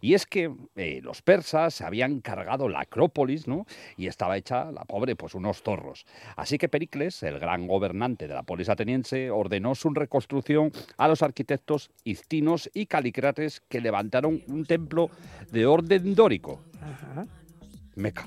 Y 0.00 0.14
es 0.14 0.24
que 0.24 0.50
eh, 0.76 1.00
los 1.02 1.20
persas 1.20 1.74
se 1.74 1.84
habían 1.84 2.20
cargado 2.20 2.66
la 2.68 2.80
Acrópolis, 2.80 3.46
¿no? 3.46 3.66
Y 3.98 4.06
estaba 4.06 4.38
hecha, 4.38 4.72
la 4.72 4.86
pobre, 4.86 5.14
pues 5.14 5.34
unos 5.34 5.62
zorros. 5.62 6.06
Así 6.36 6.56
que 6.56 6.70
Pericles, 6.70 7.22
el 7.22 7.38
gran 7.38 7.66
gobernante 7.66 8.28
de 8.28 8.34
la 8.34 8.44
polis 8.44 8.70
ateniense, 8.70 9.30
ordenó 9.30 9.74
su 9.74 9.90
reconstrucción 9.90 10.72
a 10.96 11.06
los 11.06 11.22
arquitectos 11.22 11.90
Iztinos 12.04 12.70
y 12.72 12.86
Calicrates 12.86 13.60
que 13.68 13.82
levantaron 13.82 14.42
un 14.48 14.64
templo 14.64 15.10
de 15.50 15.66
orden 15.66 16.14
dórico. 16.14 16.62
Ajá. 16.80 17.26
Meca. 17.94 18.26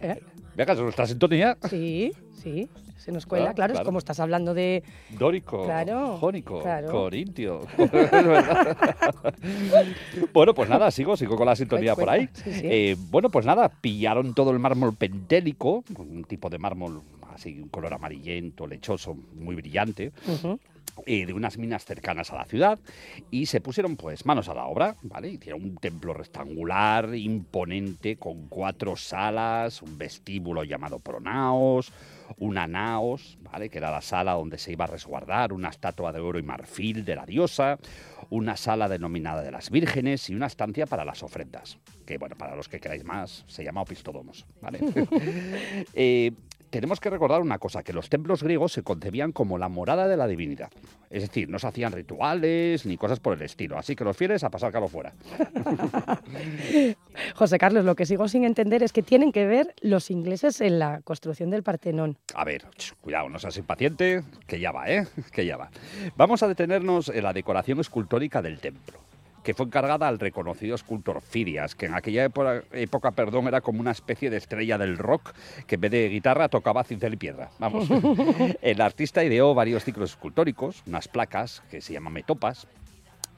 ¿Eh? 0.00 0.20
Venga, 0.54 0.72
¿eso 0.72 0.88
está 0.88 1.06
sintonía? 1.06 1.56
Sí, 1.68 2.12
sí, 2.42 2.68
se 2.96 3.12
nos 3.12 3.26
cuela, 3.26 3.46
Claro, 3.46 3.54
claro, 3.56 3.72
es 3.72 3.76
claro. 3.76 3.86
como 3.86 3.98
estás 3.98 4.20
hablando 4.20 4.54
de... 4.54 4.82
Dórico, 5.10 5.64
Claro, 5.64 6.16
jónico, 6.18 6.62
claro. 6.62 6.90
corintio. 6.90 7.60
Es 7.76 8.10
bueno, 10.32 10.54
pues 10.54 10.68
nada, 10.68 10.90
sigo, 10.90 11.16
sigo 11.16 11.36
con 11.36 11.46
la 11.46 11.56
sintonía 11.56 11.94
por 11.94 12.08
ahí. 12.08 12.28
Sí, 12.32 12.52
sí. 12.52 12.60
Eh, 12.64 12.96
bueno, 13.10 13.30
pues 13.30 13.46
nada, 13.46 13.68
pillaron 13.68 14.34
todo 14.34 14.50
el 14.50 14.58
mármol 14.58 14.94
pentélico, 14.94 15.84
un 15.98 16.24
tipo 16.24 16.48
de 16.48 16.58
mármol 16.58 17.02
así, 17.34 17.60
un 17.60 17.68
color 17.68 17.92
amarillento, 17.94 18.66
lechoso, 18.66 19.14
muy 19.34 19.54
brillante, 19.56 20.12
Ujú. 20.26 20.58
Eh, 21.04 21.26
de 21.26 21.32
unas 21.32 21.58
minas 21.58 21.84
cercanas 21.84 22.32
a 22.32 22.36
la 22.36 22.44
ciudad 22.44 22.78
y 23.30 23.46
se 23.46 23.60
pusieron 23.60 23.96
pues 23.96 24.24
manos 24.24 24.48
a 24.48 24.54
la 24.54 24.66
obra, 24.66 24.96
¿vale? 25.02 25.28
Hicieron 25.28 25.62
un 25.62 25.76
templo 25.76 26.14
rectangular, 26.14 27.14
imponente, 27.14 28.16
con 28.16 28.48
cuatro 28.48 28.96
salas, 28.96 29.82
un 29.82 29.98
vestíbulo 29.98 30.64
llamado 30.64 30.98
pronaos, 30.98 31.92
una 32.38 32.66
naos, 32.66 33.38
¿vale? 33.42 33.68
Que 33.68 33.78
era 33.78 33.90
la 33.90 34.00
sala 34.00 34.32
donde 34.32 34.58
se 34.58 34.72
iba 34.72 34.84
a 34.84 34.88
resguardar 34.88 35.52
una 35.52 35.68
estatua 35.68 36.12
de 36.12 36.20
oro 36.20 36.38
y 36.38 36.42
marfil 36.42 37.04
de 37.04 37.16
la 37.16 37.26
diosa, 37.26 37.78
una 38.30 38.56
sala 38.56 38.88
denominada 38.88 39.42
de 39.42 39.50
las 39.50 39.70
vírgenes 39.70 40.30
y 40.30 40.34
una 40.34 40.46
estancia 40.46 40.86
para 40.86 41.04
las 41.04 41.22
ofrendas, 41.22 41.78
que 42.06 42.18
bueno, 42.18 42.36
para 42.36 42.56
los 42.56 42.68
que 42.68 42.80
queráis 42.80 43.04
más, 43.04 43.44
se 43.46 43.64
llama 43.64 43.82
opistodomos, 43.82 44.46
¿vale? 44.60 44.80
Eh, 45.94 46.32
tenemos 46.70 47.00
que 47.00 47.10
recordar 47.10 47.40
una 47.40 47.58
cosa, 47.58 47.82
que 47.82 47.92
los 47.92 48.08
templos 48.08 48.42
griegos 48.42 48.72
se 48.72 48.82
concebían 48.82 49.32
como 49.32 49.58
la 49.58 49.68
morada 49.68 50.08
de 50.08 50.16
la 50.16 50.26
divinidad. 50.26 50.70
Es 51.10 51.22
decir, 51.22 51.48
no 51.48 51.58
se 51.58 51.66
hacían 51.66 51.92
rituales 51.92 52.86
ni 52.86 52.96
cosas 52.96 53.20
por 53.20 53.34
el 53.34 53.42
estilo. 53.42 53.78
Así 53.78 53.94
que 53.96 54.04
los 54.04 54.16
fieles 54.16 54.44
a 54.44 54.50
pasar 54.50 54.72
calor 54.72 54.88
fuera. 54.88 55.14
José 57.34 57.58
Carlos, 57.58 57.84
lo 57.84 57.94
que 57.94 58.06
sigo 58.06 58.28
sin 58.28 58.44
entender 58.44 58.82
es 58.82 58.92
que 58.92 59.02
tienen 59.02 59.32
que 59.32 59.46
ver 59.46 59.74
los 59.80 60.10
ingleses 60.10 60.60
en 60.60 60.78
la 60.78 61.00
construcción 61.02 61.50
del 61.50 61.62
Partenón. 61.62 62.18
A 62.34 62.44
ver, 62.44 62.64
cuidado, 63.00 63.28
no 63.28 63.38
seas 63.38 63.56
impaciente, 63.56 64.22
que 64.46 64.60
ya 64.60 64.72
va, 64.72 64.90
¿eh? 64.90 65.06
Que 65.32 65.46
ya 65.46 65.56
va. 65.56 65.70
Vamos 66.16 66.42
a 66.42 66.48
detenernos 66.48 67.08
en 67.08 67.22
la 67.22 67.32
decoración 67.32 67.80
escultórica 67.80 68.42
del 68.42 68.58
templo 68.60 68.98
que 69.46 69.54
fue 69.54 69.66
encargada 69.66 70.08
al 70.08 70.18
reconocido 70.18 70.74
escultor 70.74 71.20
Firias, 71.20 71.76
que 71.76 71.86
en 71.86 71.94
aquella 71.94 72.24
época, 72.24 72.64
época, 72.72 73.12
perdón, 73.12 73.46
era 73.46 73.60
como 73.60 73.78
una 73.78 73.92
especie 73.92 74.28
de 74.28 74.38
estrella 74.38 74.76
del 74.76 74.98
rock 74.98 75.34
que 75.68 75.76
en 75.76 75.82
vez 75.82 75.92
de 75.92 76.08
guitarra 76.08 76.48
tocaba 76.48 76.82
cincel 76.82 77.14
y 77.14 77.16
piedra. 77.16 77.50
Vamos. 77.60 77.88
El 78.60 78.80
artista 78.80 79.22
ideó 79.22 79.54
varios 79.54 79.84
ciclos 79.84 80.10
escultóricos, 80.10 80.82
unas 80.88 81.06
placas 81.06 81.62
que 81.70 81.80
se 81.80 81.92
llaman 81.92 82.14
metopas, 82.14 82.66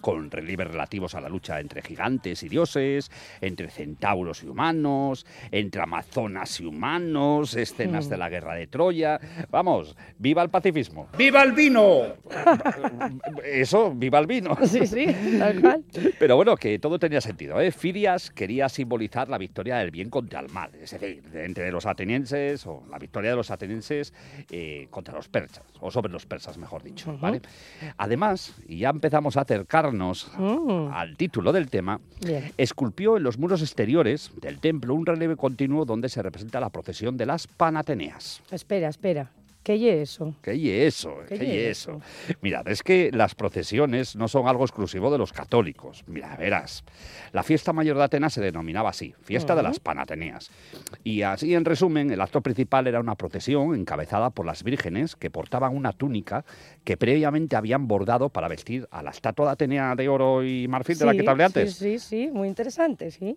con 0.01 0.31
relieves 0.31 0.69
relativos 0.69 1.15
a 1.15 1.21
la 1.21 1.29
lucha 1.29 1.61
entre 1.61 1.83
gigantes 1.83 2.43
y 2.43 2.49
dioses, 2.49 3.11
entre 3.41 3.71
centauros 3.71 4.43
y 4.43 4.47
humanos, 4.49 5.27
entre 5.51 5.83
amazonas 5.83 6.61
y 6.61 6.65
humanos, 6.67 7.55
escenas 7.55 8.07
Mm. 8.07 8.11
de 8.11 8.17
la 8.17 8.29
guerra 8.29 8.55
de 8.55 8.67
Troya. 8.67 9.21
Vamos, 9.51 9.97
viva 10.19 10.43
el 10.43 10.51
pacifismo. 10.51 11.09
¡Viva 11.17 11.43
el 11.43 11.53
vino! 11.53 12.03
Eso, 13.45 13.93
viva 13.95 14.19
el 14.19 14.27
vino. 14.27 14.57
Sí, 14.69 14.87
sí, 14.87 15.07
tal 15.39 15.61
cual. 15.61 15.85
Pero 16.19 16.37
bueno, 16.37 16.57
que 16.57 16.79
todo 16.79 16.99
tenía 16.99 17.21
sentido. 17.21 17.61
¿eh? 17.61 17.73
Firias 17.73 18.31
quería 18.31 18.69
simbolizar 18.69 19.29
la 19.29 19.39
victoria 19.39 19.77
del 19.79 19.91
bien 19.91 20.11
contra 20.11 20.41
el 20.41 20.49
mal, 20.51 20.71
es 20.81 20.91
decir, 20.91 21.23
de- 21.23 21.45
entre 21.45 21.73
los 21.73 21.87
atenienses, 21.87 22.67
o 22.67 22.85
la 22.91 22.99
victoria 22.99 23.31
de 23.31 23.37
los 23.37 23.51
atenienses 23.51 24.13
eh, 24.51 24.87
contra 24.91 25.15
los 25.15 25.29
persas, 25.29 25.65
o 25.81 25.91
sobre 25.91 26.13
los 26.13 26.27
persas, 26.27 26.59
mejor 26.59 26.83
dicho. 26.83 27.17
¿vale? 27.19 27.41
Además, 27.97 28.55
y 28.69 28.79
ya 28.79 28.91
empezamos 28.91 29.37
a 29.37 29.45
acercarnos 29.89 30.31
Mm, 30.39 30.93
al 30.93 31.17
título 31.17 31.53
del 31.53 31.69
tema, 31.71 32.01
Bien. 32.25 32.53
esculpió 32.57 33.17
en 33.17 33.23
los 33.23 33.39
muros 33.39 33.63
exteriores 33.63 34.31
del 34.41 34.59
templo 34.61 34.95
un 34.95 35.07
relieve 35.07 35.37
continuo 35.37 35.85
donde 35.85 36.09
se 36.09 36.23
representa 36.23 36.61
la 36.61 36.71
procesión 36.71 37.17
de 37.17 37.27
las 37.27 37.47
Panateneas. 37.47 38.43
Espera, 38.51 38.89
espera. 38.89 39.31
¿Qué 39.69 39.77
y 39.77 39.91
eso? 39.91 40.35
¿Qué 40.41 40.55
y 40.55 40.71
eso? 40.71 41.19
¿Qué 41.29 41.37
¿Qué 41.37 41.47
ye 41.47 41.55
y 41.55 41.59
eso? 41.67 42.01
Mirad, 42.41 42.67
es 42.69 42.83
que 42.83 43.11
las 43.13 43.35
procesiones 43.35 44.17
no 44.17 44.27
son 44.27 44.49
algo 44.49 44.65
exclusivo 44.65 45.11
de 45.11 45.19
los 45.19 45.31
católicos. 45.31 46.05
Mira, 46.07 46.35
verás, 46.37 46.85
la 47.33 47.43
fiesta 47.43 47.75
mayor 47.75 47.99
de 47.99 48.05
Atenas 48.05 48.33
se 48.33 48.41
denominaba 48.41 48.89
así, 48.89 49.15
fiesta 49.21 49.55
de 49.55 49.63
las 49.63 49.79
Panateneas. 49.79 50.51
Y 51.05 51.21
así, 51.21 51.55
en 51.55 51.67
resumen, 51.67 52.11
el 52.11 52.23
acto 52.23 52.41
principal 52.41 52.87
era 52.87 52.99
una 52.99 53.15
procesión 53.15 53.75
encabezada 53.75 54.31
por 54.31 54.47
las 54.47 54.65
vírgenes 54.65 55.17
que 55.17 55.29
portaban 55.29 55.77
una 55.77 55.93
túnica 55.93 56.47
que 56.83 56.97
previamente 56.97 57.55
habían 57.55 57.87
bordado 57.89 58.31
para 58.31 58.49
vestir 58.49 58.89
a 58.91 59.03
la 59.03 59.11
estatua 59.11 59.45
de 59.45 59.53
Atenea 59.53 59.95
de 59.97 60.09
oro 60.09 60.43
y 60.45 60.67
marfil 60.67 60.97
de 60.97 61.05
la 61.05 61.13
que 61.13 61.25
te 61.25 61.29
hablé 61.29 61.45
antes. 61.45 61.75
Sí, 61.75 61.99
sí, 61.99 61.99
sí, 61.99 62.31
muy 62.33 62.49
interesante, 62.49 63.11
sí. 63.11 63.37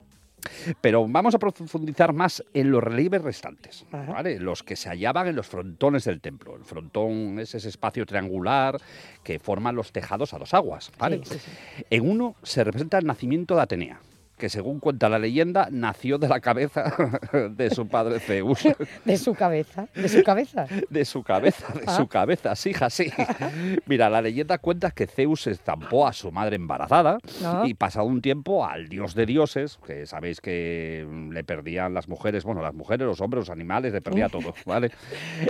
Pero 0.82 1.08
vamos 1.08 1.36
a 1.36 1.40
profundizar 1.40 2.14
más 2.14 2.44
en 2.54 2.72
los 2.72 2.84
relieves 2.84 3.22
restantes. 3.22 3.86
¿vale? 3.92 4.40
los 4.40 4.64
que 4.64 4.76
se 4.76 4.90
hallaban 4.90 5.28
en 5.28 5.36
los 5.36 5.48
frontones 5.48 6.06
del 6.06 6.22
templo. 6.22 6.56
El 6.56 6.64
frontón 6.64 7.40
es 7.40 7.56
ese 7.56 7.70
espacio 7.70 8.06
triangular 8.06 8.80
que 9.24 9.40
forman 9.40 9.76
los 9.76 9.92
tejados 9.92 10.34
a 10.34 10.40
dos 10.40 10.54
aguas. 10.54 10.92
¿vale? 10.98 11.22
Sí, 11.24 11.36
sí, 11.36 11.40
sí. 11.40 11.86
En 11.90 12.10
uno 12.10 12.36
se 12.44 12.64
representa 12.64 12.98
el 12.98 13.06
nacimiento 13.06 13.56
de 13.56 13.62
Atenea, 13.62 14.00
que 14.42 14.50
según 14.50 14.80
cuenta 14.80 15.08
la 15.08 15.20
leyenda 15.20 15.68
nació 15.70 16.18
de 16.18 16.28
la 16.28 16.40
cabeza 16.40 16.92
de 17.52 17.70
su 17.70 17.88
padre 17.88 18.20
Zeus. 18.20 18.64
De 19.06 19.16
su 19.18 19.36
cabeza, 19.36 19.88
de 19.94 20.10
su 20.10 20.24
cabeza. 20.24 20.66
De 20.90 21.06
su 21.06 21.22
cabeza, 21.22 21.72
de 21.74 21.84
Ah. 21.86 21.96
su 21.96 22.08
cabeza, 22.08 22.56
sí, 22.56 22.72
hija, 22.72 22.90
sí. 22.90 23.12
Mira, 23.86 24.10
la 24.10 24.20
leyenda 24.20 24.58
cuenta 24.58 24.90
que 24.90 25.06
Zeus 25.06 25.46
estampó 25.46 26.08
a 26.08 26.14
su 26.14 26.32
madre 26.32 26.56
embarazada 26.56 27.20
Ah. 27.46 27.64
y 27.68 27.76
pasado 27.76 28.08
un 28.08 28.20
tiempo 28.20 28.66
al 28.66 28.90
dios 28.90 29.14
de 29.14 29.28
dioses, 29.28 29.78
que 29.86 30.08
sabéis 30.08 30.42
que 30.42 31.06
mm, 31.08 31.32
le 31.34 31.44
perdían 31.44 31.94
las 31.94 32.08
mujeres, 32.08 32.44
bueno, 32.44 32.64
las 32.64 32.74
mujeres, 32.74 33.06
los 33.06 33.22
hombres, 33.22 33.42
los 33.42 33.50
animales, 33.52 33.94
le 33.94 34.02
perdía 34.02 34.28
todo, 34.28 34.56
¿vale? 34.66 34.90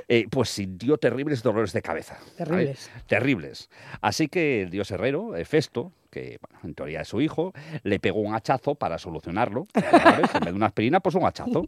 Eh, 0.10 0.26
pues 0.30 0.50
sintió 0.50 0.98
terribles 0.98 1.42
dolores 1.44 1.72
de 1.72 1.82
cabeza. 1.82 2.18
¿vale? 2.20 2.36
Terribles. 2.46 2.92
Terribles. 3.08 3.70
Así 4.02 4.28
que 4.28 4.64
el 4.64 4.70
dios 4.70 4.92
herrero, 4.92 5.38
Hefesto, 5.38 5.94
que 6.12 6.38
bueno, 6.42 6.60
en 6.64 6.76
teoría 6.76 7.02
es 7.02 7.08
su 7.08 7.22
hijo, 7.22 7.54
le 7.84 8.00
pegó 8.00 8.20
un 8.20 8.36
hachazo 8.36 8.76
para 8.76 8.98
solucionarlo. 8.98 9.68
¿sabes? 9.74 10.36
En 10.36 10.42
vez 10.42 10.50
de 10.50 10.54
una 10.54 10.68
aspirina, 10.68 11.00
pues 11.00 11.16
un 11.16 11.26
hachazo. 11.26 11.64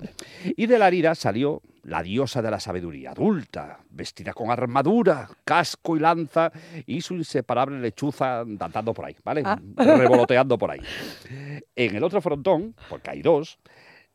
Y 0.56 0.68
de 0.68 0.78
la 0.78 0.88
herida 0.88 1.16
salió 1.16 1.62
la 1.84 2.04
diosa 2.04 2.42
de 2.42 2.52
la 2.52 2.60
sabiduría, 2.60 3.12
adulta, 3.12 3.80
vestida 3.90 4.34
con 4.34 4.52
armadura, 4.52 5.30
casco 5.44 5.98
y 5.98 6.00
lanza, 6.00 6.52
y 6.86 7.02
su 7.02 7.16
inseparable 7.16 7.80
lechuza 7.80 8.42
andando 8.42 8.94
por 8.94 9.06
ahí, 9.06 9.16
¿vale? 9.24 9.44
Ah. 9.46 9.60
Revoloteando 9.76 10.58
por 10.58 10.72
ahí. 10.72 10.82
En 11.76 11.96
el 11.96 12.04
otro 12.04 12.22
frontón, 12.22 12.76
porque 12.90 13.10
hay 13.10 13.22
dos, 13.22 13.60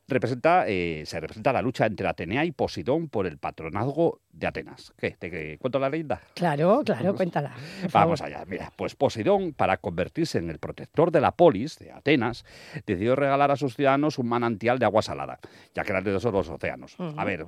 representa, 0.09 0.65
eh, 0.67 1.03
se 1.07 1.21
representa 1.21 1.53
la 1.53 1.63
lucha 1.63 1.87
entre 1.87 2.09
Atenea 2.09 2.45
y 2.45 2.53
Posidón 2.53 3.09
por 3.09 3.27
el 3.27 3.39
patronazgo 3.39 4.21
de 4.33 4.47
Atenas. 4.47 4.93
¿Qué? 4.97 5.11
¿Te 5.13 5.59
cuento 5.59 5.79
la 5.79 5.91
leyenda? 5.91 6.21
Claro, 6.35 6.83
claro, 6.85 7.15
cuéntala. 7.15 7.53
Vamos 7.93 8.23
allá, 8.23 8.45
mira, 8.47 8.73
pues 8.75 8.95
Poseidón, 8.95 9.53
para 9.53 9.77
convertirse 9.77 10.39
en 10.39 10.51
el 10.51 10.59
protector 10.59 11.11
de 11.11 11.21
la 11.21 11.33
polis, 11.33 11.79
de 11.79 11.93
Atenas, 11.93 12.45
decidió 12.87 13.15
regalar 13.17 13.51
a 13.51 13.57
sus 13.57 13.77
ciudadanos 13.77 14.19
un 14.19 14.29
manantial 14.29 14.79
de 14.79 14.87
agua 14.87 15.03
salada, 15.03 15.39
ya 15.75 15.85
que 15.85 15.93
eran 15.93 16.05
de 16.05 16.17
esos 16.17 16.33
los 16.33 16.49
océanos. 16.49 16.97
A 17.17 17.25
ver, 17.25 17.47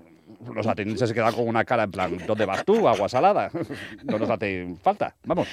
los 0.54 0.66
atenienses 0.66 1.08
se 1.08 1.14
quedan 1.14 1.34
con 1.34 1.46
una 1.48 1.64
cara 1.64 1.84
en 1.84 1.90
plan, 1.90 2.16
¿dónde 2.26 2.46
vas 2.46 2.64
tú, 2.64 2.88
agua 2.88 3.08
salada? 3.08 3.50
no 4.04 4.18
nos 4.18 4.30
hace 4.30 4.74
falta, 4.82 5.14
vamos. 5.24 5.48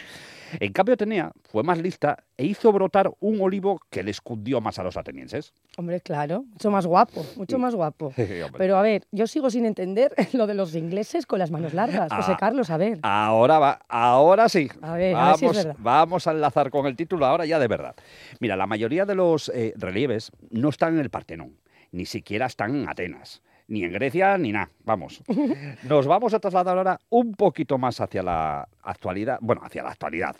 En 0.61 0.71
cambio, 0.71 0.93
Atenea 0.93 1.33
fue 1.43 1.61
más 1.61 1.77
lista 1.77 2.23
e 2.37 2.45
hizo 2.45 2.71
brotar 2.71 3.11
un 3.19 3.41
olivo 3.41 3.81
que 3.89 4.01
les 4.01 4.21
cundió 4.21 4.61
más 4.61 4.79
a 4.79 4.83
los 4.83 4.95
atenienses. 4.95 5.53
Hombre, 5.75 5.99
claro, 5.99 6.45
mucho 6.53 6.71
más 6.71 6.85
guapo, 6.85 7.25
mucho 7.35 7.59
más 7.59 7.75
guapo. 7.75 8.13
Pero 8.57 8.77
a 8.77 8.81
ver, 8.81 9.03
yo 9.11 9.27
sigo 9.27 9.49
sin 9.49 9.65
entender 9.65 10.13
lo 10.31 10.47
de 10.47 10.53
los 10.53 10.73
ingleses 10.73 11.25
con 11.25 11.39
las 11.39 11.51
manos 11.51 11.73
largas. 11.73 12.09
José 12.13 12.31
Ah. 12.31 12.37
Carlos, 12.39 12.69
a 12.69 12.77
ver. 12.77 12.99
Ahora 13.01 13.59
va, 13.59 13.79
ahora 13.89 14.47
sí. 14.47 14.69
A 14.81 14.93
ver, 14.93 15.15
a 15.17 15.33
ver 15.33 15.33
vamos, 15.33 15.39
si 15.41 15.45
es 15.47 15.55
verdad. 15.65 15.75
vamos 15.79 16.27
a 16.27 16.31
enlazar 16.31 16.69
con 16.71 16.85
el 16.85 16.95
título 16.95 17.25
ahora 17.25 17.45
ya 17.45 17.59
de 17.59 17.67
verdad. 17.67 17.95
Mira, 18.39 18.55
la 18.55 18.67
mayoría 18.67 19.05
de 19.05 19.15
los 19.15 19.49
eh, 19.49 19.73
relieves 19.75 20.31
no 20.49 20.69
están 20.69 20.93
en 20.93 21.01
el 21.01 21.09
Partenón, 21.09 21.57
ni 21.91 22.05
siquiera 22.05 22.45
están 22.45 22.73
en 22.73 22.89
Atenas, 22.89 23.41
ni 23.67 23.83
en 23.83 23.91
Grecia, 23.91 24.37
ni 24.37 24.51
nada. 24.51 24.69
Vamos. 24.85 25.23
Nos 25.83 26.07
vamos 26.07 26.33
a 26.33 26.39
trasladar 26.39 26.77
ahora 26.77 26.99
un 27.09 27.33
poquito 27.33 27.77
más 27.77 27.99
hacia 28.01 28.23
la 28.23 28.67
actualidad, 28.87 29.37
bueno, 29.41 29.61
hacia 29.63 29.83
la 29.83 29.89
actualidad, 29.89 30.35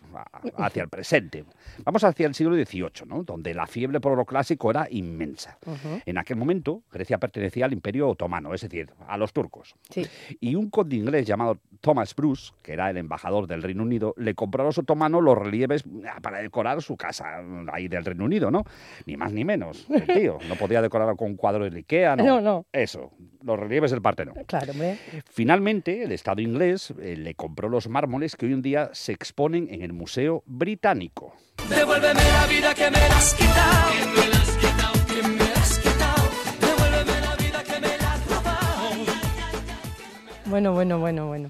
hacia 0.58 0.84
el 0.84 0.89
presente. 0.89 1.43
Vamos 1.84 2.04
hacia 2.04 2.28
el 2.28 2.34
siglo 2.34 2.56
XVIII, 2.56 3.06
¿no? 3.06 3.24
Donde 3.24 3.54
la 3.54 3.68
fiebre 3.68 4.00
por 4.00 4.16
lo 4.16 4.26
clásico 4.26 4.72
era 4.72 4.88
inmensa. 4.89 5.58
En 6.06 6.18
aquel 6.18 6.38
momento, 6.38 6.84
Grecia 6.91 7.18
pertenecía 7.18 7.66
al 7.66 7.74
Imperio 7.74 8.10
Otomano, 8.10 8.54
es 8.54 8.62
decir, 8.62 8.91
a 9.08 9.18
los 9.18 9.34
turcos. 9.34 9.76
Sí. 9.89 10.06
Y 10.39 10.56
un 10.56 10.70
conde 10.70 10.95
inglés 10.95 11.26
llamado 11.26 11.60
Thomas 11.82 12.16
Bruce, 12.16 12.54
que 12.64 12.74
era 12.74 12.89
el 12.89 12.98
embajador 12.98 13.48
del 13.48 13.62
Reino 13.62 13.84
Unido, 13.84 14.14
le 14.18 14.34
compró 14.34 14.64
a 14.64 14.66
los 14.68 14.78
otomanos 14.78 15.22
los 15.22 15.38
relieves 15.38 15.84
ah, 16.10 16.20
para 16.22 16.39
decorar 16.39 16.82
su 16.82 16.95
casa 16.95 17.41
mm, 17.41 17.68
ahí 17.72 17.88
del 17.88 18.06
Reino 18.06 18.26
Unido, 18.26 18.50
¿no? 18.50 18.64
Ni 19.06 19.18
más 19.18 19.34
ni 19.34 19.43
menos, 19.43 19.88
el 19.89 20.06
tío. 20.08 20.38
No 20.48 20.56
podía 20.56 20.82
decorarlo 20.82 21.16
con 21.16 21.32
un 21.32 21.36
cuadro 21.36 21.70
de 21.70 21.78
Ikea, 21.78 22.16
¿no? 22.16 22.24
No, 22.24 22.41
no. 22.41 22.66
Eso, 22.72 23.12
los 23.43 23.60
relieves 23.60 23.91
del 23.91 24.02
Partenón. 24.02 24.36
Claro, 24.45 24.72
hombre. 24.72 24.98
Finalmente, 25.30 26.04
el 26.04 26.12
Estado 26.12 26.41
inglés 26.41 26.93
eh, 27.02 27.16
le 27.18 27.36
compró 27.36 27.70
los 27.70 27.89
mármoles 27.89 28.36
que 28.38 28.46
hoy 28.46 28.54
en 28.54 28.62
día 28.62 28.90
se 28.94 29.12
exponen 29.12 29.68
en 29.72 29.82
el 29.82 29.94
Museo 29.94 30.44
Británico. 30.46 31.36
Devuélveme 31.70 32.22
la 32.24 32.48
vida 32.48 32.74
que 32.74 32.92
me 32.92 33.00
la 33.00 33.18
has 33.18 33.34
quitado. 33.34 33.92
Que 33.92 34.22
me 34.22 34.28
la 34.28 34.38
has 34.38 34.52
quitado, 34.58 35.06
que 35.08 35.28
me 35.28 35.38
la 35.38 35.54
has 35.54 35.80
quitado. 35.80 36.30
Devuélveme 36.62 37.22
la 37.22 37.36
vida 37.36 37.64
que 37.64 37.80
me 37.82 37.98
la 37.98 38.14
has 38.14 38.28
robado. 38.30 38.90
Bueno, 40.46 40.74
bueno, 40.74 41.00
bueno, 41.00 41.28
bueno. 41.28 41.50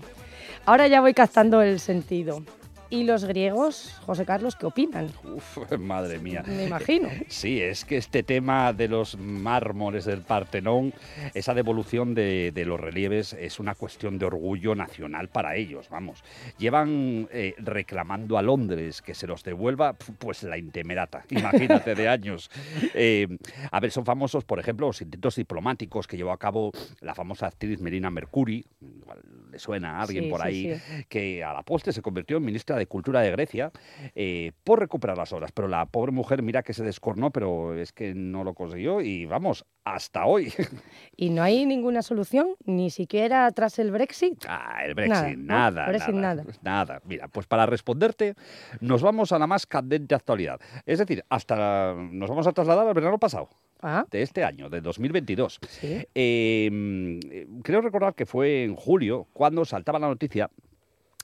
Ahora 0.66 0.88
ya 0.88 1.02
voy 1.02 1.14
captando 1.14 1.62
el 1.62 1.80
sentido. 1.80 2.42
¿Y 2.90 3.04
los 3.04 3.26
griegos, 3.26 4.00
José 4.06 4.26
Carlos, 4.26 4.56
qué 4.56 4.66
opinan? 4.66 5.10
Uf, 5.24 5.58
madre 5.78 6.20
mía. 6.20 6.44
Me 6.48 6.66
imagino. 6.68 7.10
Sí, 7.28 7.62
es 7.62 7.84
que 7.84 7.98
este 7.98 8.24
tema 8.24 8.72
de 8.72 8.88
los 8.88 9.18
mármoles 9.18 10.06
del 10.06 10.22
Partenón, 10.22 10.94
esa 11.34 11.54
devolución 11.54 12.16
de, 12.16 12.52
de 12.54 12.66
los 12.66 12.80
relieves 12.80 13.34
es 13.34 13.60
una 13.60 13.76
cuestión 13.76 14.18
de 14.18 14.26
orgullo 14.26 14.74
nacional 14.74 15.28
para 15.28 15.56
ellos, 15.58 15.90
vamos. 15.90 16.24
Llevan 16.58 17.28
eh, 17.32 17.56
reclamando 17.58 18.38
a 18.38 18.42
Londres 18.42 19.02
que 19.02 19.14
se 19.14 19.28
los 19.28 19.44
devuelva, 19.44 19.94
pu- 19.98 20.16
pues 20.18 20.44
la 20.44 20.58
intemerata, 20.58 21.26
imagínate, 21.30 21.94
de 21.94 22.08
años. 22.08 22.50
Eh, 22.94 23.28
a 23.70 23.80
ver, 23.82 23.92
son 23.92 24.06
famosos, 24.06 24.46
por 24.46 24.60
ejemplo, 24.60 24.88
los 24.88 25.02
intentos 25.02 25.36
diplomáticos 25.36 26.08
que 26.08 26.16
llevó 26.16 26.32
a 26.32 26.38
cabo 26.40 26.72
la 27.02 27.14
famosa 27.14 27.48
actriz 27.48 27.82
Melina 27.82 28.10
Mercuri, 28.10 28.66
igual 28.82 29.20
le 29.58 29.60
suena 29.60 29.97
a 29.97 30.01
alguien 30.03 30.26
Sí, 30.26 30.30
por 30.30 30.41
sí, 30.41 30.47
ahí, 30.47 30.80
sí. 30.80 31.05
que 31.10 31.43
a 31.43 31.53
la 31.53 31.64
postre 31.64 31.91
se 31.91 32.01
convirtió 32.01 32.38
en 32.38 32.45
ministra 32.45 32.76
de 32.78 32.86
Cultura 32.86 33.22
de 33.22 33.32
Grecia 33.32 33.72
eh, 34.16 34.51
por 34.64 34.80
recuperar 34.80 35.18
las 35.18 35.34
obras. 35.34 35.51
Pero 35.51 35.68
la 35.68 35.86
pobre 35.88 36.12
mujer, 36.12 36.41
mira 36.43 36.64
que 36.64 36.74
se 36.74 36.84
descornó, 36.84 37.32
pero 37.32 37.76
es 37.78 37.91
que 37.91 38.14
no 38.14 38.43
lo 38.43 38.53
consiguió 38.53 39.01
y 39.01 39.26
vamos, 39.26 39.66
hasta 39.94 40.26
hoy. 40.26 40.54
¿Y 41.18 41.30
no 41.30 41.42
hay 41.44 41.66
ninguna 41.66 42.02
solución? 42.02 42.50
¿Ni 42.66 42.90
siquiera 42.90 43.52
tras 43.52 43.80
el 43.80 43.92
Brexit? 43.92 44.46
Ah, 44.48 44.82
el 44.86 44.94
Brexit, 44.94 45.38
Nada, 45.38 45.72
nada, 45.72 45.82
¿no? 45.84 45.90
Brexit, 45.90 46.16
nada, 46.16 46.44
nada. 46.44 46.54
nada. 46.62 47.02
Mira, 47.06 47.28
pues 47.28 47.48
para 47.48 47.66
responderte, 47.66 48.36
nos 48.82 49.02
vamos 49.02 49.32
a 49.32 49.40
la 49.40 49.48
más 49.48 49.66
candente 49.66 50.16
actualidad. 50.16 50.60
Es 50.86 51.00
decir, 51.00 51.24
hasta 51.30 51.94
nos 51.96 52.30
vamos 52.30 52.48
a 52.48 52.52
trasladar 52.52 52.88
al 52.88 52.94
verano 52.94 53.18
pasado. 53.18 53.50
Ah. 53.82 54.06
De 54.10 54.24
este 54.24 54.44
año, 54.44 54.70
de 54.70 54.82
2022. 54.82 55.60
Sí. 55.70 56.08
Eh, 56.16 56.70
mm, 56.72 57.62
creo 57.62 57.82
recordar 57.82 58.16
que 58.16 58.26
fue 58.26 58.64
en 58.64 58.76
julio 58.76 59.28
cuando 59.34 59.66
saltaba 59.66 60.00
la 60.00 60.08
noticia 60.08 60.50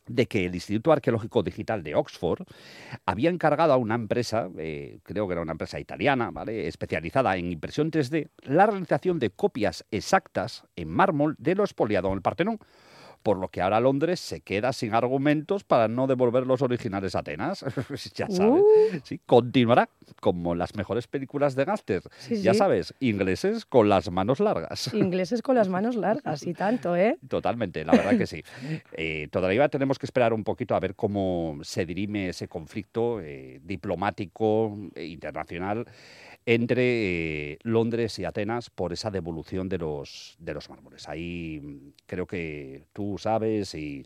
de 0.07 0.27
que 0.27 0.45
el 0.45 0.55
Instituto 0.55 0.91
Arqueológico 0.91 1.43
Digital 1.43 1.83
de 1.83 1.95
Oxford 1.95 2.45
había 3.05 3.29
encargado 3.29 3.73
a 3.73 3.77
una 3.77 3.95
empresa, 3.95 4.49
eh, 4.57 4.99
creo 5.03 5.27
que 5.27 5.33
era 5.33 5.41
una 5.41 5.53
empresa 5.53 5.79
italiana, 5.79 6.31
¿vale? 6.31 6.67
especializada 6.67 7.35
en 7.37 7.51
impresión 7.51 7.91
3D, 7.91 8.29
la 8.41 8.65
realización 8.65 9.19
de 9.19 9.29
copias 9.29 9.85
exactas 9.91 10.65
en 10.75 10.89
mármol 10.89 11.35
de 11.37 11.55
lo 11.55 11.63
expoliado 11.63 12.09
en 12.09 12.15
el 12.15 12.21
Partenón. 12.21 12.59
Por 13.23 13.37
lo 13.37 13.47
que 13.47 13.61
ahora 13.61 13.79
Londres 13.79 14.19
se 14.19 14.41
queda 14.41 14.73
sin 14.73 14.93
argumentos 14.93 15.63
para 15.63 15.87
no 15.87 16.07
devolver 16.07 16.45
los 16.45 16.61
originales 16.61 17.15
a 17.15 17.19
Atenas. 17.19 17.63
ya 18.15 18.27
sabes. 18.29 18.61
Uh. 18.61 19.01
Sí, 19.03 19.19
continuará 19.25 19.89
como 20.19 20.55
las 20.55 20.75
mejores 20.75 21.07
películas 21.07 21.55
de 21.55 21.65
gángster. 21.65 22.03
Sí, 22.17 22.41
ya 22.41 22.53
sí. 22.53 22.59
sabes, 22.59 22.93
ingleses 22.99 23.65
con 23.65 23.89
las 23.89 24.11
manos 24.11 24.39
largas. 24.39 24.93
Ingleses 24.93 25.41
con 25.41 25.55
las 25.55 25.69
manos 25.69 25.95
largas 25.95 26.45
y 26.45 26.53
tanto, 26.53 26.95
¿eh? 26.95 27.17
Totalmente, 27.27 27.85
la 27.85 27.93
verdad 27.93 28.17
que 28.17 28.27
sí. 28.27 28.43
Eh, 28.95 29.27
todavía 29.31 29.69
tenemos 29.69 29.97
que 29.97 30.05
esperar 30.05 30.33
un 30.33 30.43
poquito 30.43 30.75
a 30.75 30.79
ver 30.79 30.95
cómo 30.95 31.57
se 31.63 31.85
dirime 31.85 32.29
ese 32.29 32.47
conflicto 32.47 33.19
eh, 33.21 33.59
diplomático 33.63 34.77
e 34.95 35.05
internacional 35.05 35.85
entre 36.45 37.53
eh, 37.53 37.59
Londres 37.63 38.19
y 38.19 38.25
Atenas 38.25 38.69
por 38.69 38.93
esa 38.93 39.11
devolución 39.11 39.69
de 39.69 39.77
los, 39.77 40.35
de 40.39 40.53
los 40.53 40.69
mármoles. 40.69 41.07
Ahí 41.07 41.59
mm, 41.61 41.93
creo 42.05 42.27
que 42.27 42.85
tú 42.93 43.17
sabes 43.17 43.75
y, 43.75 44.05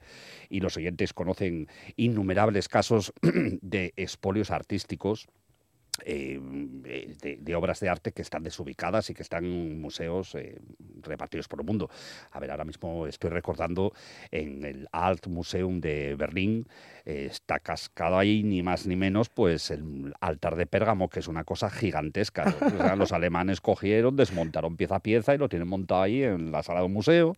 y 0.49 0.59
los 0.59 0.77
oyentes 0.77 1.13
conocen 1.13 1.67
innumerables 1.95 2.67
casos 2.67 3.13
de 3.21 3.93
expolios 3.95 4.51
artísticos 4.51 5.27
eh, 6.05 6.39
de, 6.41 7.37
de 7.39 7.55
obras 7.55 7.79
de 7.79 7.89
arte 7.89 8.11
que 8.11 8.21
están 8.21 8.43
desubicadas 8.43 9.09
y 9.09 9.13
que 9.13 9.23
están 9.23 9.45
en 9.45 9.81
museos 9.81 10.35
eh, 10.35 10.59
repartidos 11.01 11.47
por 11.47 11.59
el 11.59 11.65
mundo. 11.65 11.89
A 12.31 12.39
ver, 12.39 12.51
ahora 12.51 12.65
mismo 12.65 13.07
estoy 13.07 13.29
recordando 13.29 13.93
en 14.31 14.63
el 14.63 14.87
Alt 14.91 15.27
Museum 15.27 15.79
de 15.79 16.15
Berlín, 16.15 16.67
eh, 17.05 17.27
está 17.31 17.59
cascado 17.59 18.17
ahí 18.17 18.43
ni 18.43 18.61
más 18.61 18.85
ni 18.85 18.95
menos 18.95 19.29
pues 19.29 19.71
el 19.71 20.13
altar 20.21 20.55
de 20.55 20.65
Pérgamo, 20.65 21.09
que 21.09 21.19
es 21.19 21.27
una 21.27 21.43
cosa 21.43 21.69
gigantesca. 21.69 22.55
O 22.61 22.69
sea, 22.69 22.95
los 22.95 23.11
alemanes 23.11 23.61
cogieron, 23.61 24.15
desmontaron 24.15 24.77
pieza 24.77 24.97
a 24.97 24.99
pieza 24.99 25.33
y 25.33 25.37
lo 25.37 25.49
tienen 25.49 25.67
montado 25.67 26.01
ahí 26.01 26.23
en 26.23 26.51
la 26.51 26.63
sala 26.63 26.81
de 26.81 26.85
un 26.85 26.93
museo 26.93 27.33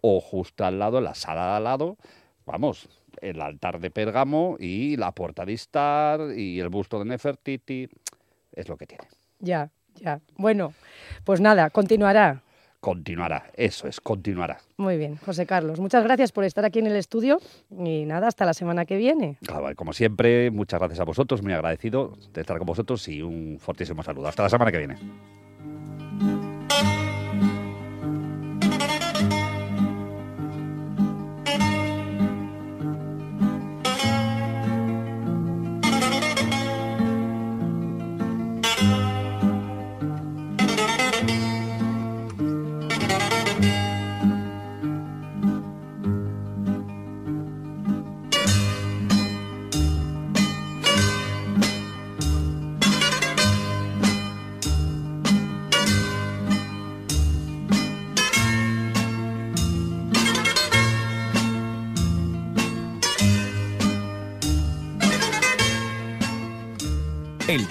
o 0.00 0.20
justo 0.20 0.64
al 0.64 0.78
lado, 0.78 0.98
en 0.98 1.04
la 1.04 1.14
sala 1.14 1.50
de 1.50 1.56
al 1.56 1.64
lado, 1.64 1.96
vamos, 2.46 2.88
el 3.20 3.40
altar 3.40 3.80
de 3.80 3.90
Pérgamo 3.90 4.56
y 4.58 4.96
la 4.96 5.12
puerta 5.12 5.44
de 5.44 5.52
Istar 5.52 6.20
y 6.36 6.60
el 6.60 6.68
busto 6.68 6.98
de 6.98 7.04
Nefertiti. 7.04 7.88
Es 8.52 8.68
lo 8.68 8.76
que 8.76 8.86
tiene. 8.86 9.04
Ya, 9.38 9.70
ya. 9.94 10.20
Bueno, 10.36 10.72
pues 11.24 11.40
nada, 11.40 11.70
continuará. 11.70 12.42
Continuará, 12.80 13.50
eso 13.54 13.86
es, 13.88 14.00
continuará. 14.00 14.58
Muy 14.78 14.96
bien, 14.96 15.16
José 15.16 15.44
Carlos. 15.44 15.78
Muchas 15.80 16.02
gracias 16.02 16.32
por 16.32 16.44
estar 16.44 16.64
aquí 16.64 16.78
en 16.78 16.86
el 16.86 16.96
estudio 16.96 17.38
y 17.70 18.06
nada, 18.06 18.26
hasta 18.28 18.46
la 18.46 18.54
semana 18.54 18.86
que 18.86 18.96
viene. 18.96 19.36
Claro, 19.46 19.74
Como 19.76 19.92
siempre, 19.92 20.50
muchas 20.50 20.80
gracias 20.80 20.98
a 21.00 21.04
vosotros, 21.04 21.42
muy 21.42 21.52
agradecido 21.52 22.16
de 22.32 22.40
estar 22.40 22.56
con 22.56 22.66
vosotros 22.66 23.06
y 23.08 23.20
un 23.20 23.58
fortísimo 23.60 24.02
saludo. 24.02 24.28
Hasta 24.28 24.44
la 24.44 24.48
semana 24.48 24.72
que 24.72 24.78
viene. 24.78 24.96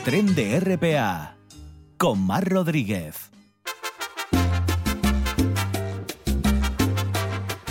Tren 0.10 0.34
de 0.34 0.60
RPA 0.60 1.36
con 2.00 2.26
Mar 2.26 2.44
Rodríguez. 2.50 3.30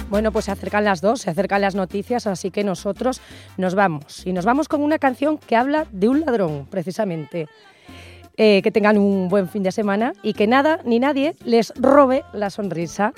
Bueno, 0.09 0.31
pues 0.31 0.45
se 0.45 0.53
acercan 0.53 0.85
las 0.85 1.01
dos, 1.01 1.23
se 1.23 1.31
acercan 1.31 1.63
las 1.63 1.75
noticias, 1.75 2.29
así 2.29 2.53
que 2.53 2.63
nosotros 2.63 3.21
nos 3.57 3.75
vamos. 3.75 4.25
Y 4.25 4.33
nos 4.33 4.45
vamos 4.45 4.69
con 4.69 4.85
una 4.85 5.01
canción 5.01 5.37
que 5.37 5.57
habla 5.57 5.89
de 5.91 6.09
un 6.09 6.21
ladrón, 6.21 6.69
precisamente. 6.71 7.49
Eh, 8.37 8.63
que 8.63 8.71
tengan 8.71 8.99
un 8.99 9.29
buen 9.29 9.49
fin 9.49 9.65
de 9.65 9.73
semana 9.73 10.13
y 10.23 10.33
que 10.33 10.47
nada 10.47 10.79
ni 10.85 11.01
nadie 11.01 11.35
les 11.45 11.73
robe 11.75 12.23
la 12.33 12.51
sonrisa. 12.51 13.13